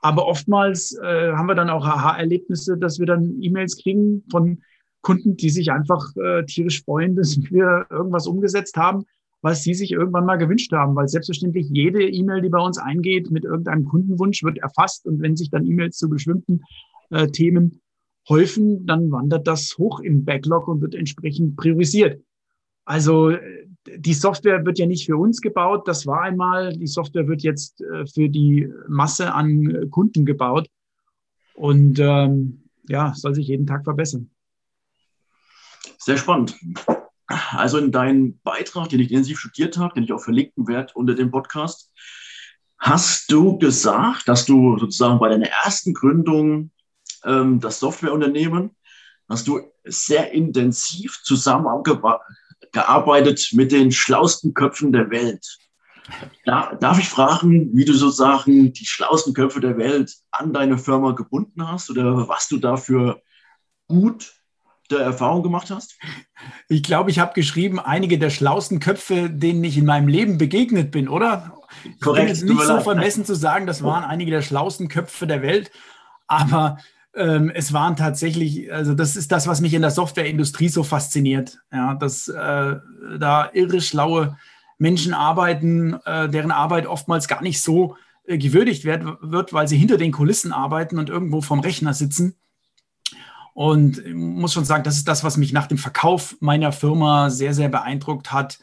Aber 0.00 0.26
oftmals 0.26 0.96
äh, 1.02 1.32
haben 1.32 1.48
wir 1.48 1.54
dann 1.54 1.70
auch 1.70 1.84
Aha-Erlebnisse, 1.84 2.78
dass 2.78 2.98
wir 2.98 3.06
dann 3.06 3.36
E-Mails 3.40 3.76
kriegen 3.76 4.24
von 4.30 4.62
Kunden, 5.08 5.38
die 5.38 5.48
sich 5.48 5.72
einfach 5.72 6.14
äh, 6.16 6.44
tierisch 6.44 6.84
freuen, 6.84 7.16
dass 7.16 7.40
wir 7.50 7.86
irgendwas 7.90 8.26
umgesetzt 8.26 8.76
haben, 8.76 9.04
was 9.40 9.62
sie 9.62 9.72
sich 9.72 9.92
irgendwann 9.92 10.26
mal 10.26 10.36
gewünscht 10.36 10.70
haben. 10.72 10.94
Weil 10.94 11.08
selbstverständlich 11.08 11.66
jede 11.70 12.06
E-Mail, 12.06 12.42
die 12.42 12.50
bei 12.50 12.60
uns 12.60 12.76
eingeht 12.76 13.30
mit 13.30 13.44
irgendeinem 13.44 13.86
Kundenwunsch, 13.86 14.42
wird 14.42 14.58
erfasst. 14.58 15.06
Und 15.06 15.22
wenn 15.22 15.34
sich 15.34 15.48
dann 15.48 15.64
E-Mails 15.64 15.96
zu 15.96 16.10
bestimmten 16.10 16.60
äh, 17.08 17.26
Themen 17.28 17.80
häufen, 18.28 18.84
dann 18.84 19.10
wandert 19.10 19.46
das 19.46 19.78
hoch 19.78 20.00
im 20.00 20.26
Backlog 20.26 20.68
und 20.68 20.82
wird 20.82 20.94
entsprechend 20.94 21.56
priorisiert. 21.56 22.22
Also 22.84 23.32
die 23.96 24.12
Software 24.12 24.66
wird 24.66 24.78
ja 24.78 24.86
nicht 24.86 25.06
für 25.06 25.16
uns 25.16 25.40
gebaut, 25.40 25.88
das 25.88 26.06
war 26.06 26.22
einmal, 26.22 26.76
die 26.76 26.86
Software 26.86 27.28
wird 27.28 27.42
jetzt 27.42 27.80
äh, 27.80 28.04
für 28.06 28.28
die 28.28 28.68
Masse 28.88 29.32
an 29.32 29.88
Kunden 29.90 30.26
gebaut 30.26 30.68
und 31.54 31.98
ähm, 31.98 32.64
ja, 32.88 33.14
soll 33.14 33.34
sich 33.34 33.48
jeden 33.48 33.66
Tag 33.66 33.84
verbessern. 33.84 34.30
Sehr 35.98 36.16
spannend. 36.16 36.56
Also 37.26 37.78
in 37.78 37.92
deinem 37.92 38.40
Beitrag, 38.42 38.88
den 38.88 39.00
ich 39.00 39.10
intensiv 39.10 39.38
studiert 39.38 39.76
habe, 39.76 39.94
den 39.94 40.04
ich 40.04 40.12
auch 40.12 40.22
verlinken 40.22 40.66
werde 40.66 40.94
unter 40.94 41.14
dem 41.14 41.30
Podcast, 41.30 41.92
hast 42.78 43.30
du 43.30 43.58
gesagt, 43.58 44.28
dass 44.28 44.46
du 44.46 44.78
sozusagen 44.78 45.18
bei 45.18 45.28
deiner 45.28 45.48
ersten 45.48 45.92
Gründung 45.92 46.70
ähm, 47.24 47.60
das 47.60 47.80
Softwareunternehmen, 47.80 48.70
hast 49.28 49.46
du 49.46 49.60
sehr 49.84 50.32
intensiv 50.32 51.20
zusammengearbeitet 51.22 52.22
gearbeitet 52.72 53.50
mit 53.52 53.72
den 53.72 53.92
schlausten 53.92 54.54
Köpfen 54.54 54.92
der 54.92 55.10
Welt. 55.10 55.58
Da, 56.44 56.74
darf 56.74 56.98
ich 56.98 57.08
fragen, 57.08 57.70
wie 57.76 57.84
du 57.84 57.92
sozusagen 57.92 58.72
die 58.72 58.86
schlausten 58.86 59.34
Köpfe 59.34 59.60
der 59.60 59.76
Welt 59.76 60.14
an 60.30 60.52
deine 60.52 60.78
Firma 60.78 61.12
gebunden 61.12 61.68
hast 61.68 61.90
oder 61.90 62.28
was 62.28 62.48
du 62.48 62.58
dafür 62.58 63.20
gut 63.86 64.32
der 64.90 65.00
Erfahrung 65.00 65.42
gemacht 65.42 65.70
hast? 65.70 65.96
Ich 66.68 66.82
glaube, 66.82 67.10
ich 67.10 67.18
habe 67.18 67.34
geschrieben, 67.34 67.78
einige 67.78 68.18
der 68.18 68.30
schlausten 68.30 68.80
Köpfe, 68.80 69.30
denen 69.30 69.62
ich 69.64 69.76
in 69.76 69.84
meinem 69.84 70.08
Leben 70.08 70.38
begegnet 70.38 70.90
bin, 70.90 71.08
oder? 71.08 71.54
Korrekt. 72.00 72.32
Ich 72.32 72.40
bin 72.40 72.56
nicht 72.56 72.66
so 72.66 72.80
vermessen 72.80 73.24
zu 73.24 73.34
sagen, 73.34 73.66
das 73.66 73.82
waren 73.82 74.04
einige 74.04 74.30
der 74.30 74.42
schlausten 74.42 74.88
Köpfe 74.88 75.26
der 75.26 75.42
Welt, 75.42 75.70
aber 76.26 76.78
ähm, 77.14 77.50
es 77.54 77.72
waren 77.72 77.96
tatsächlich, 77.96 78.72
also 78.72 78.94
das 78.94 79.16
ist 79.16 79.32
das, 79.32 79.46
was 79.46 79.60
mich 79.60 79.74
in 79.74 79.82
der 79.82 79.90
Softwareindustrie 79.90 80.68
so 80.68 80.82
fasziniert, 80.82 81.58
ja, 81.72 81.94
dass 81.94 82.28
äh, 82.28 82.76
da 83.18 83.50
irre 83.52 83.80
schlaue 83.80 84.36
Menschen 84.78 85.14
arbeiten, 85.14 85.94
äh, 86.04 86.28
deren 86.28 86.52
Arbeit 86.52 86.86
oftmals 86.86 87.28
gar 87.28 87.42
nicht 87.42 87.60
so 87.60 87.96
äh, 88.24 88.38
gewürdigt 88.38 88.84
wird, 88.84 89.04
wird, 89.20 89.52
weil 89.52 89.68
sie 89.68 89.76
hinter 89.76 89.98
den 89.98 90.12
Kulissen 90.12 90.52
arbeiten 90.52 90.98
und 90.98 91.10
irgendwo 91.10 91.40
vom 91.40 91.60
Rechner 91.60 91.94
sitzen. 91.94 92.36
Und 93.58 93.98
ich 93.98 94.14
muss 94.14 94.52
schon 94.52 94.64
sagen, 94.64 94.84
das 94.84 94.94
ist 94.94 95.08
das, 95.08 95.24
was 95.24 95.36
mich 95.36 95.52
nach 95.52 95.66
dem 95.66 95.78
Verkauf 95.78 96.36
meiner 96.38 96.70
Firma 96.70 97.28
sehr, 97.28 97.54
sehr 97.54 97.68
beeindruckt 97.68 98.30
hat. 98.30 98.60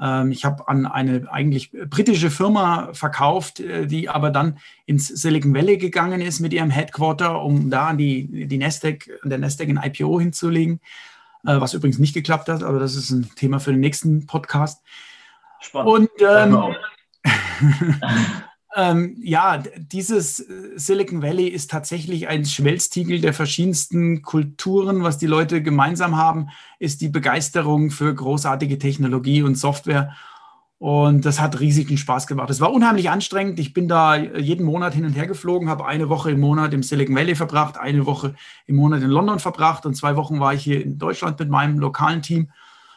Ähm, 0.00 0.32
ich 0.32 0.44
habe 0.44 0.66
an 0.66 0.84
eine 0.84 1.30
eigentlich 1.30 1.70
britische 1.70 2.28
Firma 2.28 2.88
verkauft, 2.92 3.60
äh, 3.60 3.86
die 3.86 4.08
aber 4.08 4.30
dann 4.30 4.58
ins 4.84 5.06
Silicon 5.06 5.54
Valley 5.54 5.78
gegangen 5.78 6.20
ist 6.20 6.40
mit 6.40 6.52
ihrem 6.52 6.70
Headquarter, 6.70 7.40
um 7.40 7.70
da 7.70 7.86
an 7.86 7.98
die, 7.98 8.48
die 8.48 8.58
Nasdaq, 8.58 9.08
an 9.22 9.30
der 9.30 9.38
Nasdaq 9.38 9.68
ein 9.68 9.80
IPO 9.80 10.18
hinzulegen, 10.18 10.80
äh, 11.46 11.60
was 11.60 11.74
übrigens 11.74 12.00
nicht 12.00 12.14
geklappt 12.14 12.48
hat, 12.48 12.64
aber 12.64 12.80
das 12.80 12.96
ist 12.96 13.10
ein 13.10 13.30
Thema 13.36 13.60
für 13.60 13.70
den 13.70 13.78
nächsten 13.78 14.26
Podcast. 14.26 14.82
Spannend. 15.60 15.88
Und 15.88 16.10
ähm, 16.20 16.74
ähm, 18.74 19.16
ja, 19.22 19.58
dieses 19.58 20.36
Silicon 20.76 21.22
Valley 21.22 21.48
ist 21.48 21.70
tatsächlich 21.70 22.28
ein 22.28 22.44
Schmelztiegel 22.44 23.20
der 23.20 23.34
verschiedensten 23.34 24.22
Kulturen. 24.22 25.02
Was 25.02 25.18
die 25.18 25.26
Leute 25.26 25.62
gemeinsam 25.62 26.16
haben, 26.16 26.48
ist 26.78 27.00
die 27.00 27.08
Begeisterung 27.08 27.90
für 27.90 28.14
großartige 28.14 28.78
Technologie 28.78 29.42
und 29.42 29.56
Software. 29.56 30.14
Und 30.78 31.24
das 31.24 31.40
hat 31.40 31.60
riesigen 31.60 31.96
Spaß 31.96 32.26
gemacht. 32.26 32.50
Es 32.50 32.60
war 32.60 32.72
unheimlich 32.72 33.08
anstrengend. 33.08 33.60
Ich 33.60 33.72
bin 33.72 33.86
da 33.86 34.16
jeden 34.16 34.66
Monat 34.66 34.94
hin 34.94 35.04
und 35.04 35.12
her 35.12 35.28
geflogen, 35.28 35.68
habe 35.68 35.86
eine 35.86 36.08
Woche 36.08 36.32
im 36.32 36.40
Monat 36.40 36.74
im 36.74 36.82
Silicon 36.82 37.14
Valley 37.14 37.36
verbracht, 37.36 37.78
eine 37.78 38.04
Woche 38.04 38.34
im 38.66 38.76
Monat 38.76 39.02
in 39.02 39.10
London 39.10 39.38
verbracht 39.38 39.86
und 39.86 39.94
zwei 39.94 40.16
Wochen 40.16 40.40
war 40.40 40.54
ich 40.54 40.64
hier 40.64 40.82
in 40.82 40.98
Deutschland 40.98 41.38
mit 41.38 41.50
meinem 41.50 41.78
lokalen 41.78 42.20
Team 42.20 42.50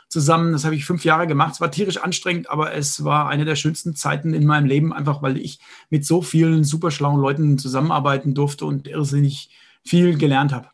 zusammen. 0.07 0.53
Das 0.53 0.65
habe 0.65 0.75
ich 0.75 0.85
fünf 0.85 1.03
Jahre 1.03 1.27
gemacht. 1.27 1.53
Es 1.53 1.61
war 1.61 1.71
tierisch 1.71 1.97
anstrengend, 1.97 2.49
aber 2.49 2.73
es 2.73 3.03
war 3.03 3.29
eine 3.29 3.45
der 3.45 3.55
schönsten 3.55 3.95
Zeiten 3.95 4.33
in 4.33 4.45
meinem 4.45 4.65
Leben, 4.65 4.93
einfach 4.93 5.21
weil 5.21 5.37
ich 5.37 5.59
mit 5.89 6.05
so 6.05 6.21
vielen 6.21 6.63
super 6.63 6.91
schlauen 6.91 7.19
Leuten 7.19 7.57
zusammenarbeiten 7.57 8.33
durfte 8.33 8.65
und 8.65 8.87
irrsinnig 8.87 9.49
viel 9.83 10.17
gelernt 10.17 10.53
habe. 10.53 10.69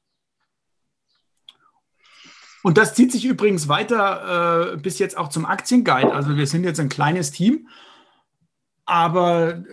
Und 2.64 2.78
das 2.78 2.94
zieht 2.94 3.12
sich 3.12 3.26
übrigens 3.26 3.68
weiter 3.68 4.74
äh, 4.74 4.78
bis 4.78 5.00
jetzt 5.00 5.18
auch 5.18 5.30
zum 5.30 5.46
Aktienguide. 5.46 6.14
Also 6.14 6.38
wir 6.38 6.46
sind 6.46 6.64
jetzt 6.64 6.80
ein 6.80 6.90
kleines 6.90 7.32
Team, 7.32 7.68
aber 8.86 9.56
äh, 9.56 9.64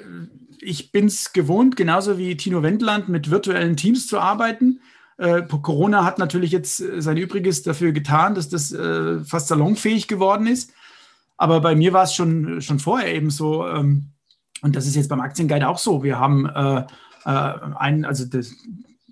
ich 0.60 0.90
bin 0.90 1.06
es 1.06 1.32
gewohnt, 1.32 1.76
genauso 1.76 2.18
wie 2.18 2.36
Tino 2.36 2.62
Wendland, 2.62 3.08
mit 3.08 3.30
virtuellen 3.30 3.76
Teams 3.76 4.06
zu 4.06 4.18
arbeiten. 4.18 4.80
Äh, 5.18 5.42
Corona 5.42 6.04
hat 6.04 6.18
natürlich 6.18 6.52
jetzt 6.52 6.80
äh, 6.80 7.02
sein 7.02 7.16
Übriges 7.16 7.62
dafür 7.64 7.92
getan, 7.92 8.34
dass 8.34 8.48
das 8.48 8.72
äh, 8.72 9.18
fast 9.24 9.48
salonfähig 9.48 10.06
geworden 10.06 10.46
ist. 10.46 10.72
Aber 11.36 11.60
bei 11.60 11.74
mir 11.74 11.92
war 11.92 12.04
es 12.04 12.14
schon, 12.14 12.60
schon 12.62 12.78
vorher 12.78 13.14
eben 13.14 13.30
so. 13.30 13.66
Ähm, 13.66 14.10
und 14.62 14.76
das 14.76 14.86
ist 14.86 14.94
jetzt 14.94 15.08
beim 15.08 15.20
Aktienguide 15.20 15.68
auch 15.68 15.78
so. 15.78 16.02
Wir 16.04 16.18
haben 16.18 16.46
äh, 16.46 16.84
äh, 17.24 17.30
einen, 17.76 18.04
also 18.04 18.24
das, 18.24 18.54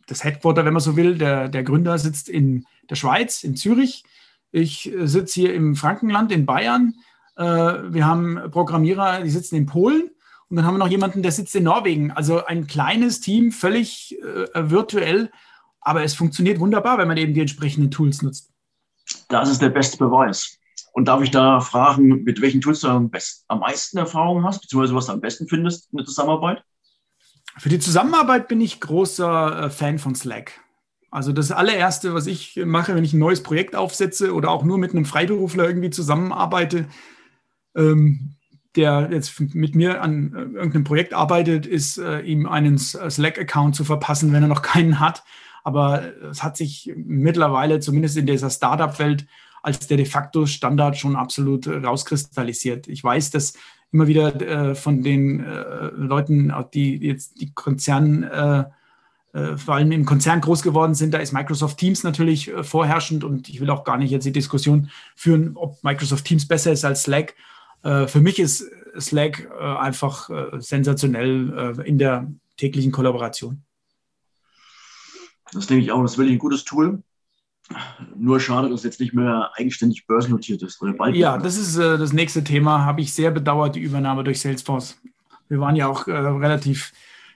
das, 0.06 0.22
Headquarter, 0.22 0.64
wenn 0.64 0.72
man 0.72 0.80
so 0.80 0.96
will, 0.96 1.18
der, 1.18 1.48
der 1.48 1.64
Gründer 1.64 1.98
sitzt 1.98 2.28
in 2.28 2.66
der 2.88 2.94
Schweiz, 2.94 3.42
in 3.42 3.56
Zürich. 3.56 4.04
Ich 4.52 4.92
äh, 4.92 5.06
sitze 5.06 5.40
hier 5.40 5.54
im 5.54 5.74
Frankenland, 5.74 6.32
in 6.32 6.46
Bayern. 6.46 6.94
wir 7.36 8.06
haben 8.06 8.40
Programmierer, 8.50 9.20
die 9.20 9.28
sitzen 9.28 9.56
in 9.56 9.66
Polen. 9.66 10.08
Und 10.48 10.56
dann 10.56 10.64
haben 10.64 10.74
wir 10.74 10.78
noch 10.78 10.88
jemanden, 10.88 11.22
der 11.22 11.32
sitzt 11.32 11.54
in 11.54 11.64
Norwegen. 11.64 12.12
Also 12.12 12.46
ein 12.46 12.66
kleines 12.66 13.20
Team, 13.20 13.52
völlig 13.52 14.16
virtuell 14.54 15.30
aber 15.86 16.02
es 16.02 16.14
funktioniert 16.14 16.58
wunderbar, 16.58 16.98
wenn 16.98 17.06
man 17.06 17.16
eben 17.16 17.32
die 17.32 17.40
entsprechenden 17.40 17.92
Tools 17.92 18.20
nutzt. 18.20 18.50
Das 19.28 19.48
ist 19.48 19.62
der 19.62 19.68
beste 19.68 19.96
Beweis. 19.98 20.58
Und 20.92 21.06
darf 21.06 21.22
ich 21.22 21.30
da 21.30 21.60
fragen, 21.60 22.24
mit 22.24 22.40
welchen 22.40 22.60
Tools 22.60 22.80
du 22.80 22.88
am, 22.88 23.08
besten, 23.08 23.44
am 23.46 23.60
meisten 23.60 23.96
Erfahrung 23.96 24.42
hast, 24.42 24.62
beziehungsweise 24.62 24.96
was 24.96 25.06
du 25.06 25.12
am 25.12 25.20
besten 25.20 25.46
findest 25.46 25.92
in 25.92 25.98
der 25.98 26.06
Zusammenarbeit? 26.06 26.64
Für 27.58 27.68
die 27.68 27.78
Zusammenarbeit 27.78 28.48
bin 28.48 28.60
ich 28.60 28.80
großer 28.80 29.66
äh, 29.66 29.70
Fan 29.70 30.00
von 30.00 30.16
Slack. 30.16 30.60
Also 31.12 31.32
das 31.32 31.52
allererste, 31.52 32.14
was 32.14 32.26
ich 32.26 32.60
mache, 32.64 32.96
wenn 32.96 33.04
ich 33.04 33.12
ein 33.12 33.20
neues 33.20 33.44
Projekt 33.44 33.76
aufsetze 33.76 34.34
oder 34.34 34.50
auch 34.50 34.64
nur 34.64 34.78
mit 34.78 34.90
einem 34.90 35.04
Freiberufler 35.04 35.68
irgendwie 35.68 35.90
zusammenarbeite, 35.90 36.88
ähm, 37.76 38.34
der 38.74 39.10
jetzt 39.12 39.38
mit 39.54 39.76
mir 39.76 40.02
an 40.02 40.34
äh, 40.34 40.40
irgendeinem 40.58 40.84
Projekt 40.84 41.14
arbeitet, 41.14 41.64
ist 41.64 41.98
äh, 41.98 42.22
ihm 42.22 42.48
einen 42.48 42.76
Slack-Account 42.76 43.76
zu 43.76 43.84
verpassen, 43.84 44.32
wenn 44.32 44.42
er 44.42 44.48
noch 44.48 44.62
keinen 44.62 44.98
hat 44.98 45.22
aber 45.66 46.04
es 46.30 46.44
hat 46.44 46.56
sich 46.56 46.92
mittlerweile, 46.94 47.80
zumindest 47.80 48.16
in 48.16 48.26
dieser 48.26 48.50
Startup-Welt, 48.50 49.26
als 49.64 49.88
der 49.88 49.96
de 49.96 50.06
facto 50.06 50.46
Standard 50.46 50.96
schon 50.96 51.16
absolut 51.16 51.66
rauskristallisiert. 51.66 52.86
Ich 52.86 53.02
weiß, 53.02 53.32
dass 53.32 53.54
immer 53.90 54.06
wieder 54.06 54.40
äh, 54.40 54.74
von 54.76 55.02
den 55.02 55.44
äh, 55.44 55.86
Leuten, 55.96 56.54
die 56.72 56.98
jetzt 56.98 57.40
die 57.40 57.52
Konzern, 57.52 58.22
äh, 58.22 58.64
äh, 59.32 59.56
vor 59.56 59.74
allem 59.74 59.90
im 59.90 60.04
Konzern 60.04 60.40
groß 60.40 60.62
geworden 60.62 60.94
sind, 60.94 61.12
da 61.12 61.18
ist 61.18 61.32
Microsoft 61.32 61.78
Teams 61.78 62.04
natürlich 62.04 62.48
äh, 62.48 62.62
vorherrschend 62.62 63.24
und 63.24 63.48
ich 63.48 63.60
will 63.60 63.70
auch 63.70 63.82
gar 63.82 63.98
nicht 63.98 64.12
jetzt 64.12 64.24
die 64.24 64.30
Diskussion 64.30 64.88
führen, 65.16 65.56
ob 65.56 65.82
Microsoft 65.82 66.26
Teams 66.26 66.46
besser 66.46 66.70
ist 66.70 66.84
als 66.84 67.02
Slack. 67.02 67.34
Äh, 67.82 68.06
für 68.06 68.20
mich 68.20 68.38
ist 68.38 68.64
Slack 69.00 69.50
einfach 69.60 70.30
sensationell 70.58 71.82
in 71.84 71.98
der 71.98 72.32
täglichen 72.56 72.92
Kollaboration. 72.92 73.62
Das 75.56 75.66
denke 75.66 75.84
ich 75.84 75.90
auch, 75.90 76.02
das 76.02 76.12
ist 76.12 76.18
wirklich 76.18 76.36
ein 76.36 76.40
gutes 76.40 76.64
Tool. 76.64 77.02
Nur 78.14 78.38
schade, 78.38 78.68
dass 78.68 78.80
es 78.80 78.84
jetzt 78.84 79.00
nicht 79.00 79.12
mehr 79.12 79.50
eigenständig 79.54 80.06
börsennotiert 80.06 80.62
ist. 80.62 80.80
ja, 81.12 81.38
das 81.38 81.56
ist 81.56 81.76
äh, 81.76 81.98
das 81.98 82.12
nächste 82.12 82.44
Thema. 82.44 82.84
Habe 82.84 83.00
ich 83.00 83.12
sehr 83.12 83.32
bedauert, 83.32 83.74
die 83.74 83.80
Übernahme 83.80 84.22
durch 84.22 84.40
Salesforce. 84.40 84.96
Wir 85.48 85.58
waren 85.58 85.74
ja 85.74 85.88
auch 85.88 86.06
äh, 86.06 86.12
relativ 86.12 86.92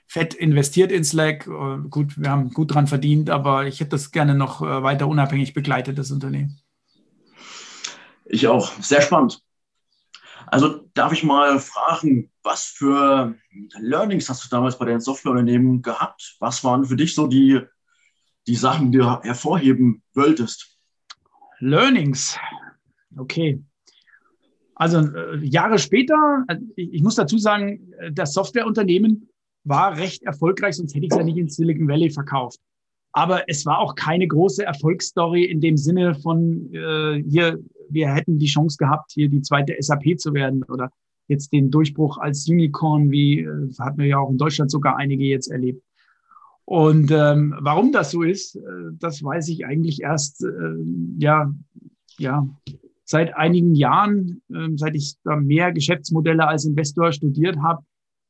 fett 0.07 0.33
investiert 0.33 0.91
in 0.91 1.03
Slack. 1.03 1.47
Äh, 1.47 1.87
gut, 1.89 2.17
wir 2.17 2.29
haben 2.29 2.51
gut 2.51 2.73
dran 2.73 2.87
verdient, 2.87 3.29
aber 3.29 3.65
ich 3.65 3.79
hätte 3.79 3.91
das 3.91 4.11
gerne 4.11 4.35
noch 4.35 4.61
äh, 4.61 4.83
weiter 4.83 5.07
unabhängig 5.07 5.53
begleitet, 5.53 5.97
das 5.97 6.11
Unternehmen. 6.11 6.59
Ich 8.25 8.47
auch. 8.47 8.71
Sehr 8.81 9.01
spannend. 9.01 9.41
Also 10.47 10.85
darf 10.93 11.13
ich 11.13 11.23
mal 11.23 11.59
fragen, 11.59 12.29
was 12.43 12.65
für 12.65 13.35
Learnings 13.79 14.29
hast 14.29 14.43
du 14.43 14.49
damals 14.49 14.77
bei 14.77 14.85
deinen 14.85 14.99
Softwareunternehmen 14.99 15.81
gehabt? 15.81 16.35
Was 16.39 16.63
waren 16.63 16.85
für 16.85 16.95
dich 16.95 17.15
so 17.15 17.27
die 17.27 17.61
die 18.51 18.57
Sachen, 18.57 18.91
die 18.91 18.97
du 18.97 19.21
hervorheben 19.21 20.03
wolltest? 20.13 20.77
Learnings. 21.59 22.37
Okay. 23.17 23.63
Also 24.75 24.99
äh, 24.99 25.37
Jahre 25.37 25.79
später, 25.79 26.43
äh, 26.49 26.57
ich, 26.75 27.01
muss 27.01 27.15
dazu 27.15 27.37
sagen, 27.37 27.93
äh, 27.99 28.11
das 28.11 28.33
Softwareunternehmen 28.33 29.29
war 29.63 29.95
recht 29.95 30.23
erfolgreich, 30.23 30.75
sonst 30.75 30.93
hätte 30.93 31.05
ich 31.05 31.11
es 31.13 31.17
ja 31.17 31.23
nicht 31.23 31.37
in 31.37 31.47
Silicon 31.47 31.87
Valley 31.87 32.09
verkauft. 32.09 32.59
Aber 33.13 33.47
es 33.47 33.65
war 33.65 33.79
auch 33.79 33.95
keine 33.95 34.27
große 34.27 34.65
Erfolgsstory 34.65 35.45
in 35.45 35.61
dem 35.61 35.77
Sinne 35.77 36.15
von 36.15 36.73
äh, 36.73 37.23
hier, 37.23 37.57
wir 37.89 38.13
hätten 38.13 38.37
die 38.37 38.47
Chance 38.47 38.75
gehabt, 38.77 39.11
hier 39.13 39.29
die 39.29 39.41
zweite 39.41 39.77
SAP 39.79 40.17
zu 40.17 40.33
werden 40.33 40.63
oder 40.63 40.89
jetzt 41.29 41.53
den 41.53 41.71
Durchbruch 41.71 42.17
als 42.17 42.49
Unicorn, 42.49 43.11
wie 43.11 43.39
äh, 43.39 43.69
hatten 43.79 43.99
wir 43.99 44.07
ja 44.07 44.17
auch 44.17 44.29
in 44.29 44.37
Deutschland 44.37 44.71
sogar 44.71 44.97
einige 44.97 45.23
jetzt 45.23 45.49
erlebt. 45.49 45.81
Und 46.65 47.11
ähm, 47.11 47.55
warum 47.59 47.91
das 47.91 48.11
so 48.11 48.23
ist, 48.23 48.55
äh, 48.55 48.61
das 48.93 49.23
weiß 49.23 49.49
ich 49.49 49.65
eigentlich 49.65 50.01
erst, 50.01 50.43
äh, 50.43 50.75
ja, 51.17 51.51
ja, 52.17 52.47
seit 53.03 53.35
einigen 53.35 53.75
Jahren, 53.75 54.41
äh, 54.53 54.69
seit 54.75 54.95
ich 54.95 55.15
da 55.23 55.35
mehr 55.35 55.71
Geschäftsmodelle 55.71 56.47
als 56.47 56.65
Investor 56.65 57.11
studiert 57.11 57.57
habe. 57.61 57.83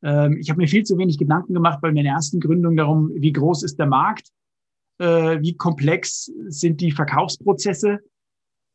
Ähm, 0.04 0.38
ich 0.40 0.50
habe 0.50 0.60
mir 0.60 0.68
viel 0.68 0.84
zu 0.84 0.98
wenig 0.98 1.18
Gedanken 1.18 1.54
gemacht 1.54 1.80
bei 1.82 1.92
meiner 1.92 2.10
ersten 2.10 2.40
Gründung 2.40 2.76
darum, 2.76 3.12
wie 3.14 3.32
groß 3.32 3.64
ist 3.64 3.78
der 3.78 3.86
Markt, 3.86 4.30
äh, 4.98 5.40
wie 5.42 5.56
komplex 5.56 6.32
sind 6.48 6.82
die 6.82 6.92
Verkaufsprozesse. 6.92 8.00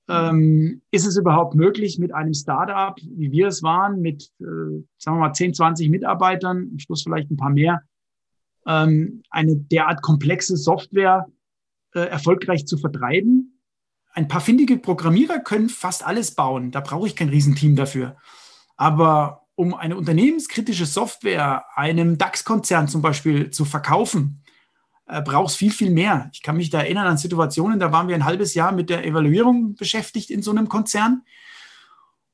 Ähm, 0.08 0.82
ist 0.92 1.04
es 1.04 1.16
überhaupt 1.16 1.56
möglich 1.56 1.98
mit 1.98 2.14
einem 2.14 2.32
Startup, 2.32 2.96
wie 3.02 3.32
wir 3.32 3.48
es 3.48 3.64
waren, 3.64 4.00
mit, 4.00 4.30
äh, 4.38 4.84
sagen 4.98 5.16
wir 5.16 5.26
mal, 5.26 5.32
10, 5.32 5.54
20 5.54 5.90
Mitarbeitern, 5.90 6.68
am 6.70 6.78
Schluss 6.78 7.02
vielleicht 7.02 7.28
ein 7.32 7.36
paar 7.36 7.50
mehr, 7.50 7.82
ähm, 8.66 9.22
eine 9.30 9.56
derart 9.56 10.02
komplexe 10.02 10.56
Software 10.56 11.26
äh, 11.94 12.00
erfolgreich 12.00 12.66
zu 12.66 12.78
vertreiben. 12.78 13.60
Ein 14.12 14.28
paar 14.28 14.40
findige 14.40 14.78
Programmierer 14.78 15.40
können 15.40 15.68
fast 15.68 16.04
alles 16.06 16.34
bauen. 16.34 16.70
Da 16.70 16.80
brauche 16.80 17.06
ich 17.06 17.16
kein 17.16 17.28
Riesenteam 17.28 17.76
dafür. 17.76 18.16
Aber 18.76 19.46
um 19.54 19.74
eine 19.74 19.96
unternehmenskritische 19.96 20.86
Software 20.86 21.64
einem 21.74 22.18
DAX-Konzern 22.18 22.88
zum 22.88 23.02
Beispiel 23.02 23.50
zu 23.50 23.64
verkaufen, 23.64 24.42
äh, 25.06 25.22
braucht 25.22 25.50
es 25.50 25.56
viel, 25.56 25.70
viel 25.70 25.90
mehr. 25.90 26.30
Ich 26.32 26.42
kann 26.42 26.56
mich 26.56 26.70
da 26.70 26.80
erinnern 26.80 27.06
an 27.06 27.18
Situationen, 27.18 27.78
da 27.78 27.92
waren 27.92 28.08
wir 28.08 28.14
ein 28.14 28.24
halbes 28.24 28.54
Jahr 28.54 28.72
mit 28.72 28.90
der 28.90 29.04
Evaluierung 29.04 29.74
beschäftigt 29.74 30.30
in 30.30 30.42
so 30.42 30.50
einem 30.50 30.68
Konzern. 30.68 31.22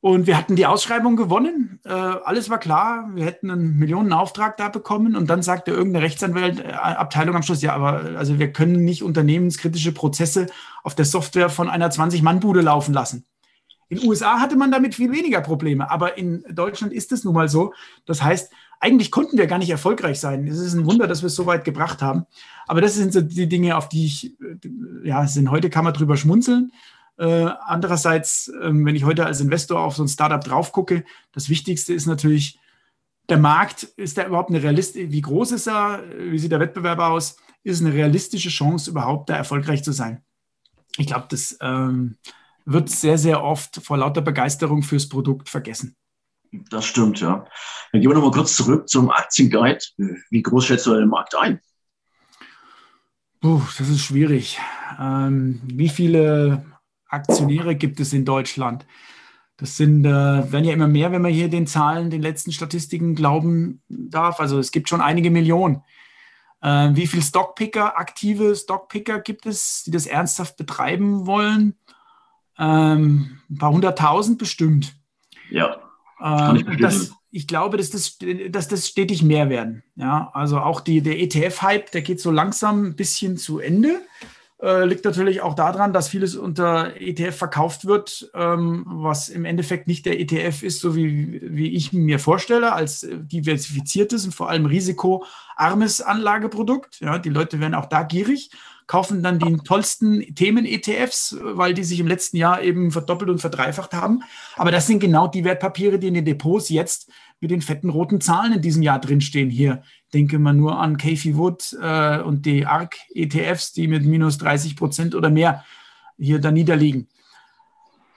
Und 0.02 0.26
wir 0.26 0.36
hatten 0.36 0.56
die 0.56 0.66
Ausschreibung 0.66 1.14
gewonnen. 1.14 1.78
Äh, 1.84 1.90
alles 1.90 2.50
war 2.50 2.58
klar. 2.58 3.08
Wir 3.14 3.24
hätten 3.24 3.52
einen 3.52 3.78
Millionenauftrag 3.78 4.56
da 4.56 4.68
bekommen. 4.68 5.14
Und 5.14 5.30
dann 5.30 5.42
sagte 5.42 5.70
irgendeine 5.70 6.04
Rechtsanwaltabteilung 6.04 7.36
am 7.36 7.44
Schluss, 7.44 7.62
ja, 7.62 7.72
aber 7.72 8.18
also 8.18 8.40
wir 8.40 8.52
können 8.52 8.84
nicht 8.84 9.04
unternehmenskritische 9.04 9.92
Prozesse 9.92 10.48
auf 10.82 10.96
der 10.96 11.04
Software 11.04 11.50
von 11.50 11.70
einer 11.70 11.88
20-Mann-Bude 11.88 12.62
laufen 12.62 12.92
lassen. 12.92 13.26
In 13.90 13.98
den 13.98 14.08
USA 14.08 14.40
hatte 14.40 14.56
man 14.56 14.72
damit 14.72 14.96
viel 14.96 15.12
weniger 15.12 15.40
Probleme. 15.40 15.88
Aber 15.88 16.18
in 16.18 16.42
Deutschland 16.50 16.92
ist 16.92 17.12
es 17.12 17.22
nun 17.22 17.34
mal 17.34 17.48
so. 17.48 17.72
Das 18.04 18.24
heißt, 18.24 18.52
eigentlich 18.80 19.12
konnten 19.12 19.38
wir 19.38 19.46
gar 19.46 19.58
nicht 19.58 19.70
erfolgreich 19.70 20.18
sein. 20.18 20.48
Es 20.48 20.58
ist 20.58 20.74
ein 20.74 20.84
Wunder, 20.84 21.06
dass 21.06 21.22
wir 21.22 21.28
es 21.28 21.36
so 21.36 21.46
weit 21.46 21.64
gebracht 21.64 22.02
haben. 22.02 22.26
Aber 22.66 22.80
das 22.80 22.96
sind 22.96 23.12
so 23.12 23.20
die 23.20 23.48
Dinge, 23.48 23.76
auf 23.76 23.88
die 23.88 24.06
ich, 24.06 24.34
äh, 24.40 25.06
ja, 25.08 25.28
sind 25.28 25.52
heute 25.52 25.70
kann 25.70 25.84
man 25.84 25.94
drüber 25.94 26.16
schmunzeln. 26.16 26.72
Äh, 27.18 27.50
andererseits, 27.66 28.48
äh, 28.48 28.70
wenn 28.72 28.96
ich 28.96 29.04
heute 29.04 29.26
als 29.26 29.40
Investor 29.40 29.80
auf 29.80 29.96
so 29.96 30.02
ein 30.02 30.08
Startup 30.08 30.42
drauf 30.42 30.72
gucke, 30.72 31.04
das 31.32 31.48
Wichtigste 31.48 31.92
ist 31.92 32.06
natürlich, 32.06 32.58
der 33.28 33.38
Markt, 33.38 33.84
ist 33.84 34.16
der 34.16 34.26
überhaupt 34.26 34.50
eine 34.50 34.62
realistische, 34.62 35.10
wie 35.10 35.20
groß 35.20 35.52
ist 35.52 35.68
er, 35.68 36.02
wie 36.18 36.38
sieht 36.38 36.52
der 36.52 36.60
Wettbewerb 36.60 36.98
aus, 36.98 37.36
ist 37.62 37.80
eine 37.80 37.92
realistische 37.92 38.48
Chance, 38.48 38.90
überhaupt 38.90 39.30
da 39.30 39.36
erfolgreich 39.36 39.84
zu 39.84 39.92
sein? 39.92 40.24
Ich 40.96 41.06
glaube, 41.06 41.26
das 41.30 41.56
ähm, 41.60 42.16
wird 42.64 42.90
sehr, 42.90 43.18
sehr 43.18 43.42
oft 43.42 43.76
vor 43.82 43.98
lauter 43.98 44.20
Begeisterung 44.20 44.82
fürs 44.82 45.08
Produkt 45.08 45.48
vergessen. 45.48 45.96
Das 46.70 46.84
stimmt, 46.84 47.20
ja. 47.20 47.46
Dann 47.92 48.00
gehen 48.00 48.10
wir 48.10 48.14
nochmal 48.14 48.32
kurz 48.32 48.56
zurück 48.56 48.88
zum 48.88 49.10
Aktienguide. 49.10 49.80
Wie 50.30 50.42
groß 50.42 50.66
schätzt 50.66 50.86
du 50.86 50.94
den 50.94 51.08
Markt 51.08 51.34
ein? 51.36 51.60
Puh, 53.40 53.62
das 53.78 53.88
ist 53.88 54.02
schwierig. 54.02 54.60
Ähm, 55.00 55.62
wie 55.64 55.88
viele 55.88 56.64
Aktionäre 57.12 57.74
gibt 57.74 58.00
es 58.00 58.12
in 58.12 58.24
Deutschland? 58.24 58.86
Das 59.56 59.76
sind, 59.76 60.04
äh, 60.04 60.10
werden 60.10 60.64
ja 60.64 60.72
immer 60.72 60.88
mehr, 60.88 61.12
wenn 61.12 61.22
man 61.22 61.32
hier 61.32 61.48
den 61.48 61.66
Zahlen, 61.66 62.10
den 62.10 62.22
letzten 62.22 62.52
Statistiken 62.52 63.14
glauben 63.14 63.82
darf. 63.88 64.40
Also 64.40 64.58
es 64.58 64.72
gibt 64.72 64.88
schon 64.88 65.00
einige 65.00 65.30
Millionen. 65.30 65.82
Äh, 66.62 66.90
wie 66.94 67.06
viele 67.06 67.22
Stockpicker, 67.22 67.98
aktive 67.98 68.56
Stockpicker 68.56 69.20
gibt 69.20 69.46
es, 69.46 69.82
die 69.84 69.90
das 69.90 70.06
ernsthaft 70.06 70.56
betreiben 70.56 71.26
wollen? 71.26 71.76
Ähm, 72.58 73.40
ein 73.50 73.58
paar 73.58 73.72
hunderttausend 73.72 74.38
bestimmt. 74.38 74.94
Ja. 75.50 75.76
Äh, 76.20 76.58
ich, 76.58 76.80
das, 76.80 77.12
ich 77.30 77.46
glaube, 77.46 77.76
dass 77.76 77.90
das, 77.90 78.18
dass 78.50 78.68
das 78.68 78.88
stetig 78.88 79.22
mehr 79.22 79.50
werden. 79.50 79.82
Ja, 79.96 80.30
also 80.34 80.58
auch 80.60 80.80
die, 80.80 81.02
der 81.02 81.20
ETF-Hype, 81.20 81.90
der 81.90 82.02
geht 82.02 82.20
so 82.20 82.30
langsam 82.30 82.86
ein 82.86 82.96
bisschen 82.96 83.36
zu 83.36 83.58
Ende. 83.58 84.00
Äh, 84.62 84.84
liegt 84.84 85.04
natürlich 85.04 85.40
auch 85.40 85.54
daran, 85.54 85.92
dass 85.92 86.08
vieles 86.08 86.36
unter 86.36 86.94
ETF 87.00 87.36
verkauft 87.36 87.84
wird, 87.84 88.30
ähm, 88.32 88.84
was 88.86 89.28
im 89.28 89.44
Endeffekt 89.44 89.88
nicht 89.88 90.06
der 90.06 90.20
ETF 90.20 90.62
ist, 90.62 90.78
so 90.78 90.94
wie, 90.94 91.40
wie 91.42 91.72
ich 91.72 91.92
mir 91.92 92.20
vorstelle, 92.20 92.72
als 92.72 93.04
diversifiziertes 93.10 94.24
und 94.24 94.34
vor 94.36 94.48
allem 94.48 94.66
risikoarmes 94.66 96.00
Anlageprodukt. 96.00 97.00
Ja, 97.00 97.18
die 97.18 97.30
Leute 97.30 97.58
werden 97.58 97.74
auch 97.74 97.86
da 97.86 98.04
gierig 98.04 98.50
kaufen 98.88 99.22
dann 99.22 99.38
die 99.38 99.56
tollsten 99.64 100.34
Themen-ETFs, 100.34 101.36
weil 101.40 101.72
die 101.72 101.84
sich 101.84 101.98
im 102.00 102.06
letzten 102.06 102.36
Jahr 102.36 102.62
eben 102.62 102.90
verdoppelt 102.90 103.30
und 103.30 103.38
verdreifacht 103.38 103.94
haben. 103.94 104.22
Aber 104.56 104.70
das 104.70 104.86
sind 104.86 104.98
genau 104.98 105.28
die 105.28 105.44
Wertpapiere, 105.44 105.98
die 105.98 106.08
in 106.08 106.14
den 106.14 106.24
Depots 106.26 106.68
jetzt 106.68 107.10
mit 107.40 107.50
den 107.50 107.62
fetten 107.62 107.88
roten 107.88 108.20
Zahlen 108.20 108.52
in 108.52 108.60
diesem 108.60 108.82
Jahr 108.82 109.00
drinstehen. 109.00 109.48
Hier 109.48 109.82
denke 110.14 110.38
man 110.38 110.56
nur 110.56 110.78
an 110.78 110.96
Kathy 110.96 111.36
Wood 111.36 111.76
äh, 111.80 112.20
und 112.20 112.44
die 112.46 112.66
ARC-ETFs, 112.66 113.72
die 113.72 113.88
mit 113.88 114.04
minus 114.04 114.38
30 114.38 114.76
Prozent 114.76 115.14
oder 115.14 115.30
mehr 115.30 115.64
hier 116.18 116.38
da 116.38 116.50
niederliegen. 116.50 117.08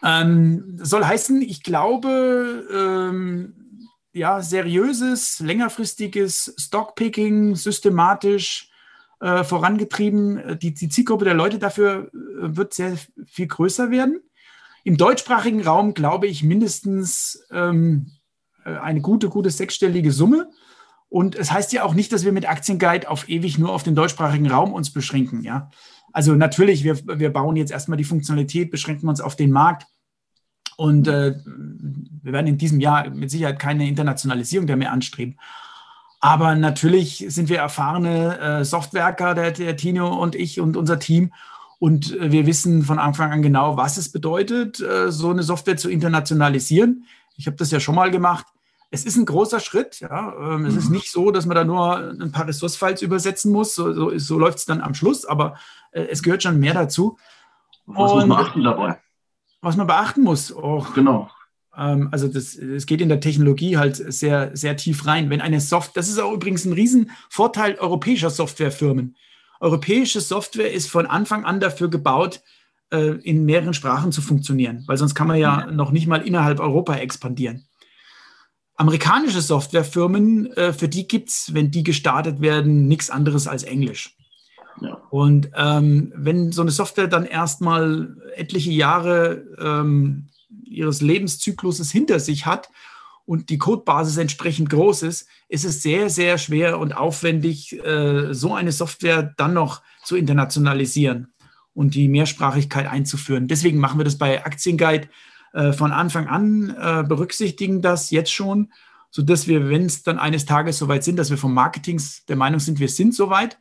Ähm, 0.03 0.77
soll 0.81 1.03
heißen, 1.03 1.41
ich 1.41 1.63
glaube, 1.63 2.67
ähm, 2.71 3.53
ja, 4.13 4.41
seriöses, 4.41 5.39
längerfristiges 5.39 6.53
Stockpicking, 6.57 7.55
systematisch 7.55 8.69
äh, 9.19 9.43
vorangetrieben. 9.43 10.59
Die, 10.59 10.73
die 10.73 10.89
Zielgruppe 10.89 11.25
der 11.25 11.33
Leute 11.33 11.59
dafür 11.59 12.11
äh, 12.13 12.55
wird 12.55 12.73
sehr 12.73 12.97
viel 13.25 13.47
größer 13.47 13.91
werden. 13.91 14.21
Im 14.83 14.97
deutschsprachigen 14.97 15.63
Raum 15.63 15.93
glaube 15.93 16.27
ich 16.27 16.43
mindestens 16.43 17.43
ähm, 17.51 18.11
äh, 18.63 18.77
eine 18.77 19.01
gute, 19.01 19.29
gute 19.29 19.49
sechsstellige 19.49 20.11
Summe. 20.11 20.49
Und 21.09 21.35
es 21.35 21.51
heißt 21.51 21.71
ja 21.73 21.83
auch 21.83 21.93
nicht, 21.93 22.11
dass 22.11 22.25
wir 22.25 22.31
mit 22.31 22.49
Aktienguide 22.49 23.09
auf 23.09 23.29
ewig 23.29 23.57
nur 23.57 23.71
auf 23.71 23.83
den 23.83 23.95
deutschsprachigen 23.95 24.49
Raum 24.49 24.73
uns 24.73 24.91
beschränken. 24.91 25.43
Ja? 25.43 25.69
Also 26.11 26.33
natürlich, 26.35 26.83
wir, 26.83 26.97
wir 27.19 27.31
bauen 27.31 27.55
jetzt 27.55 27.71
erstmal 27.71 27.97
die 27.97 28.03
Funktionalität, 28.03 28.71
beschränken 28.71 29.09
uns 29.09 29.21
auf 29.21 29.35
den 29.35 29.51
Markt. 29.51 29.87
Und 30.77 31.07
äh, 31.07 31.35
wir 31.45 32.33
werden 32.33 32.47
in 32.47 32.57
diesem 32.57 32.79
Jahr 32.79 33.09
mit 33.09 33.31
Sicherheit 33.31 33.59
keine 33.59 33.87
Internationalisierung 33.87 34.65
mehr 34.77 34.91
anstreben. 34.91 35.37
Aber 36.19 36.55
natürlich 36.55 37.25
sind 37.29 37.49
wir 37.49 37.59
erfahrene 37.59 38.39
äh, 38.39 38.65
Softwerker, 38.65 39.35
der, 39.35 39.51
der 39.51 39.77
Tino 39.77 40.07
und 40.21 40.35
ich 40.35 40.59
und 40.59 40.75
unser 40.75 40.99
Team. 40.99 41.31
Und 41.79 42.17
äh, 42.17 42.31
wir 42.31 42.47
wissen 42.47 42.83
von 42.83 42.97
Anfang 42.99 43.31
an 43.31 43.41
genau, 43.41 43.77
was 43.77 43.97
es 43.97 44.11
bedeutet, 44.11 44.79
äh, 44.79 45.11
so 45.11 45.29
eine 45.29 45.43
Software 45.43 45.77
zu 45.77 45.89
internationalisieren. 45.89 47.05
Ich 47.37 47.47
habe 47.47 47.57
das 47.57 47.71
ja 47.71 47.79
schon 47.79 47.95
mal 47.95 48.09
gemacht. 48.11 48.47
Es 48.95 49.05
ist 49.05 49.17
ein 49.17 49.25
großer 49.25 49.59
Schritt. 49.59 49.99
Ja. 49.99 50.33
Ähm, 50.39 50.61
mhm. 50.61 50.65
Es 50.65 50.75
ist 50.75 50.89
mhm. 50.89 50.95
nicht 50.95 51.11
so, 51.11 51.31
dass 51.31 51.45
man 51.45 51.55
da 51.55 51.63
nur 51.63 51.97
ein 51.97 52.31
paar 52.31 52.47
Ressource-Files 52.47 53.01
übersetzen 53.01 53.51
muss. 53.51 53.75
So, 53.75 53.93
so, 53.93 54.17
so 54.17 54.39
läuft 54.39 54.59
es 54.59 54.65
dann 54.65 54.81
am 54.81 54.93
Schluss. 54.93 55.25
Aber 55.25 55.55
äh, 55.91 56.07
es 56.09 56.23
gehört 56.23 56.43
schon 56.43 56.59
mehr 56.59 56.73
dazu. 56.73 57.17
Was 57.85 58.11
und, 58.11 58.19
muss 58.19 58.27
man 58.27 58.37
beachten 58.37 58.63
dabei? 58.63 58.99
Was 59.61 59.77
man 59.77 59.87
beachten 59.87 60.23
muss. 60.23 60.55
Oh, 60.55 60.85
genau. 60.95 61.29
Ähm, 61.77 62.09
also 62.11 62.27
das, 62.27 62.57
das 62.59 62.85
geht 62.85 63.01
in 63.01 63.09
der 63.09 63.19
Technologie 63.19 63.77
halt 63.77 63.95
sehr, 63.95 64.55
sehr 64.55 64.77
tief 64.77 65.05
rein. 65.05 65.29
Wenn 65.29 65.41
eine 65.41 65.59
Software, 65.59 66.01
das 66.01 66.09
ist 66.09 66.19
auch 66.19 66.33
übrigens 66.33 66.65
ein 66.65 66.73
Riesenvorteil 66.73 67.75
europäischer 67.75 68.29
Softwarefirmen. 68.29 69.15
Europäische 69.59 70.21
Software 70.21 70.71
ist 70.71 70.89
von 70.89 71.05
Anfang 71.05 71.45
an 71.45 71.59
dafür 71.59 71.89
gebaut, 71.89 72.41
äh, 72.91 73.15
in 73.23 73.45
mehreren 73.45 73.73
Sprachen 73.73 74.11
zu 74.11 74.21
funktionieren, 74.21 74.83
weil 74.87 74.97
sonst 74.97 75.15
kann 75.15 75.27
man 75.27 75.37
ja 75.37 75.65
noch 75.71 75.91
nicht 75.91 76.07
mal 76.07 76.21
innerhalb 76.21 76.59
Europa 76.59 76.95
expandieren. 76.95 77.65
Amerikanische 78.77 79.41
Softwarefirmen, 79.41 80.51
äh, 80.53 80.73
für 80.73 80.89
die 80.89 81.07
gibt 81.07 81.29
es, 81.29 81.53
wenn 81.53 81.71
die 81.71 81.83
gestartet 81.83 82.41
werden, 82.41 82.87
nichts 82.87 83.09
anderes 83.09 83.47
als 83.47 83.63
Englisch. 83.63 84.15
Ja. 84.81 84.95
Und 85.09 85.49
ähm, 85.55 86.11
wenn 86.15 86.51
so 86.51 86.61
eine 86.61 86.71
Software 86.71 87.07
dann 87.07 87.25
erstmal 87.25 88.17
etliche 88.35 88.71
Jahre 88.71 89.45
ähm, 89.57 90.27
ihres 90.65 91.01
Lebenszykluses 91.01 91.91
hinter 91.91 92.19
sich 92.19 92.45
hat 92.45 92.69
und 93.25 93.49
die 93.49 93.57
Codebasis 93.57 94.17
entsprechend 94.17 94.69
groß 94.69 95.03
ist, 95.03 95.27
ist 95.47 95.63
es 95.63 95.81
sehr, 95.81 96.09
sehr 96.09 96.37
schwer 96.37 96.79
und 96.79 96.93
aufwendig, 96.93 97.81
äh, 97.85 98.33
so 98.33 98.53
eine 98.53 98.73
Software 98.73 99.33
dann 99.37 99.53
noch 99.53 99.81
zu 100.03 100.17
internationalisieren 100.17 101.33
und 101.73 101.95
die 101.95 102.09
Mehrsprachigkeit 102.09 102.87
einzuführen. 102.87 103.47
Deswegen 103.47 103.79
machen 103.79 103.99
wir 103.99 104.05
das 104.05 104.17
bei 104.17 104.45
Aktienguide 104.45 105.07
äh, 105.55 105.73
von 105.73 105.91
Anfang 105.91 106.27
an, 106.27 106.75
äh, 106.79 107.03
berücksichtigen 107.07 107.81
das 107.81 108.11
jetzt 108.11 108.31
schon, 108.31 108.71
sodass 109.09 109.47
wir, 109.47 109.69
wenn 109.69 109.85
es 109.85 110.03
dann 110.03 110.19
eines 110.19 110.45
Tages 110.45 110.77
soweit 110.77 111.03
sind, 111.03 111.17
dass 111.17 111.29
wir 111.29 111.37
vom 111.37 111.53
Marketing 111.53 112.01
der 112.27 112.35
Meinung 112.35 112.59
sind, 112.59 112.79
wir 112.79 112.89
sind 112.89 113.15
soweit, 113.15 113.57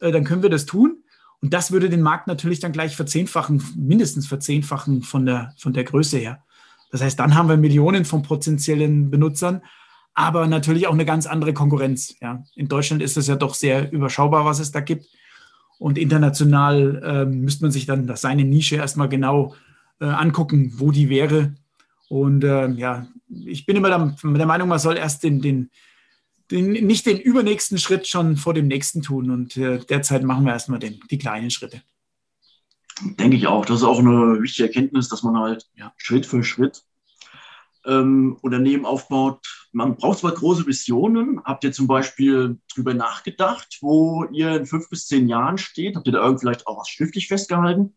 dann 0.00 0.22
können 0.22 0.42
wir 0.42 0.50
das 0.50 0.66
tun. 0.66 1.02
Und 1.40 1.54
das 1.54 1.72
würde 1.72 1.88
den 1.88 2.02
Markt 2.02 2.26
natürlich 2.26 2.60
dann 2.60 2.72
gleich 2.72 2.94
verzehnfachen, 2.94 3.62
mindestens 3.74 4.26
verzehnfachen 4.28 5.02
von 5.02 5.24
der, 5.26 5.54
von 5.56 5.72
der 5.72 5.84
Größe 5.84 6.18
her. 6.18 6.44
Das 6.90 7.02
heißt, 7.02 7.18
dann 7.18 7.34
haben 7.34 7.48
wir 7.48 7.56
Millionen 7.56 8.04
von 8.04 8.22
potenziellen 8.22 9.10
Benutzern, 9.10 9.62
aber 10.14 10.46
natürlich 10.46 10.86
auch 10.86 10.92
eine 10.92 11.04
ganz 11.04 11.26
andere 11.26 11.54
Konkurrenz. 11.54 12.14
Ja. 12.20 12.44
In 12.54 12.68
Deutschland 12.68 13.02
ist 13.02 13.16
es 13.16 13.26
ja 13.26 13.36
doch 13.36 13.54
sehr 13.54 13.90
überschaubar, 13.92 14.44
was 14.44 14.58
es 14.58 14.72
da 14.72 14.80
gibt. 14.80 15.06
Und 15.78 15.96
international 15.96 17.02
äh, 17.04 17.24
müsste 17.24 17.64
man 17.64 17.70
sich 17.70 17.86
dann 17.86 18.14
seine 18.16 18.44
Nische 18.44 18.76
erstmal 18.76 19.08
genau 19.08 19.54
äh, 20.00 20.06
angucken, 20.06 20.72
wo 20.76 20.90
die 20.90 21.08
wäre. 21.08 21.54
Und 22.08 22.44
äh, 22.44 22.68
ja, 22.70 23.06
ich 23.28 23.66
bin 23.66 23.76
immer 23.76 23.88
der, 23.88 24.16
der, 24.22 24.46
Meinung, 24.46 24.68
man 24.68 24.78
soll 24.78 24.96
erst 24.96 25.22
den, 25.22 25.40
den, 25.40 25.70
den, 26.50 26.72
nicht 26.86 27.06
den 27.06 27.18
übernächsten 27.18 27.78
Schritt 27.78 28.06
schon 28.06 28.36
vor 28.36 28.54
dem 28.54 28.66
nächsten 28.66 29.02
tun. 29.02 29.30
Und 29.30 29.56
äh, 29.56 29.78
derzeit 29.78 30.22
machen 30.22 30.44
wir 30.44 30.52
erstmal 30.52 30.78
den, 30.78 31.00
die 31.10 31.18
kleinen 31.18 31.50
Schritte. 31.50 31.82
Denke 33.02 33.36
ich 33.36 33.46
auch. 33.46 33.64
Das 33.64 33.78
ist 33.78 33.84
auch 33.84 33.98
eine 33.98 34.42
wichtige 34.42 34.68
Erkenntnis, 34.68 35.08
dass 35.08 35.22
man 35.22 35.36
halt 35.36 35.66
ja, 35.76 35.92
Schritt 35.96 36.26
für 36.26 36.42
Schritt 36.42 36.82
ähm, 37.86 38.36
Unternehmen 38.42 38.86
aufbaut. 38.86 39.68
Man 39.72 39.96
braucht 39.96 40.18
zwar 40.18 40.32
große 40.32 40.66
Visionen. 40.66 41.40
Habt 41.44 41.64
ihr 41.64 41.72
zum 41.72 41.86
Beispiel 41.86 42.58
darüber 42.74 42.94
nachgedacht, 42.94 43.78
wo 43.80 44.24
ihr 44.32 44.56
in 44.56 44.66
fünf 44.66 44.88
bis 44.88 45.06
zehn 45.06 45.28
Jahren 45.28 45.58
steht? 45.58 45.96
Habt 45.96 46.06
ihr 46.06 46.12
da 46.12 46.20
irgendwie 46.20 46.40
vielleicht 46.40 46.66
auch 46.66 46.80
was 46.80 46.88
schriftlich 46.88 47.28
festgehalten? 47.28 47.94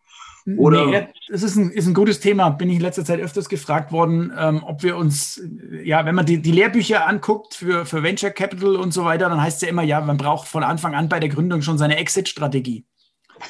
Oder? 0.57 0.87
Nee, 0.87 1.07
das 1.29 1.43
ist 1.43 1.55
ein, 1.55 1.71
ist 1.71 1.87
ein 1.87 1.93
gutes 1.93 2.19
Thema. 2.19 2.49
Bin 2.49 2.69
ich 2.69 2.77
in 2.77 2.81
letzter 2.81 3.05
Zeit 3.05 3.19
öfters 3.19 3.47
gefragt 3.47 3.91
worden, 3.91 4.33
ähm, 4.37 4.63
ob 4.63 4.81
wir 4.83 4.97
uns, 4.97 5.41
ja, 5.83 6.05
wenn 6.05 6.15
man 6.15 6.25
die, 6.25 6.41
die 6.41 6.51
Lehrbücher 6.51 7.07
anguckt 7.07 7.53
für, 7.53 7.85
für 7.85 8.01
Venture 8.01 8.31
Capital 8.31 8.75
und 8.75 8.91
so 8.91 9.05
weiter, 9.05 9.29
dann 9.29 9.41
heißt 9.41 9.57
es 9.57 9.61
ja 9.61 9.69
immer, 9.69 9.83
ja, 9.83 10.01
man 10.01 10.17
braucht 10.17 10.47
von 10.47 10.63
Anfang 10.63 10.95
an 10.95 11.09
bei 11.09 11.19
der 11.19 11.29
Gründung 11.29 11.61
schon 11.61 11.77
seine 11.77 11.97
Exit-Strategie. 11.97 12.85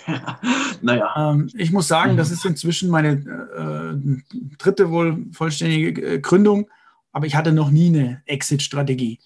naja. 0.81 1.31
Ähm, 1.31 1.49
ich 1.53 1.71
muss 1.71 1.87
sagen, 1.87 2.17
das 2.17 2.31
ist 2.31 2.45
inzwischen 2.45 2.89
meine 2.89 3.11
äh, 3.11 4.57
dritte 4.57 4.89
wohl 4.89 5.25
vollständige 5.31 6.01
äh, 6.01 6.19
Gründung, 6.19 6.69
aber 7.11 7.25
ich 7.25 7.35
hatte 7.35 7.51
noch 7.51 7.71
nie 7.71 7.87
eine 7.87 8.21
Exit-Strategie. 8.25 9.19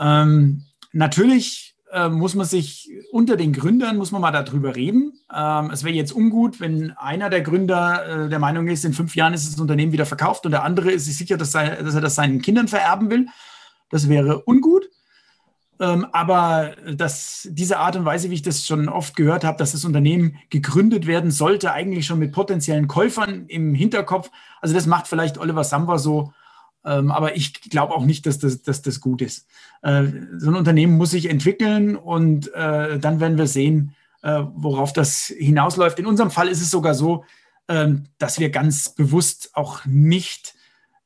Ähm, 0.00 0.64
natürlich 0.92 1.76
äh, 1.92 2.08
muss 2.08 2.34
man 2.34 2.46
sich 2.46 2.90
unter 3.12 3.36
den 3.36 3.52
Gründern, 3.52 3.96
muss 3.96 4.12
man 4.12 4.20
mal 4.20 4.30
darüber 4.30 4.76
reden. 4.76 5.12
Ähm, 5.34 5.70
es 5.70 5.84
wäre 5.84 5.94
jetzt 5.94 6.12
ungut, 6.12 6.60
wenn 6.60 6.92
einer 6.92 7.30
der 7.30 7.42
Gründer 7.42 8.26
äh, 8.26 8.28
der 8.28 8.38
Meinung 8.38 8.68
ist, 8.68 8.84
in 8.84 8.92
fünf 8.92 9.14
Jahren 9.16 9.34
ist 9.34 9.50
das 9.50 9.60
Unternehmen 9.60 9.92
wieder 9.92 10.06
verkauft 10.06 10.44
und 10.44 10.52
der 10.52 10.64
andere 10.64 10.90
ist 10.90 11.06
sich 11.06 11.16
sicher, 11.16 11.36
dass, 11.36 11.52
sei, 11.52 11.76
dass 11.82 11.94
er 11.94 12.00
das 12.00 12.14
seinen 12.14 12.42
Kindern 12.42 12.68
vererben 12.68 13.10
will. 13.10 13.26
Das 13.90 14.08
wäre 14.08 14.42
ungut. 14.44 14.88
Ähm, 15.80 16.06
aber 16.12 16.74
dass 16.92 17.48
diese 17.50 17.78
Art 17.78 17.94
und 17.96 18.04
Weise, 18.04 18.30
wie 18.30 18.34
ich 18.34 18.42
das 18.42 18.66
schon 18.66 18.88
oft 18.88 19.14
gehört 19.14 19.44
habe, 19.44 19.58
dass 19.58 19.72
das 19.72 19.84
Unternehmen 19.84 20.36
gegründet 20.50 21.06
werden 21.06 21.30
sollte, 21.30 21.72
eigentlich 21.72 22.04
schon 22.06 22.18
mit 22.18 22.32
potenziellen 22.32 22.88
Käufern 22.88 23.46
im 23.46 23.74
Hinterkopf. 23.74 24.30
Also 24.60 24.74
das 24.74 24.86
macht 24.86 25.06
vielleicht 25.06 25.38
Oliver 25.38 25.62
Samba 25.62 25.98
so, 25.98 26.24
ähm, 26.24 26.32
aber 26.82 27.36
ich 27.36 27.52
glaube 27.70 27.94
auch 27.94 28.04
nicht, 28.04 28.26
dass 28.26 28.38
das, 28.38 28.62
dass 28.62 28.82
das 28.82 29.00
gut 29.00 29.22
ist. 29.22 29.46
Äh, 29.82 30.04
so 30.36 30.50
ein 30.50 30.56
Unternehmen 30.56 30.96
muss 30.96 31.10
sich 31.10 31.28
entwickeln 31.28 31.96
und 31.96 32.52
äh, 32.54 32.98
dann 32.98 33.20
werden 33.20 33.38
wir 33.38 33.46
sehen, 33.46 33.94
äh, 34.22 34.42
worauf 34.54 34.92
das 34.92 35.32
hinausläuft. 35.36 35.98
In 35.98 36.06
unserem 36.06 36.30
Fall 36.30 36.48
ist 36.48 36.62
es 36.62 36.70
sogar 36.70 36.94
so, 36.94 37.24
ähm, 37.68 38.04
dass 38.18 38.38
wir 38.38 38.50
ganz 38.50 38.88
bewusst 38.90 39.50
auch 39.54 39.84
nicht 39.84 40.54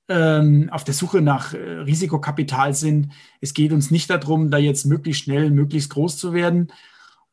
ähm, 0.08 0.68
auf 0.70 0.84
der 0.84 0.94
Suche 0.94 1.20
nach 1.20 1.54
Risikokapital 1.54 2.74
sind. 2.74 3.12
Es 3.40 3.54
geht 3.54 3.72
uns 3.72 3.90
nicht 3.90 4.10
darum, 4.10 4.50
da 4.50 4.58
jetzt 4.58 4.84
möglichst 4.84 5.24
schnell, 5.24 5.50
möglichst 5.50 5.90
groß 5.90 6.16
zu 6.16 6.32
werden. 6.32 6.68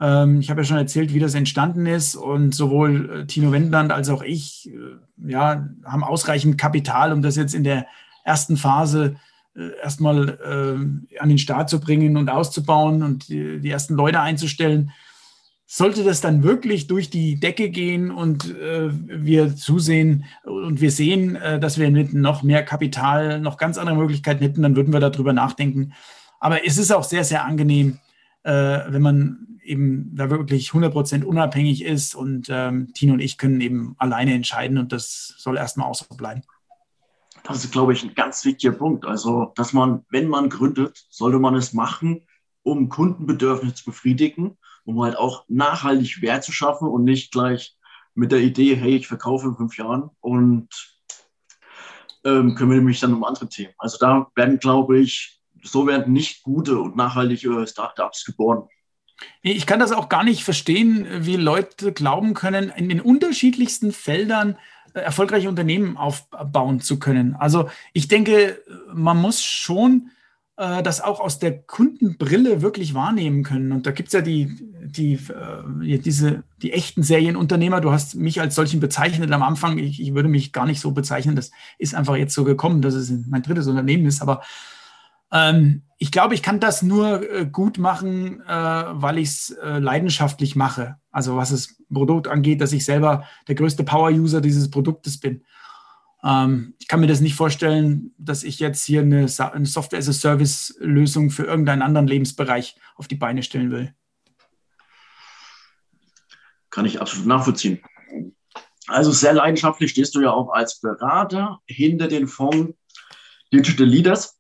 ich 0.02 0.50
habe 0.50 0.62
ja 0.62 0.64
schon 0.64 0.78
erzählt, 0.78 1.14
wie 1.14 1.20
das 1.20 1.36
entstanden 1.36 1.86
ist 1.86 2.16
und 2.16 2.56
sowohl 2.56 3.26
Tino 3.28 3.52
Wendland 3.52 3.92
als 3.92 4.08
auch 4.08 4.24
ich 4.24 4.72
ja, 5.18 5.68
haben 5.84 6.04
ausreichend 6.06 6.58
Kapital, 6.58 7.12
um 7.12 7.22
das 7.22 7.36
jetzt 7.36 7.54
in 7.54 7.66
der 7.66 7.86
ersten 8.24 8.58
Phase 8.58 9.16
äh, 9.56 9.72
erstmal 9.82 10.30
äh, 10.30 11.20
an 11.20 11.30
den 11.30 11.38
Start 11.38 11.70
zu 11.70 11.80
bringen 11.80 12.18
und 12.18 12.30
auszubauen 12.30 13.04
und 13.04 13.30
die, 13.30 13.60
die, 13.60 13.70
ersten 13.70 13.96
Leute 13.96 14.20
einzustellen. 14.20 14.92
Sollte 15.66 16.04
das 16.04 16.22
dann 16.22 16.44
wirklich 16.44 16.88
durch 16.88 17.10
die 17.10 17.40
Decke 17.40 17.70
gehen 17.70 18.10
und 18.10 18.50
äh, 18.56 18.90
wir 18.92 19.56
zusehen 19.56 20.26
und 20.44 20.82
wir 20.82 20.92
sehen, 20.92 21.36
äh, 21.36 21.60
dass 21.60 21.78
wir 21.78 21.92
mit 21.92 22.14
noch 22.14 22.42
mehr 22.44 22.64
Kapital 22.64 23.40
noch 23.40 23.58
ganz 23.58 23.78
andere 23.78 23.96
Möglichkeiten 23.96 24.44
hätten, 24.44 24.62
dann 24.62 24.76
würden 24.76 24.94
wir 24.94 25.00
darüber 25.00 25.34
nachdenken. 25.34 25.94
Aber 26.40 26.66
es 26.66 26.78
ist 26.78 26.92
auch 26.92 27.04
sehr, 27.04 27.24
sehr 27.24 27.46
angenehm, 27.46 28.00
äh, 28.44 28.52
wenn 28.52 29.02
man 29.02 29.60
eben 29.64 30.16
da 30.16 30.30
wirklich 30.30 30.70
100% 30.70 31.24
unabhängig 31.24 31.84
ist 31.84 32.16
und 32.16 32.48
ähm, 32.50 32.92
Tino 32.94 33.14
und 33.14 33.20
ich 33.20 33.38
können 33.38 33.62
eben 33.62 33.96
alleine 34.00 34.34
entscheiden 34.34 34.78
und 34.78 34.92
das 34.92 35.36
soll 35.38 35.58
erstmal 35.58 35.88
auch 35.88 35.96
so 35.96 36.06
bleiben. 36.16 36.42
Das 37.50 37.64
ist, 37.64 37.72
glaube 37.72 37.94
ich, 37.94 38.04
ein 38.04 38.14
ganz 38.14 38.46
wichtiger 38.46 38.74
Punkt. 38.74 39.08
Also, 39.08 39.52
dass 39.56 39.74
man, 39.74 40.06
wenn 40.12 40.28
man 40.28 40.52
gründet, 40.52 41.04
sollte 41.10 41.40
man 41.40 41.56
es 41.56 41.74
machen, 41.74 42.28
um 42.62 42.90
Kundenbedürfnisse 42.90 43.74
zu 43.74 43.86
befriedigen, 43.86 44.56
um 44.86 45.02
halt 45.02 45.18
auch 45.18 45.46
nachhaltig 45.48 46.22
Wert 46.22 46.44
zu 46.44 46.52
schaffen 46.52 46.88
und 46.88 47.06
nicht 47.06 47.32
gleich 47.32 47.76
mit 48.14 48.32
der 48.32 48.42
Idee, 48.42 48.76
hey, 48.76 48.98
ich 48.98 49.08
verkaufe 49.08 49.48
in 49.48 49.56
fünf 49.56 49.80
Jahren 49.80 50.12
und 50.20 50.70
ähm, 52.24 52.54
kümmere 52.54 52.82
mich 52.82 53.00
dann 53.00 53.16
um 53.16 53.24
andere 53.24 53.50
Themen. 53.50 53.74
Also 53.80 53.98
da 54.00 54.30
werden, 54.36 54.60
glaube 54.60 55.00
ich, 55.00 55.42
so 55.64 55.88
werden 55.88 56.14
nicht 56.14 56.44
gute 56.44 56.78
und 56.78 56.96
nachhaltige 56.96 57.66
Startups 57.66 58.26
geboren. 58.26 58.70
Ich 59.42 59.66
kann 59.66 59.80
das 59.80 59.92
auch 59.92 60.08
gar 60.08 60.24
nicht 60.24 60.44
verstehen, 60.44 61.08
wie 61.26 61.36
Leute 61.36 61.94
glauben 61.94 62.36
können, 62.36 62.70
in 62.70 62.90
den 62.90 63.02
unterschiedlichsten 63.02 63.92
Feldern 63.92 64.58
erfolgreiche 64.94 65.50
Unternehmen 65.50 65.98
aufbauen 65.98 66.82
zu 66.82 67.00
können. 67.00 67.36
Also 67.36 67.70
ich 67.94 68.08
denke, 68.08 68.62
man 68.94 69.18
muss 69.18 69.44
schon 69.44 70.12
äh, 70.60 70.84
das 70.84 71.00
auch 71.00 71.22
aus 71.22 71.40
der 71.40 71.58
Kundenbrille 71.58 72.62
wirklich 72.62 72.94
wahrnehmen 72.94 73.44
können. 73.44 73.72
Und 73.72 73.86
da 73.86 73.92
gibt 73.92 74.08
es 74.08 74.14
ja 74.14 74.22
die, 74.22 74.58
die, 74.84 75.14
äh, 75.14 75.98
diese, 76.00 76.44
die 76.62 76.74
echten 76.74 77.02
Serienunternehmer. 77.02 77.80
Du 77.80 77.92
hast 77.92 78.16
mich 78.16 78.42
als 78.42 78.56
solchen 78.56 78.82
bezeichnet 78.82 79.32
am 79.32 79.42
Anfang. 79.42 79.78
Ich, 79.78 80.02
ich 80.02 80.14
würde 80.14 80.28
mich 80.28 80.52
gar 80.52 80.66
nicht 80.66 80.82
so 80.82 80.92
bezeichnen. 80.92 81.38
Das 81.38 81.52
ist 81.78 81.96
einfach 81.96 82.18
jetzt 82.18 82.36
so 82.36 82.44
gekommen, 82.44 82.82
dass 82.82 82.94
es 82.94 83.10
mein 83.28 83.42
drittes 83.42 83.68
Unternehmen 83.68 84.06
ist. 84.06 84.22
Aber 84.22 84.42
ähm, 85.32 85.84
ich 85.98 86.12
glaube, 86.12 86.34
ich 86.34 86.44
kann 86.44 86.60
das 86.60 86.82
nur 86.82 87.32
äh, 87.32 87.46
gut 87.46 87.78
machen, 87.78 88.42
äh, 88.42 88.52
weil 88.52 89.18
ich 89.18 89.30
es 89.30 89.50
äh, 89.52 89.80
leidenschaftlich 89.80 90.58
mache. 90.58 90.98
Also 91.20 91.36
was 91.36 91.50
das 91.50 91.76
Produkt 91.94 92.30
angeht, 92.30 92.62
dass 92.62 92.72
ich 92.72 92.86
selber 92.86 93.26
der 93.50 93.56
größte 93.56 93.84
Power-User 93.84 94.40
dieses 94.40 94.72
Produktes 94.72 95.20
bin. 95.20 95.44
Ähm, 96.24 96.76
ich 96.80 96.88
kann 96.88 97.02
mir 97.02 97.08
das 97.08 97.20
nicht 97.20 97.36
vorstellen, 97.36 98.14
dass 98.18 98.44
ich 98.44 98.58
jetzt 98.60 98.86
hier 98.86 99.02
eine, 99.02 99.28
eine 99.38 99.66
Software-as-a-Service-Lösung 99.66 101.30
für 101.30 101.44
irgendeinen 101.44 101.82
anderen 101.82 102.08
Lebensbereich 102.08 102.78
auf 102.96 103.10
die 103.10 103.16
Beine 103.16 103.44
stellen 103.44 103.70
will. 103.70 103.94
Kann 106.70 106.86
ich 106.86 107.02
absolut 107.02 107.28
nachvollziehen. 107.28 107.82
Also 108.88 109.12
sehr 109.12 109.34
leidenschaftlich 109.34 109.92
stehst 109.92 110.16
du 110.16 110.22
ja 110.22 110.32
auch 110.32 110.54
als 110.54 110.80
Berater 110.80 111.60
hinter 111.66 112.08
den 112.08 112.28
Fonds 112.28 112.74
Digital 113.52 113.88
Leaders. 113.88 114.39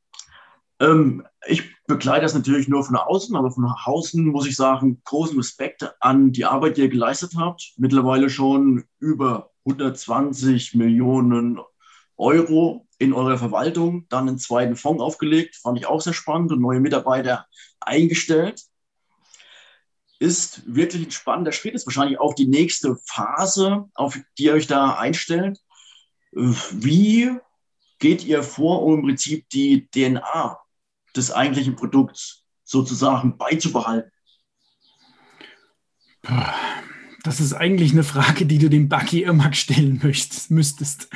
Ähm, 0.80 1.26
ich 1.48 1.64
begleite 1.88 2.22
das 2.22 2.34
natürlich 2.34 2.68
nur 2.68 2.84
von 2.84 2.96
außen, 2.96 3.36
aber 3.36 3.52
von 3.52 3.66
außen 3.66 4.26
muss 4.26 4.48
ich 4.48 4.56
sagen, 4.56 5.02
großen 5.04 5.38
Respekt 5.38 5.90
an 6.00 6.32
die 6.32 6.46
Arbeit, 6.46 6.78
die 6.78 6.82
ihr 6.82 6.90
geleistet 6.90 7.34
habt. 7.38 7.74
Mittlerweile 7.78 8.30
schon 8.30 8.86
über 9.00 9.52
120 9.66 10.76
Millionen 10.76 11.60
Euro 12.18 12.88
in 12.98 13.14
eurer 13.14 13.38
Verwaltung, 13.38 14.06
dann 14.10 14.28
einen 14.28 14.40
zweiten 14.40 14.76
Fonds 14.76 15.02
aufgelegt, 15.02 15.56
fand 15.56 15.78
ich 15.80 15.86
auch 15.86 16.02
sehr 16.02 16.14
spannend 16.14 16.52
und 16.52 16.62
neue 16.62 16.82
Mitarbeiter 16.82 17.48
eingestellt. 17.80 18.64
Ist 20.20 20.64
wirklich 20.66 21.08
ein 21.08 21.12
spannender 21.12 21.54
Schritt, 21.54 21.76
ist 21.76 21.88
wahrscheinlich 21.88 22.20
auch 22.20 22.34
die 22.34 22.48
nächste 22.48 22.98
Phase, 23.06 23.86
auf 23.94 24.20
die 24.38 24.44
ihr 24.44 24.54
euch 24.54 24.68
da 24.68 24.96
einstellt. 24.96 25.60
Wie 26.32 27.32
geht 28.00 28.26
ihr 28.26 28.44
vor, 28.44 28.84
um 28.84 28.96
im 28.96 29.06
Prinzip 29.06 29.50
die 29.50 29.90
DNA 29.92 30.60
des 31.16 31.32
eigentlichen 31.32 31.76
Produkts 31.76 32.46
sozusagen 32.64 33.38
beizubehalten? 33.38 34.12
Das 37.24 37.40
ist 37.40 37.54
eigentlich 37.54 37.92
eine 37.92 38.04
Frage, 38.04 38.46
die 38.46 38.60
du 38.60 38.70
dem 38.70 38.90
Bucky 38.90 39.24
immer 39.24 39.54
stellen 39.54 40.00
möchtest, 40.04 40.52
müsstest. 40.52 41.10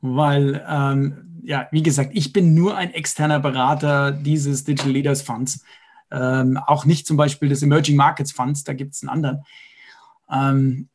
Weil, 0.00 0.64
ähm, 0.68 1.40
ja, 1.42 1.68
wie 1.70 1.82
gesagt, 1.82 2.10
ich 2.14 2.32
bin 2.32 2.54
nur 2.54 2.76
ein 2.76 2.92
externer 2.92 3.40
Berater 3.40 4.12
dieses 4.12 4.64
Digital 4.64 4.92
Leaders 4.92 5.22
Funds. 5.22 5.64
Ähm, 6.10 6.56
auch 6.56 6.84
nicht 6.84 7.06
zum 7.06 7.16
Beispiel 7.16 7.48
des 7.48 7.62
Emerging 7.62 7.96
Markets 7.96 8.32
Funds, 8.32 8.64
da 8.64 8.72
gibt 8.72 8.94
es 8.94 9.02
einen 9.02 9.10
anderen. 9.10 9.44
Ähm, 10.30 10.88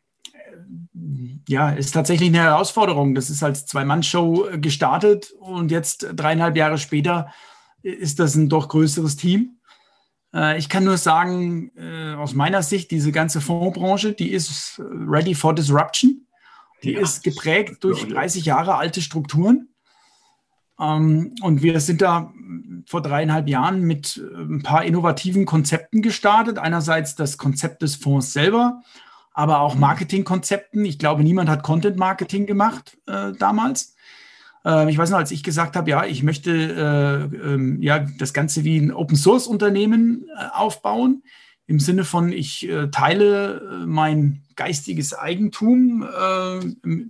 ja, 1.47 1.69
ist 1.69 1.91
tatsächlich 1.91 2.29
eine 2.29 2.39
Herausforderung. 2.39 3.15
Das 3.15 3.29
ist 3.29 3.43
als 3.43 3.65
Zwei-Mann-Show 3.65 4.49
gestartet 4.57 5.31
und 5.39 5.71
jetzt 5.71 6.07
dreieinhalb 6.13 6.55
Jahre 6.57 6.77
später 6.77 7.31
ist 7.85 8.19
das 8.19 8.35
ein 8.35 8.49
doch 8.49 8.69
größeres 8.69 9.15
Team. 9.15 9.59
Äh, 10.33 10.57
ich 10.57 10.69
kann 10.69 10.83
nur 10.83 10.97
sagen, 10.97 11.71
äh, 11.77 12.13
aus 12.15 12.33
meiner 12.33 12.63
Sicht, 12.63 12.91
diese 12.91 13.11
ganze 13.11 13.41
Fondsbranche, 13.41 14.13
die 14.13 14.31
ist 14.31 14.79
ready 14.79 15.35
for 15.35 15.53
disruption. 15.53 16.27
Die 16.83 16.91
ja. 16.91 16.99
ist 16.99 17.23
geprägt 17.23 17.83
durch 17.83 18.07
30 18.07 18.45
Jahre 18.45 18.75
alte 18.75 19.01
Strukturen. 19.01 19.69
Ähm, 20.79 21.33
und 21.41 21.61
wir 21.61 21.79
sind 21.79 22.01
da 22.01 22.33
vor 22.87 23.01
dreieinhalb 23.01 23.47
Jahren 23.47 23.81
mit 23.81 24.17
äh, 24.17 24.41
ein 24.41 24.61
paar 24.61 24.83
innovativen 24.83 25.45
Konzepten 25.45 26.01
gestartet. 26.01 26.59
Einerseits 26.59 27.15
das 27.15 27.37
Konzept 27.37 27.81
des 27.81 27.95
Fonds 27.95 28.33
selber, 28.33 28.81
aber 29.31 29.59
auch. 29.61 29.75
Marketingkonzepten. 29.75 30.83
Ich 30.85 30.99
glaube, 30.99 31.23
niemand 31.23 31.49
hat 31.49 31.63
Content 31.63 31.97
Marketing 31.97 32.45
gemacht 32.45 32.97
äh, 33.07 33.31
damals. 33.33 33.94
Äh, 34.65 34.89
ich 34.89 34.97
weiß 34.97 35.11
noch, 35.11 35.19
als 35.19 35.31
ich 35.31 35.43
gesagt 35.43 35.75
habe, 35.75 35.89
ja, 35.89 36.05
ich 36.05 36.23
möchte 36.23 36.51
äh, 36.51 37.53
äh, 37.53 37.77
ja 37.79 37.99
das 38.17 38.33
Ganze 38.33 38.63
wie 38.63 38.77
ein 38.77 38.91
Open 38.91 39.15
Source 39.15 39.47
Unternehmen 39.47 40.25
äh, 40.35 40.47
aufbauen, 40.53 41.23
im 41.67 41.79
Sinne 41.79 42.03
von, 42.03 42.31
ich 42.31 42.67
äh, 42.67 42.89
teile 42.89 43.61
äh, 43.61 43.85
mein 43.85 44.41
geistiges 44.55 45.13
Eigentum 45.13 46.07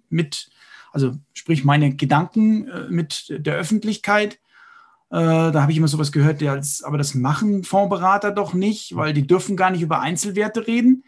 mit, 0.09 0.49
also 0.91 1.15
sprich 1.35 1.63
meine 1.63 1.95
Gedanken 1.95 2.67
mit 2.89 3.27
der 3.29 3.53
Öffentlichkeit. 3.53 4.39
da 5.11 5.53
habe 5.53 5.71
ich 5.71 5.77
immer 5.77 5.87
sowas 5.87 6.11
gehört, 6.11 6.41
als, 6.41 6.81
aber 6.81 6.97
das 6.97 7.13
machen 7.13 7.63
Fondsberater 7.63 8.31
doch 8.31 8.55
nicht, 8.55 8.95
weil 8.95 9.13
die 9.13 9.27
dürfen 9.27 9.55
gar 9.55 9.69
nicht 9.69 9.83
über 9.83 9.99
Einzelwerte 9.99 10.65
reden. 10.65 11.03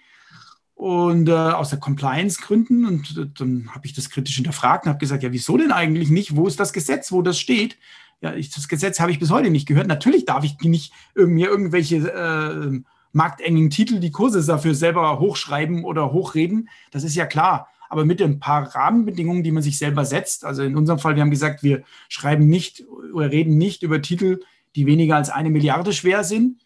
Und 0.77 1.27
äh, 1.27 1.31
aus 1.31 1.71
der 1.71 1.79
Compliance-Gründen. 1.79 2.85
Und 2.85 3.17
äh, 3.17 3.25
dann 3.35 3.69
habe 3.73 3.87
ich 3.87 3.93
das 3.93 4.11
kritisch 4.11 4.35
hinterfragt 4.35 4.85
und 4.85 4.89
habe 4.89 4.99
gesagt, 4.99 5.23
ja, 5.23 5.31
wieso 5.31 5.57
denn 5.57 5.71
eigentlich 5.71 6.11
nicht? 6.11 6.35
Wo 6.35 6.45
ist 6.45 6.59
das 6.59 6.71
Gesetz, 6.71 7.11
wo 7.11 7.23
das 7.23 7.39
steht? 7.39 7.77
Ja, 8.21 8.35
ich, 8.35 8.51
das 8.51 8.67
Gesetz 8.67 8.99
habe 8.99 9.09
ich 9.09 9.17
bis 9.17 9.31
heute 9.31 9.49
nicht 9.49 9.67
gehört. 9.67 9.87
Natürlich 9.87 10.25
darf 10.25 10.43
ich 10.43 10.59
nicht 10.61 10.93
mir 11.15 11.47
irgendwelche 11.47 11.97
äh, 11.97 12.79
marktengen 13.11 13.71
Titel, 13.71 13.99
die 13.99 14.11
Kurse 14.11 14.45
dafür 14.45 14.75
selber 14.75 15.19
hochschreiben 15.19 15.83
oder 15.83 16.11
hochreden. 16.11 16.69
Das 16.91 17.03
ist 17.03 17.15
ja 17.15 17.25
klar. 17.25 17.69
Aber 17.89 18.05
mit 18.05 18.21
ein 18.21 18.39
paar 18.39 18.75
Rahmenbedingungen, 18.75 19.41
die 19.41 19.51
man 19.51 19.63
sich 19.63 19.79
selber 19.79 20.05
setzt. 20.05 20.45
Also 20.45 20.61
in 20.61 20.75
unserem 20.75 20.99
Fall, 20.99 21.15
wir 21.15 21.23
haben 21.23 21.31
gesagt, 21.31 21.63
wir 21.63 21.81
schreiben 22.07 22.47
nicht 22.47 22.85
oder 23.13 23.31
reden 23.31 23.57
nicht 23.57 23.81
über 23.81 23.99
Titel, 23.99 24.41
die 24.75 24.85
weniger 24.85 25.15
als 25.15 25.31
eine 25.31 25.49
Milliarde 25.49 25.91
schwer 25.91 26.23
sind. 26.23 26.61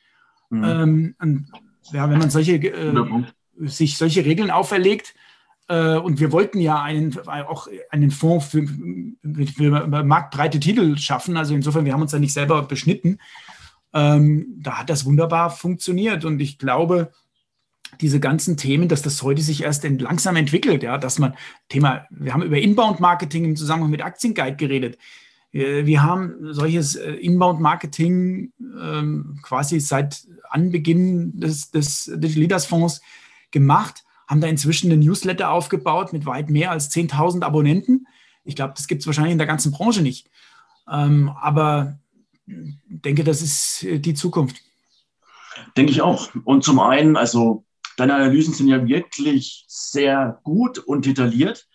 Mhm. 0.49 0.63
Ähm, 0.65 1.15
und, 1.21 1.47
ja, 1.93 2.09
wenn 2.09 2.19
man 2.19 2.29
solche 2.29 2.55
äh, 2.55 2.91
sich 3.61 3.97
solche 3.97 4.25
Regeln 4.25 4.51
auferlegt. 4.51 5.13
Äh, 5.67 5.95
und 5.97 6.19
wir 6.19 6.31
wollten 6.31 6.59
ja 6.59 6.81
einen, 6.81 7.17
auch 7.27 7.67
einen 7.89 8.11
Fonds 8.11 8.47
für, 8.47 8.65
für 8.65 9.87
marktbreite 10.03 10.59
Titel 10.59 10.97
schaffen. 10.97 11.37
Also 11.37 11.53
insofern, 11.53 11.85
wir 11.85 11.93
haben 11.93 12.01
uns 12.01 12.11
da 12.11 12.19
nicht 12.19 12.33
selber 12.33 12.61
beschnitten. 12.63 13.19
ähm, 13.93 14.47
da 14.57 14.79
hat 14.79 14.89
das 14.89 15.05
wunderbar 15.05 15.49
funktioniert. 15.49 16.25
Und 16.25 16.39
ich 16.39 16.57
glaube, 16.57 17.11
diese 17.99 18.19
ganzen 18.19 18.57
Themen, 18.57 18.87
dass 18.87 19.01
das 19.01 19.21
heute 19.21 19.41
sich 19.41 19.63
erst 19.63 19.83
langsam 19.83 20.35
entwickelt, 20.35 20.83
ja, 20.83 20.97
dass 20.97 21.19
man 21.19 21.35
Thema, 21.67 22.05
wir 22.09 22.33
haben 22.33 22.43
über 22.43 22.57
Inbound-Marketing 22.57 23.43
im 23.43 23.55
Zusammenhang 23.55 23.91
mit 23.91 24.01
Aktienguide 24.01 24.55
geredet. 24.55 24.97
Wir 25.53 26.01
haben 26.01 26.53
solches 26.53 26.95
äh, 26.95 27.11
Inbound-Marketing 27.11 28.53
ähm, 28.59 29.39
quasi 29.41 29.81
seit 29.81 30.25
Anbeginn 30.49 31.37
des, 31.37 31.71
des 31.71 32.05
Digital 32.05 32.41
Leaders 32.41 32.65
Fonds 32.65 33.01
gemacht, 33.51 34.03
haben 34.27 34.41
da 34.41 34.47
inzwischen 34.47 34.91
eine 34.91 35.03
Newsletter 35.03 35.51
aufgebaut 35.51 36.13
mit 36.13 36.25
weit 36.25 36.49
mehr 36.49 36.71
als 36.71 36.91
10.000 36.91 37.43
Abonnenten. 37.43 38.07
Ich 38.43 38.55
glaube, 38.55 38.73
das 38.75 38.87
gibt 38.87 39.01
es 39.01 39.07
wahrscheinlich 39.07 39.33
in 39.33 39.37
der 39.37 39.47
ganzen 39.47 39.71
Branche 39.71 40.01
nicht. 40.01 40.29
Ähm, 40.89 41.29
aber 41.41 41.99
denke, 42.45 43.23
das 43.23 43.41
ist 43.41 43.83
äh, 43.83 43.99
die 43.99 44.13
Zukunft. 44.13 44.57
Denke 45.77 45.91
ich 45.91 46.01
auch. 46.01 46.29
Und 46.43 46.63
zum 46.63 46.79
einen, 46.79 47.17
also 47.17 47.65
deine 47.97 48.15
Analysen 48.15 48.53
sind 48.53 48.67
ja 48.67 48.85
wirklich 48.85 49.65
sehr 49.67 50.39
gut 50.43 50.79
und 50.79 51.05
detailliert. 51.05 51.67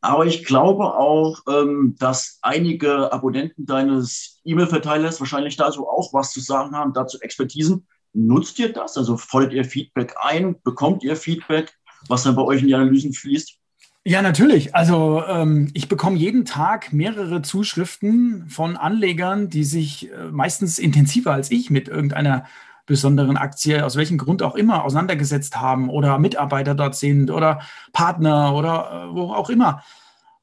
Aber 0.00 0.26
ich 0.26 0.44
glaube 0.44 0.94
auch, 0.94 1.40
ähm, 1.48 1.96
dass 1.98 2.38
einige 2.42 3.10
Abonnenten 3.12 3.64
deines 3.64 4.40
E-Mail-Verteilers 4.44 5.18
wahrscheinlich 5.18 5.56
dazu 5.56 5.88
auch 5.88 6.12
was 6.12 6.30
zu 6.30 6.40
sagen 6.40 6.76
haben, 6.76 6.92
dazu 6.92 7.18
Expertisen. 7.20 7.86
Nutzt 8.14 8.58
ihr 8.58 8.72
das? 8.72 8.96
Also 8.96 9.16
fordert 9.16 9.52
ihr 9.52 9.64
Feedback 9.64 10.14
ein? 10.22 10.56
Bekommt 10.62 11.02
ihr 11.02 11.16
Feedback, 11.16 11.74
was 12.08 12.22
dann 12.22 12.36
bei 12.36 12.42
euch 12.42 12.62
in 12.62 12.68
die 12.68 12.74
Analysen 12.74 13.12
fließt? 13.12 13.58
Ja, 14.06 14.22
natürlich. 14.22 14.74
Also 14.74 15.24
ähm, 15.26 15.70
ich 15.74 15.88
bekomme 15.88 16.16
jeden 16.16 16.44
Tag 16.44 16.92
mehrere 16.92 17.42
Zuschriften 17.42 18.48
von 18.48 18.76
Anlegern, 18.76 19.48
die 19.48 19.64
sich 19.64 20.12
äh, 20.12 20.30
meistens 20.30 20.78
intensiver 20.78 21.32
als 21.32 21.50
ich 21.50 21.70
mit 21.70 21.88
irgendeiner 21.88 22.44
besonderen 22.86 23.38
Aktie, 23.38 23.84
aus 23.84 23.96
welchem 23.96 24.18
Grund 24.18 24.42
auch 24.42 24.56
immer, 24.56 24.84
auseinandergesetzt 24.84 25.56
haben 25.56 25.88
oder 25.88 26.18
Mitarbeiter 26.18 26.74
dort 26.74 26.96
sind 26.96 27.30
oder 27.30 27.62
Partner 27.92 28.54
oder 28.54 29.08
äh, 29.10 29.14
wo 29.14 29.32
auch 29.32 29.48
immer. 29.48 29.82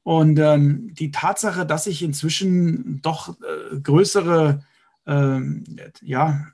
Und 0.02 0.40
ähm, 0.40 0.92
die 0.94 1.12
Tatsache, 1.12 1.64
dass 1.64 1.86
ich 1.86 2.02
inzwischen 2.02 3.00
doch 3.02 3.28
äh, 3.28 3.78
größere 3.80 4.64
ähm, 5.06 5.64
ja, 6.00 6.46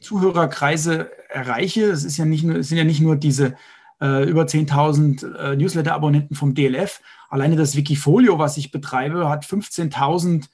Zuhörerkreise 0.00 1.10
erreiche, 1.28 1.84
es, 1.84 2.04
ist 2.04 2.16
ja 2.16 2.24
nicht 2.24 2.44
nur, 2.44 2.56
es 2.56 2.68
sind 2.68 2.78
ja 2.78 2.84
nicht 2.84 3.00
nur 3.00 3.16
diese 3.16 3.56
äh, 4.00 4.28
über 4.28 4.44
10.000 4.44 5.34
äh, 5.36 5.56
Newsletter-Abonnenten 5.56 6.34
vom 6.34 6.54
DLF. 6.54 7.00
Alleine 7.28 7.56
das 7.56 7.76
Wikifolio, 7.76 8.38
was 8.38 8.56
ich 8.56 8.70
betreibe, 8.70 9.28
hat 9.28 9.44
15.000 9.44 10.44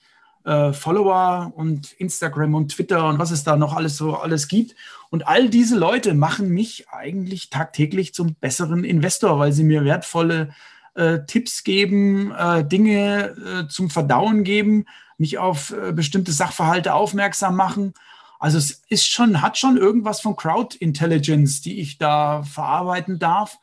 äh, 0.45 0.73
Follower 0.73 1.53
und 1.55 1.93
Instagram 1.93 2.55
und 2.55 2.73
Twitter 2.73 3.09
und 3.09 3.19
was 3.19 3.31
es 3.31 3.45
da 3.45 3.57
noch 3.57 3.75
alles 3.75 3.97
so 3.97 4.17
alles 4.17 4.49
gibt. 4.49 4.75
Und 5.11 5.29
all 5.29 5.49
diese 5.49 5.77
Leute 5.77 6.15
machen 6.15 6.49
mich 6.49 6.87
eigentlich 6.91 7.51
tagtäglich 7.51 8.15
zum 8.15 8.35
besseren 8.35 8.85
Investor, 8.85 9.39
weil 9.39 9.53
sie 9.53 9.65
mir 9.65 9.85
wertvolle 9.85 10.51
äh, 10.95 11.21
Tipps 11.27 11.65
geben, 11.65 12.33
äh, 12.33 12.65
Dinge 12.65 13.35
äh, 13.65 13.69
zum 13.69 13.91
Verdauen 13.91 14.45
geben, 14.45 14.87
mich 15.17 15.39
auf 15.39 15.73
bestimmte 15.93 16.33
Sachverhalte 16.33 16.93
aufmerksam 16.93 17.55
machen. 17.55 17.95
Also 18.39 18.59
es 18.59 18.83
ist 18.89 19.07
schon, 19.07 19.43
hat 19.43 19.57
schon 19.57 19.77
irgendwas 19.77 20.21
von 20.21 20.37
Crowd 20.37 20.77
Intelligence, 20.79 21.61
die 21.61 21.81
ich 21.81 21.99
da 21.99 22.43
verarbeiten 22.43 23.19
darf. 23.19 23.59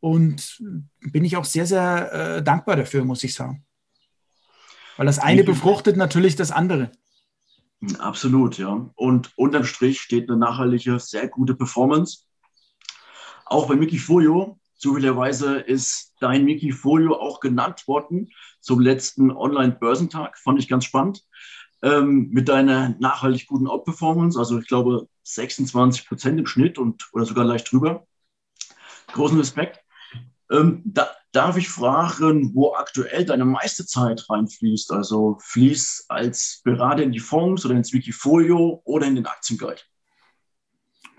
Und 0.00 0.62
bin 1.00 1.24
ich 1.24 1.36
auch 1.36 1.44
sehr, 1.44 1.66
sehr 1.66 2.12
äh, 2.12 2.42
dankbar 2.42 2.76
dafür, 2.76 3.04
muss 3.04 3.22
ich 3.22 3.34
sagen. 3.34 3.64
Weil 4.96 5.06
das 5.06 5.18
eine 5.18 5.44
befruchtet 5.44 5.96
natürlich 5.96 6.36
das 6.36 6.50
andere. 6.50 6.90
Absolut, 7.98 8.58
ja. 8.58 8.90
Und 8.94 9.32
unterm 9.36 9.64
Strich 9.64 10.00
steht 10.00 10.28
eine 10.28 10.38
nachhaltige, 10.38 10.98
sehr 10.98 11.28
gute 11.28 11.54
Performance. 11.54 12.24
Auch 13.46 13.68
bei 13.68 13.78
Wikifolio, 13.78 14.58
zufälligerweise 14.76 15.58
ist 15.58 16.14
dein 16.20 16.46
Wikifolio 16.46 17.16
auch 17.16 17.40
genannt 17.40 17.86
worden 17.88 18.30
zum 18.60 18.80
letzten 18.80 19.30
Online-Börsentag. 19.30 20.38
Fand 20.38 20.58
ich 20.58 20.68
ganz 20.68 20.84
spannend. 20.84 21.24
Ähm, 21.82 22.28
mit 22.30 22.48
deiner 22.48 22.90
nachhaltig 23.00 23.48
guten 23.48 23.66
Outperformance, 23.66 24.38
also 24.38 24.58
ich 24.58 24.68
glaube 24.68 25.08
26 25.24 26.06
Prozent 26.06 26.38
im 26.38 26.46
Schnitt 26.46 26.78
und 26.78 27.08
oder 27.12 27.24
sogar 27.24 27.44
leicht 27.44 27.72
drüber. 27.72 28.06
Großen 29.08 29.38
Respekt. 29.38 29.80
Ähm, 30.50 30.82
da, 30.84 31.10
darf 31.32 31.56
ich 31.56 31.68
fragen, 31.68 32.54
wo 32.54 32.74
aktuell 32.74 33.24
deine 33.24 33.44
meiste 33.44 33.86
Zeit 33.86 34.28
reinfließt? 34.28 34.92
Also 34.92 35.38
fließt 35.40 36.10
als 36.10 36.60
Berater 36.62 37.02
in 37.02 37.12
die 37.12 37.20
Fonds 37.20 37.64
oder 37.64 37.74
ins 37.74 37.92
Wikifolio 37.92 38.82
oder 38.84 39.06
in 39.06 39.16
den 39.16 39.26
Aktienguide? 39.26 39.80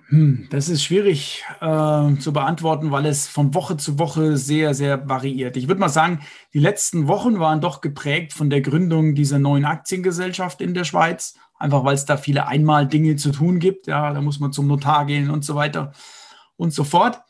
Hm, 0.09 0.47
das 0.49 0.69
ist 0.69 0.83
schwierig 0.83 1.43
äh, 1.61 2.15
zu 2.19 2.33
beantworten, 2.33 2.91
weil 2.91 3.05
es 3.05 3.27
von 3.27 3.53
Woche 3.53 3.77
zu 3.77 3.99
Woche 3.99 4.37
sehr, 4.37 4.73
sehr 4.73 5.07
variiert. 5.07 5.57
Ich 5.57 5.67
würde 5.67 5.79
mal 5.79 5.89
sagen, 5.89 6.19
die 6.53 6.59
letzten 6.59 7.07
Wochen 7.07 7.39
waren 7.39 7.61
doch 7.61 7.81
geprägt 7.81 8.33
von 8.33 8.49
der 8.49 8.61
Gründung 8.61 9.15
dieser 9.15 9.39
neuen 9.39 9.65
Aktiengesellschaft 9.65 10.61
in 10.61 10.73
der 10.73 10.83
Schweiz, 10.83 11.35
einfach 11.57 11.83
weil 11.83 11.95
es 11.95 12.05
da 12.05 12.17
viele 12.17 12.47
einmal 12.47 12.87
Dinge 12.87 13.15
zu 13.15 13.31
tun 13.31 13.59
gibt. 13.59 13.87
Ja, 13.87 14.13
da 14.13 14.21
muss 14.21 14.39
man 14.39 14.51
zum 14.51 14.67
Notar 14.67 15.05
gehen 15.05 15.29
und 15.29 15.45
so 15.45 15.55
weiter 15.55 15.93
und 16.57 16.73
so 16.73 16.83
fort. 16.83 17.21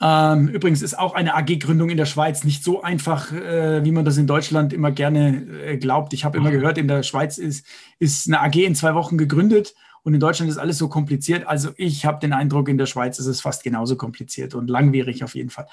Ähm, 0.00 0.46
übrigens 0.48 0.80
ist 0.80 0.96
auch 0.96 1.14
eine 1.14 1.34
AG-Gründung 1.34 1.90
in 1.90 1.96
der 1.96 2.06
Schweiz 2.06 2.44
nicht 2.44 2.62
so 2.62 2.82
einfach, 2.82 3.32
äh, 3.32 3.84
wie 3.84 3.90
man 3.90 4.04
das 4.04 4.16
in 4.16 4.28
Deutschland 4.28 4.72
immer 4.72 4.92
gerne 4.92 5.44
äh, 5.64 5.76
glaubt. 5.76 6.12
Ich 6.12 6.24
habe 6.24 6.38
immer 6.38 6.52
gehört, 6.52 6.78
in 6.78 6.86
der 6.86 7.02
Schweiz 7.02 7.36
ist, 7.36 7.66
ist 7.98 8.28
eine 8.28 8.40
AG 8.40 8.54
in 8.54 8.76
zwei 8.76 8.94
Wochen 8.94 9.18
gegründet 9.18 9.74
und 10.02 10.14
in 10.14 10.20
Deutschland 10.20 10.50
ist 10.50 10.58
alles 10.58 10.78
so 10.78 10.88
kompliziert. 10.88 11.46
Also 11.46 11.70
ich 11.76 12.06
habe 12.06 12.18
den 12.20 12.32
Eindruck, 12.32 12.68
in 12.68 12.78
der 12.78 12.86
Schweiz 12.86 13.18
ist 13.18 13.26
es 13.26 13.40
fast 13.40 13.62
genauso 13.62 13.96
kompliziert 13.96 14.54
und 14.54 14.68
langwierig 14.68 15.24
auf 15.24 15.34
jeden 15.34 15.50
Fall. 15.50 15.66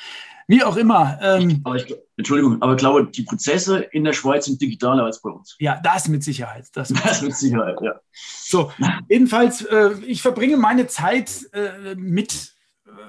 Wie 0.47 0.63
auch 0.63 0.77
immer. 0.77 1.17
Ähm, 1.21 1.61
aber 1.63 1.75
ich, 1.75 1.95
Entschuldigung, 2.17 2.61
aber 2.61 2.73
ich 2.73 2.79
glaube, 2.79 3.07
die 3.07 3.23
Prozesse 3.23 3.79
in 3.79 4.03
der 4.03 4.13
Schweiz 4.13 4.45
sind 4.45 4.61
digitaler 4.61 5.03
als 5.03 5.21
bei 5.21 5.29
uns. 5.29 5.55
Ja, 5.59 5.79
das 5.83 6.07
mit 6.07 6.23
Sicherheit. 6.23 6.67
Das 6.73 6.89
mit, 6.89 7.03
das 7.05 7.21
mit 7.21 7.35
Sicherheit, 7.35 7.77
ja. 7.81 7.99
So, 8.11 8.71
jedenfalls, 9.09 9.61
äh, 9.63 9.91
ich 10.05 10.21
verbringe 10.21 10.57
meine 10.57 10.87
Zeit 10.87 11.49
äh, 11.53 11.95
mit 11.95 12.55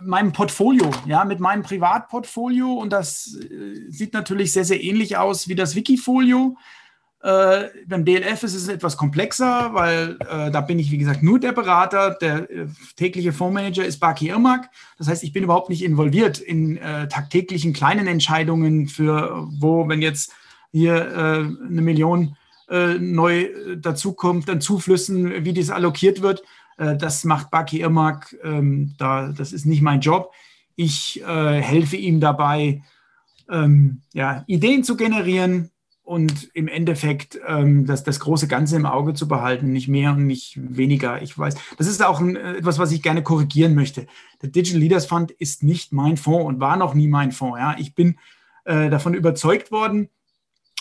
meinem 0.03 0.33
Portfolio, 0.33 0.91
ja, 1.07 1.25
mit 1.25 1.41
meinem 1.41 1.63
Privatportfolio 1.63 2.73
und 2.73 2.93
das 2.93 3.37
äh, 3.37 3.91
sieht 3.91 4.15
natürlich 4.15 4.53
sehr, 4.53 4.65
sehr 4.65 4.83
ähnlich 4.83 5.17
aus 5.17 5.49
wie 5.49 5.55
das 5.55 5.75
Wikifolio. 5.75 6.57
Äh, 7.27 7.71
beim 7.89 8.05
DLF 8.05 8.45
ist 8.45 8.55
es 8.55 8.69
etwas 8.69 8.97
komplexer, 8.97 9.71
weil 9.73 10.17
äh, 10.31 10.49
da 10.53 10.61
bin 10.61 10.79
ich, 10.79 10.93
wie 10.93 10.99
gesagt, 10.99 11.25
nur 11.25 11.41
der 11.41 11.51
Berater. 11.51 12.17
Der 12.21 12.49
äh, 12.49 12.67
tägliche 12.95 13.33
Fondsmanager 13.33 13.85
ist 13.85 13.99
Baki 13.99 14.29
Irmak. 14.29 14.71
Das 14.97 15.09
heißt, 15.09 15.25
ich 15.25 15.33
bin 15.33 15.43
überhaupt 15.43 15.69
nicht 15.69 15.83
involviert 15.83 16.39
in 16.39 16.77
äh, 16.77 17.09
tagtäglichen 17.09 17.73
kleinen 17.73 18.07
Entscheidungen 18.07 18.87
für, 18.87 19.45
wo, 19.59 19.89
wenn 19.89 20.03
jetzt 20.03 20.31
hier 20.71 20.95
äh, 20.95 21.67
eine 21.69 21.83
Million 21.83 22.37
neu 22.69 23.49
dazukommt, 23.77 24.49
dann 24.49 24.61
Zuflüssen, 24.61 25.45
wie 25.45 25.55
das 25.55 25.71
allokiert 25.71 26.21
wird. 26.21 26.43
Äh, 26.79 26.97
das 26.97 27.23
macht 27.23 27.53
Baki 27.53 27.81
Irmak, 27.81 28.37
ähm, 28.43 28.95
da, 28.99 29.29
das 29.29 29.53
ist 29.53 29.67
nicht 29.67 29.83
mein 29.83 30.01
Job. 30.01 30.33
Ich 30.75 31.23
äh, 31.23 31.61
helfe 31.61 31.97
ihm 31.97 32.19
dabei, 32.19 32.83
ähm, 33.49 34.03
ja, 34.13 34.43
Ideen 34.49 34.83
zu 34.83 34.97
generieren 34.97 35.71
und 36.07 36.51
im 36.55 36.69
Endeffekt 36.69 37.39
ähm, 37.49 37.85
das, 37.85 38.05
das 38.05 38.21
große 38.21 38.47
Ganze 38.47 38.77
im 38.77 38.87
Auge 38.87 39.13
zu 39.13 39.27
behalten, 39.27 39.73
nicht 39.73 39.89
mehr 39.89 40.13
und 40.13 40.25
nicht 40.25 40.57
weniger. 40.57 41.21
Ich 41.21 41.37
weiß, 41.37 41.57
das 41.79 41.89
ist 41.89 42.03
auch 42.03 42.21
ein, 42.21 42.37
äh, 42.37 42.55
etwas, 42.59 42.79
was 42.79 42.93
ich 42.93 43.03
gerne 43.03 43.25
korrigieren 43.25 43.75
möchte. 43.75 44.07
Der 44.41 44.51
Digital 44.51 44.81
Leaders 44.81 45.07
Fund 45.07 45.33
ist 45.33 45.65
nicht 45.65 45.93
mein 45.93 46.17
Fonds 46.17 46.47
und 46.47 46.61
war 46.61 46.77
noch 46.77 46.95
nie 46.95 47.09
mein 47.09 47.33
Fonds. 47.33 47.59
Ja. 47.59 47.75
Ich 47.77 47.97
bin 47.97 48.21
äh, 48.65 48.89
davon 48.89 49.15
überzeugt 49.15 49.73
worden, 49.73 50.09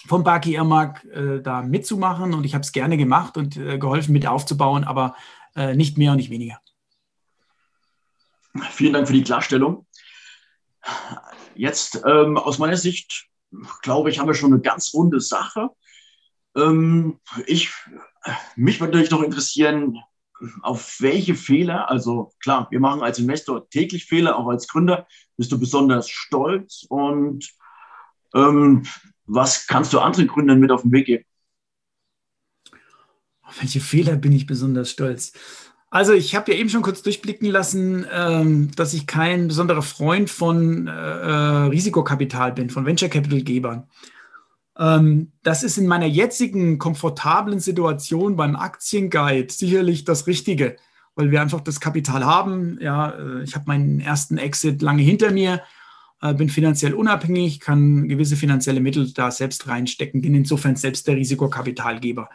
von 0.05 0.23
Baki 0.23 0.53
Irmak 0.53 1.03
äh, 1.05 1.41
da 1.41 1.63
mitzumachen 1.63 2.35
und 2.35 2.43
ich 2.43 2.53
habe 2.53 2.61
es 2.61 2.71
gerne 2.71 2.95
gemacht 2.95 3.35
und 3.35 3.57
äh, 3.57 3.79
geholfen 3.79 4.13
mit 4.13 4.27
aufzubauen, 4.27 4.83
aber 4.83 5.15
äh, 5.55 5.75
nicht 5.75 5.97
mehr 5.97 6.11
und 6.11 6.17
nicht 6.17 6.29
weniger. 6.29 6.59
Vielen 8.69 8.93
Dank 8.93 9.07
für 9.07 9.13
die 9.13 9.23
Klarstellung. 9.23 9.87
Jetzt 11.55 12.03
ähm, 12.05 12.37
aus 12.37 12.59
meiner 12.59 12.77
Sicht, 12.77 13.27
glaube 13.81 14.09
ich, 14.09 14.19
haben 14.19 14.27
wir 14.27 14.33
schon 14.33 14.53
eine 14.53 14.61
ganz 14.61 14.93
runde 14.93 15.19
Sache. 15.19 15.69
Ähm, 16.55 17.19
ich, 17.47 17.71
mich 18.55 18.79
würde 18.79 18.93
natürlich 18.93 19.11
noch 19.11 19.23
interessieren, 19.23 19.97
auf 20.61 20.97
welche 20.99 21.35
Fehler, 21.35 21.89
also 21.89 22.33
klar, 22.39 22.67
wir 22.69 22.79
machen 22.79 23.01
als 23.01 23.19
Investor 23.19 23.69
täglich 23.69 24.05
Fehler, 24.05 24.37
auch 24.37 24.47
als 24.47 24.67
Gründer, 24.67 25.07
bist 25.37 25.51
du 25.51 25.59
besonders 25.59 26.09
stolz 26.09 26.85
und 26.89 27.49
ähm, 28.33 28.85
was 29.25 29.65
kannst 29.67 29.93
du 29.93 29.99
anderen 29.99 30.27
Gründern 30.27 30.59
mit 30.59 30.71
auf 30.71 30.81
den 30.81 30.91
Weg 30.91 31.05
geben? 31.05 31.25
Auf 33.41 33.61
welche 33.61 33.79
Fehler 33.79 34.15
bin 34.15 34.33
ich 34.33 34.45
besonders 34.45 34.91
stolz? 34.91 35.31
Also 35.95 36.11
ich 36.11 36.35
habe 36.35 36.51
ja 36.51 36.57
eben 36.57 36.67
schon 36.67 36.81
kurz 36.81 37.03
durchblicken 37.03 37.49
lassen, 37.49 38.05
ähm, 38.11 38.69
dass 38.75 38.93
ich 38.93 39.07
kein 39.07 39.47
besonderer 39.47 39.81
Freund 39.81 40.29
von 40.29 40.87
äh, 40.87 40.91
äh 40.91 41.67
Risikokapital 41.67 42.51
bin, 42.51 42.69
von 42.69 42.85
Venture 42.85 43.07
Capital 43.07 43.43
Gebern. 43.43 43.87
Ähm, 44.77 45.31
das 45.41 45.63
ist 45.63 45.77
in 45.77 45.87
meiner 45.87 46.05
jetzigen 46.05 46.79
komfortablen 46.79 47.61
Situation 47.61 48.35
beim 48.35 48.57
Aktienguide 48.57 49.53
sicherlich 49.53 50.03
das 50.03 50.27
Richtige, 50.27 50.75
weil 51.15 51.31
wir 51.31 51.41
einfach 51.41 51.61
das 51.61 51.79
Kapital 51.79 52.25
haben. 52.25 52.77
Ja, 52.81 53.11
äh, 53.11 53.43
ich 53.43 53.55
habe 53.55 53.67
meinen 53.67 54.01
ersten 54.01 54.37
Exit 54.37 54.81
lange 54.81 55.01
hinter 55.01 55.31
mir, 55.31 55.61
äh, 56.21 56.33
bin 56.33 56.49
finanziell 56.49 56.93
unabhängig, 56.93 57.61
kann 57.61 58.09
gewisse 58.09 58.35
finanzielle 58.35 58.81
Mittel 58.81 59.13
da 59.13 59.31
selbst 59.31 59.69
reinstecken, 59.69 60.21
bin 60.21 60.35
insofern 60.35 60.75
selbst 60.75 61.07
der 61.07 61.15
Risikokapitalgeber. 61.15 62.29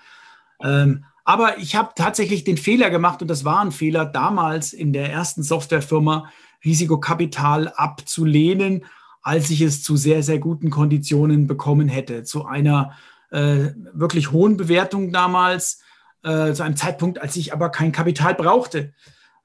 Ähm, 0.62 1.04
aber 1.24 1.58
ich 1.58 1.76
habe 1.76 1.90
tatsächlich 1.94 2.44
den 2.44 2.56
Fehler 2.56 2.90
gemacht, 2.90 3.22
und 3.22 3.28
das 3.28 3.44
war 3.44 3.60
ein 3.60 3.72
Fehler 3.72 4.04
damals 4.04 4.72
in 4.72 4.92
der 4.92 5.10
ersten 5.10 5.42
Softwarefirma, 5.42 6.30
Risikokapital 6.64 7.68
abzulehnen, 7.68 8.84
als 9.22 9.50
ich 9.50 9.60
es 9.60 9.82
zu 9.82 9.96
sehr, 9.96 10.22
sehr 10.22 10.38
guten 10.38 10.70
Konditionen 10.70 11.46
bekommen 11.46 11.88
hätte. 11.88 12.22
Zu 12.22 12.46
einer 12.46 12.92
äh, 13.30 13.70
wirklich 13.92 14.32
hohen 14.32 14.56
Bewertung 14.56 15.12
damals, 15.12 15.82
äh, 16.22 16.52
zu 16.52 16.62
einem 16.62 16.76
Zeitpunkt, 16.76 17.20
als 17.20 17.36
ich 17.36 17.52
aber 17.52 17.70
kein 17.70 17.92
Kapital 17.92 18.34
brauchte, 18.34 18.92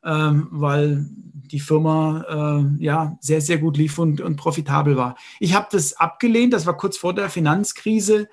ähm, 0.03 0.47
weil 0.51 1.05
die 1.09 1.59
Firma 1.59 2.25
äh, 2.27 2.83
ja 2.83 3.17
sehr, 3.21 3.41
sehr 3.41 3.59
gut 3.59 3.77
lief 3.77 3.99
und, 3.99 4.21
und 4.21 4.35
profitabel 4.35 4.97
war. 4.97 5.15
Ich 5.39 5.53
habe 5.53 5.67
das 5.71 5.93
abgelehnt, 5.93 6.53
das 6.53 6.65
war 6.65 6.77
kurz 6.77 6.97
vor 6.97 7.13
der 7.13 7.29
Finanzkrise. 7.29 8.27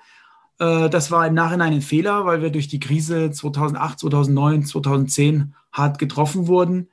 Äh, 0.59 0.89
das 0.89 1.11
war 1.11 1.27
im 1.27 1.33
Nachhinein 1.33 1.73
ein 1.73 1.81
Fehler, 1.81 2.25
weil 2.25 2.41
wir 2.41 2.49
durch 2.51 2.67
die 2.67 2.79
Krise 2.79 3.31
2008, 3.31 3.99
2009, 3.99 4.65
2010 4.65 5.55
hart 5.71 5.99
getroffen 5.99 6.47
wurden. 6.47 6.89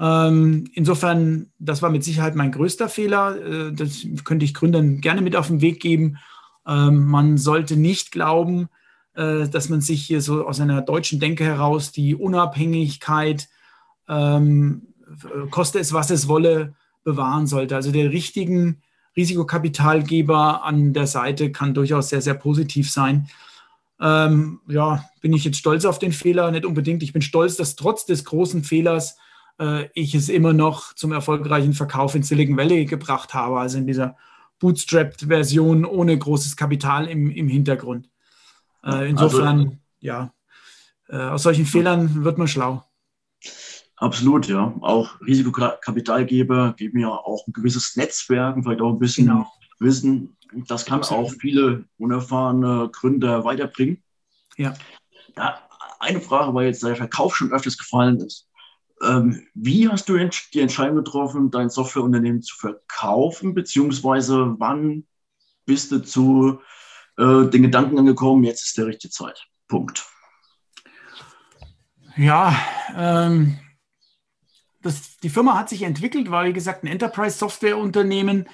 Ähm, 0.00 0.64
insofern, 0.74 1.50
das 1.58 1.82
war 1.82 1.90
mit 1.90 2.04
Sicherheit 2.04 2.36
mein 2.36 2.52
größter 2.52 2.88
Fehler. 2.88 3.36
Äh, 3.36 3.72
das 3.72 4.06
könnte 4.24 4.44
ich 4.44 4.54
Gründern 4.54 5.00
gerne 5.00 5.22
mit 5.22 5.34
auf 5.34 5.48
den 5.48 5.60
Weg 5.60 5.80
geben. 5.80 6.18
Ähm, 6.66 7.06
man 7.06 7.38
sollte 7.38 7.76
nicht 7.76 8.12
glauben, 8.12 8.68
äh, 9.14 9.48
dass 9.48 9.68
man 9.68 9.80
sich 9.80 10.04
hier 10.04 10.20
so 10.20 10.46
aus 10.46 10.60
einer 10.60 10.82
deutschen 10.82 11.18
Denke 11.18 11.44
heraus 11.44 11.90
die 11.90 12.14
Unabhängigkeit, 12.14 13.48
ähm, 14.08 14.94
koste 15.50 15.78
es, 15.78 15.92
was 15.92 16.10
es 16.10 16.28
wolle, 16.28 16.74
bewahren 17.02 17.46
sollte. 17.46 17.74
Also 17.74 17.90
der 17.90 18.12
richtigen 18.12 18.82
Risikokapitalgeber 19.18 20.64
an 20.64 20.92
der 20.92 21.08
Seite 21.08 21.50
kann 21.50 21.74
durchaus 21.74 22.08
sehr, 22.08 22.22
sehr 22.22 22.34
positiv 22.34 22.90
sein. 22.90 23.28
Ähm, 24.00 24.60
ja, 24.68 25.04
bin 25.20 25.32
ich 25.32 25.44
jetzt 25.44 25.58
stolz 25.58 25.84
auf 25.84 25.98
den 25.98 26.12
Fehler? 26.12 26.50
Nicht 26.52 26.64
unbedingt. 26.64 27.02
Ich 27.02 27.12
bin 27.12 27.20
stolz, 27.20 27.56
dass 27.56 27.74
trotz 27.74 28.06
des 28.06 28.24
großen 28.24 28.62
Fehlers 28.62 29.18
äh, 29.58 29.88
ich 29.94 30.14
es 30.14 30.28
immer 30.28 30.52
noch 30.52 30.94
zum 30.94 31.10
erfolgreichen 31.10 31.74
Verkauf 31.74 32.14
in 32.14 32.22
Silicon 32.22 32.56
Valley 32.56 32.84
gebracht 32.84 33.34
habe, 33.34 33.58
also 33.58 33.76
in 33.78 33.88
dieser 33.88 34.16
Bootstrapped-Version 34.60 35.84
ohne 35.84 36.16
großes 36.16 36.56
Kapital 36.56 37.06
im, 37.06 37.30
im 37.30 37.48
Hintergrund. 37.48 38.08
Äh, 38.84 39.10
insofern, 39.10 39.58
also, 39.58 39.76
ja, 40.00 40.32
äh, 41.08 41.16
aus 41.16 41.42
solchen 41.42 41.66
Fehlern 41.66 42.24
wird 42.24 42.38
man 42.38 42.46
schlau. 42.46 42.84
Absolut, 43.98 44.46
ja. 44.46 44.74
Auch 44.80 45.20
Risikokapitalgeber 45.20 46.74
geben 46.76 47.00
ja 47.00 47.08
auch 47.08 47.46
ein 47.46 47.52
gewisses 47.52 47.96
Netzwerk 47.96 48.56
und 48.56 48.62
vielleicht 48.62 48.80
auch 48.80 48.92
ein 48.92 48.98
bisschen 48.98 49.26
genau. 49.26 49.52
Wissen. 49.80 50.36
Das 50.66 50.86
kann 50.86 51.00
Absolut. 51.00 51.26
auch 51.26 51.32
viele 51.38 51.84
unerfahrene 51.98 52.90
Gründer 52.92 53.44
weiterbringen. 53.44 54.02
Ja. 54.56 54.74
ja. 55.36 55.58
Eine 56.00 56.20
Frage, 56.20 56.54
weil 56.54 56.66
jetzt 56.66 56.82
der 56.82 56.94
Verkauf 56.94 57.36
schon 57.36 57.52
öfters 57.52 57.76
gefallen 57.76 58.20
ist. 58.20 58.48
Ähm, 59.02 59.46
wie 59.54 59.88
hast 59.88 60.08
du 60.08 60.16
die 60.16 60.60
Entscheidung 60.60 60.96
getroffen, 60.96 61.50
dein 61.50 61.70
Softwareunternehmen 61.70 62.42
zu 62.42 62.56
verkaufen, 62.56 63.54
beziehungsweise 63.54 64.54
wann 64.58 65.06
bist 65.66 65.92
du 65.92 65.98
zu 66.00 66.60
äh, 67.16 67.44
den 67.46 67.62
Gedanken 67.62 67.98
angekommen, 67.98 68.44
jetzt 68.44 68.64
ist 68.64 68.78
der 68.78 68.86
richtige 68.86 69.12
Zeitpunkt? 69.12 70.06
Ja, 72.16 72.56
ähm, 72.96 73.58
das, 74.88 75.18
die 75.18 75.28
Firma 75.28 75.58
hat 75.58 75.68
sich 75.68 75.82
entwickelt, 75.82 76.30
war 76.30 76.44
wie 76.44 76.52
gesagt 76.52 76.82
ein 76.82 76.88
Enterprise-Software-Unternehmen. 76.88 78.48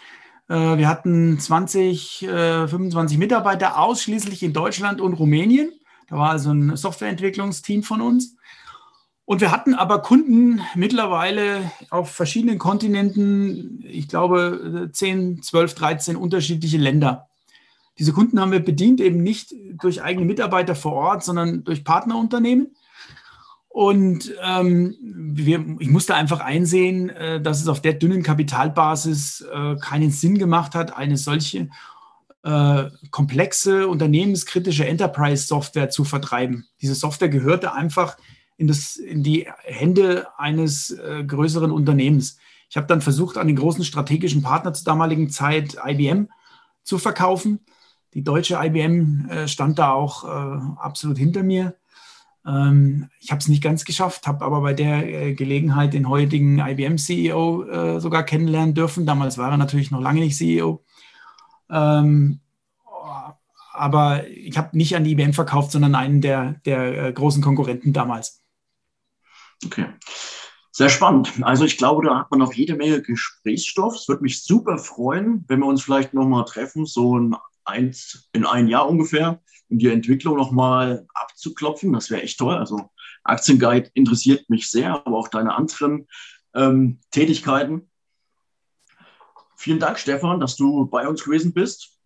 Äh, 0.48 0.54
wir 0.78 0.88
hatten 0.88 1.38
20, 1.38 2.24
äh, 2.24 2.68
25 2.68 3.18
Mitarbeiter 3.18 3.78
ausschließlich 3.78 4.42
in 4.42 4.52
Deutschland 4.52 5.00
und 5.00 5.14
Rumänien. 5.14 5.72
Da 6.08 6.16
war 6.16 6.30
also 6.30 6.50
ein 6.50 6.76
Softwareentwicklungsteam 6.76 7.82
von 7.82 8.00
uns. 8.00 8.36
Und 9.24 9.40
wir 9.40 9.52
hatten 9.52 9.74
aber 9.74 10.02
Kunden 10.02 10.60
mittlerweile 10.74 11.70
auf 11.88 12.10
verschiedenen 12.10 12.58
Kontinenten, 12.58 13.82
ich 13.88 14.08
glaube 14.08 14.90
10, 14.92 15.40
12, 15.42 15.74
13 15.74 16.16
unterschiedliche 16.16 16.76
Länder. 16.76 17.28
Diese 17.98 18.12
Kunden 18.12 18.38
haben 18.38 18.52
wir 18.52 18.60
bedient 18.60 19.00
eben 19.00 19.22
nicht 19.22 19.54
durch 19.80 20.02
eigene 20.02 20.26
Mitarbeiter 20.26 20.74
vor 20.74 20.92
Ort, 20.92 21.24
sondern 21.24 21.64
durch 21.64 21.84
Partnerunternehmen. 21.84 22.74
Und 23.74 24.32
ähm, 24.40 24.96
wir, 25.02 25.64
ich 25.80 25.88
musste 25.88 26.14
einfach 26.14 26.38
einsehen, 26.38 27.10
äh, 27.10 27.40
dass 27.40 27.60
es 27.60 27.66
auf 27.66 27.82
der 27.82 27.94
dünnen 27.94 28.22
Kapitalbasis 28.22 29.44
äh, 29.52 29.74
keinen 29.80 30.12
Sinn 30.12 30.38
gemacht 30.38 30.76
hat, 30.76 30.96
eine 30.96 31.16
solche 31.16 31.70
äh, 32.44 32.84
komplexe, 33.10 33.88
unternehmenskritische 33.88 34.86
Enterprise-Software 34.86 35.90
zu 35.90 36.04
vertreiben. 36.04 36.68
Diese 36.82 36.94
Software 36.94 37.28
gehörte 37.28 37.72
einfach 37.72 38.16
in, 38.58 38.68
das, 38.68 38.94
in 38.94 39.24
die 39.24 39.48
Hände 39.64 40.28
eines 40.38 40.90
äh, 40.90 41.24
größeren 41.24 41.72
Unternehmens. 41.72 42.38
Ich 42.70 42.76
habe 42.76 42.86
dann 42.86 43.00
versucht, 43.00 43.38
an 43.38 43.48
den 43.48 43.56
großen 43.56 43.82
strategischen 43.82 44.42
Partner 44.42 44.72
zur 44.72 44.84
damaligen 44.84 45.30
Zeit 45.30 45.78
IBM 45.84 46.28
zu 46.84 46.98
verkaufen. 46.98 47.58
Die 48.14 48.22
deutsche 48.22 48.56
IBM 48.56 49.28
äh, 49.30 49.48
stand 49.48 49.80
da 49.80 49.90
auch 49.90 50.22
äh, 50.22 50.60
absolut 50.78 51.18
hinter 51.18 51.42
mir. 51.42 51.74
Ähm, 52.46 53.08
ich 53.20 53.30
habe 53.30 53.40
es 53.40 53.48
nicht 53.48 53.62
ganz 53.62 53.84
geschafft, 53.84 54.26
habe 54.26 54.44
aber 54.44 54.60
bei 54.60 54.74
der 54.74 55.06
äh, 55.06 55.34
Gelegenheit 55.34 55.94
den 55.94 56.08
heutigen 56.08 56.58
IBM-CEO 56.58 57.64
äh, 57.64 58.00
sogar 58.00 58.22
kennenlernen 58.22 58.74
dürfen. 58.74 59.06
Damals 59.06 59.38
war 59.38 59.50
er 59.50 59.56
natürlich 59.56 59.90
noch 59.90 60.00
lange 60.00 60.20
nicht 60.20 60.36
CEO. 60.36 60.84
Ähm, 61.70 62.40
aber 63.72 64.28
ich 64.28 64.56
habe 64.56 64.76
nicht 64.76 64.94
an 64.94 65.04
die 65.04 65.12
IBM 65.12 65.32
verkauft, 65.32 65.72
sondern 65.72 65.94
einen 65.94 66.20
der, 66.20 66.60
der 66.64 67.06
äh, 67.06 67.12
großen 67.12 67.42
Konkurrenten 67.42 67.92
damals. 67.92 68.42
Okay. 69.64 69.86
Sehr 70.70 70.88
spannend. 70.88 71.32
Also 71.42 71.64
ich 71.64 71.76
glaube, 71.78 72.04
da 72.04 72.18
hat 72.18 72.30
man 72.30 72.40
noch 72.40 72.52
jede 72.52 72.74
Menge 72.74 73.00
Gesprächsstoff. 73.00 73.94
Es 73.94 74.08
würde 74.08 74.22
mich 74.22 74.42
super 74.42 74.76
freuen, 74.76 75.44
wenn 75.46 75.60
wir 75.60 75.66
uns 75.66 75.82
vielleicht 75.82 76.14
nochmal 76.14 76.44
treffen, 76.44 76.84
so 76.84 77.16
in, 77.16 77.36
eins, 77.64 78.28
in 78.32 78.44
ein 78.44 78.66
Jahr 78.66 78.88
ungefähr, 78.88 79.40
um 79.70 79.78
die 79.78 79.88
Entwicklung 79.88 80.36
nochmal 80.36 81.06
abzuklopfen. 81.14 81.92
Das 81.92 82.10
wäre 82.10 82.22
echt 82.22 82.38
toll. 82.38 82.56
Also 82.56 82.90
Aktienguide 83.22 83.90
interessiert 83.94 84.48
mich 84.50 84.70
sehr, 84.70 84.94
aber 85.06 85.18
auch 85.18 85.28
deine 85.28 85.54
anderen 85.54 86.06
ähm, 86.54 87.00
Tätigkeiten. 87.10 87.90
Vielen 89.56 89.78
Dank, 89.78 89.98
Stefan, 89.98 90.40
dass 90.40 90.56
du 90.56 90.86
bei 90.86 91.08
uns 91.08 91.24
gewesen 91.24 91.54
bist. 91.54 91.98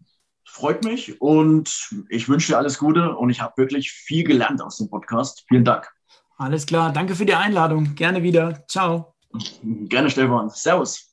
Freut 0.45 0.85
mich 0.85 1.21
und 1.21 1.91
ich 2.09 2.29
wünsche 2.29 2.53
dir 2.53 2.59
alles 2.59 2.79
Gute 2.79 3.17
und 3.17 3.31
ich 3.31 3.41
habe 3.41 3.57
wirklich 3.57 3.91
viel 3.91 4.25
gelernt 4.25 4.63
aus 4.63 4.79
dem 4.79 4.89
Podcast. 4.89 5.45
Vielen 5.49 5.65
Dank. 5.65 5.91
Alles 6.37 6.67
klar, 6.67 6.93
danke 6.93 7.15
für 7.15 7.27
die 7.27 7.35
Einladung. 7.35 7.95
Gerne 7.95 8.23
wieder. 8.23 8.65
Ciao. 8.69 9.15
Gerne, 9.63 10.09
Stefan. 10.09 10.49
Servus. 10.51 11.08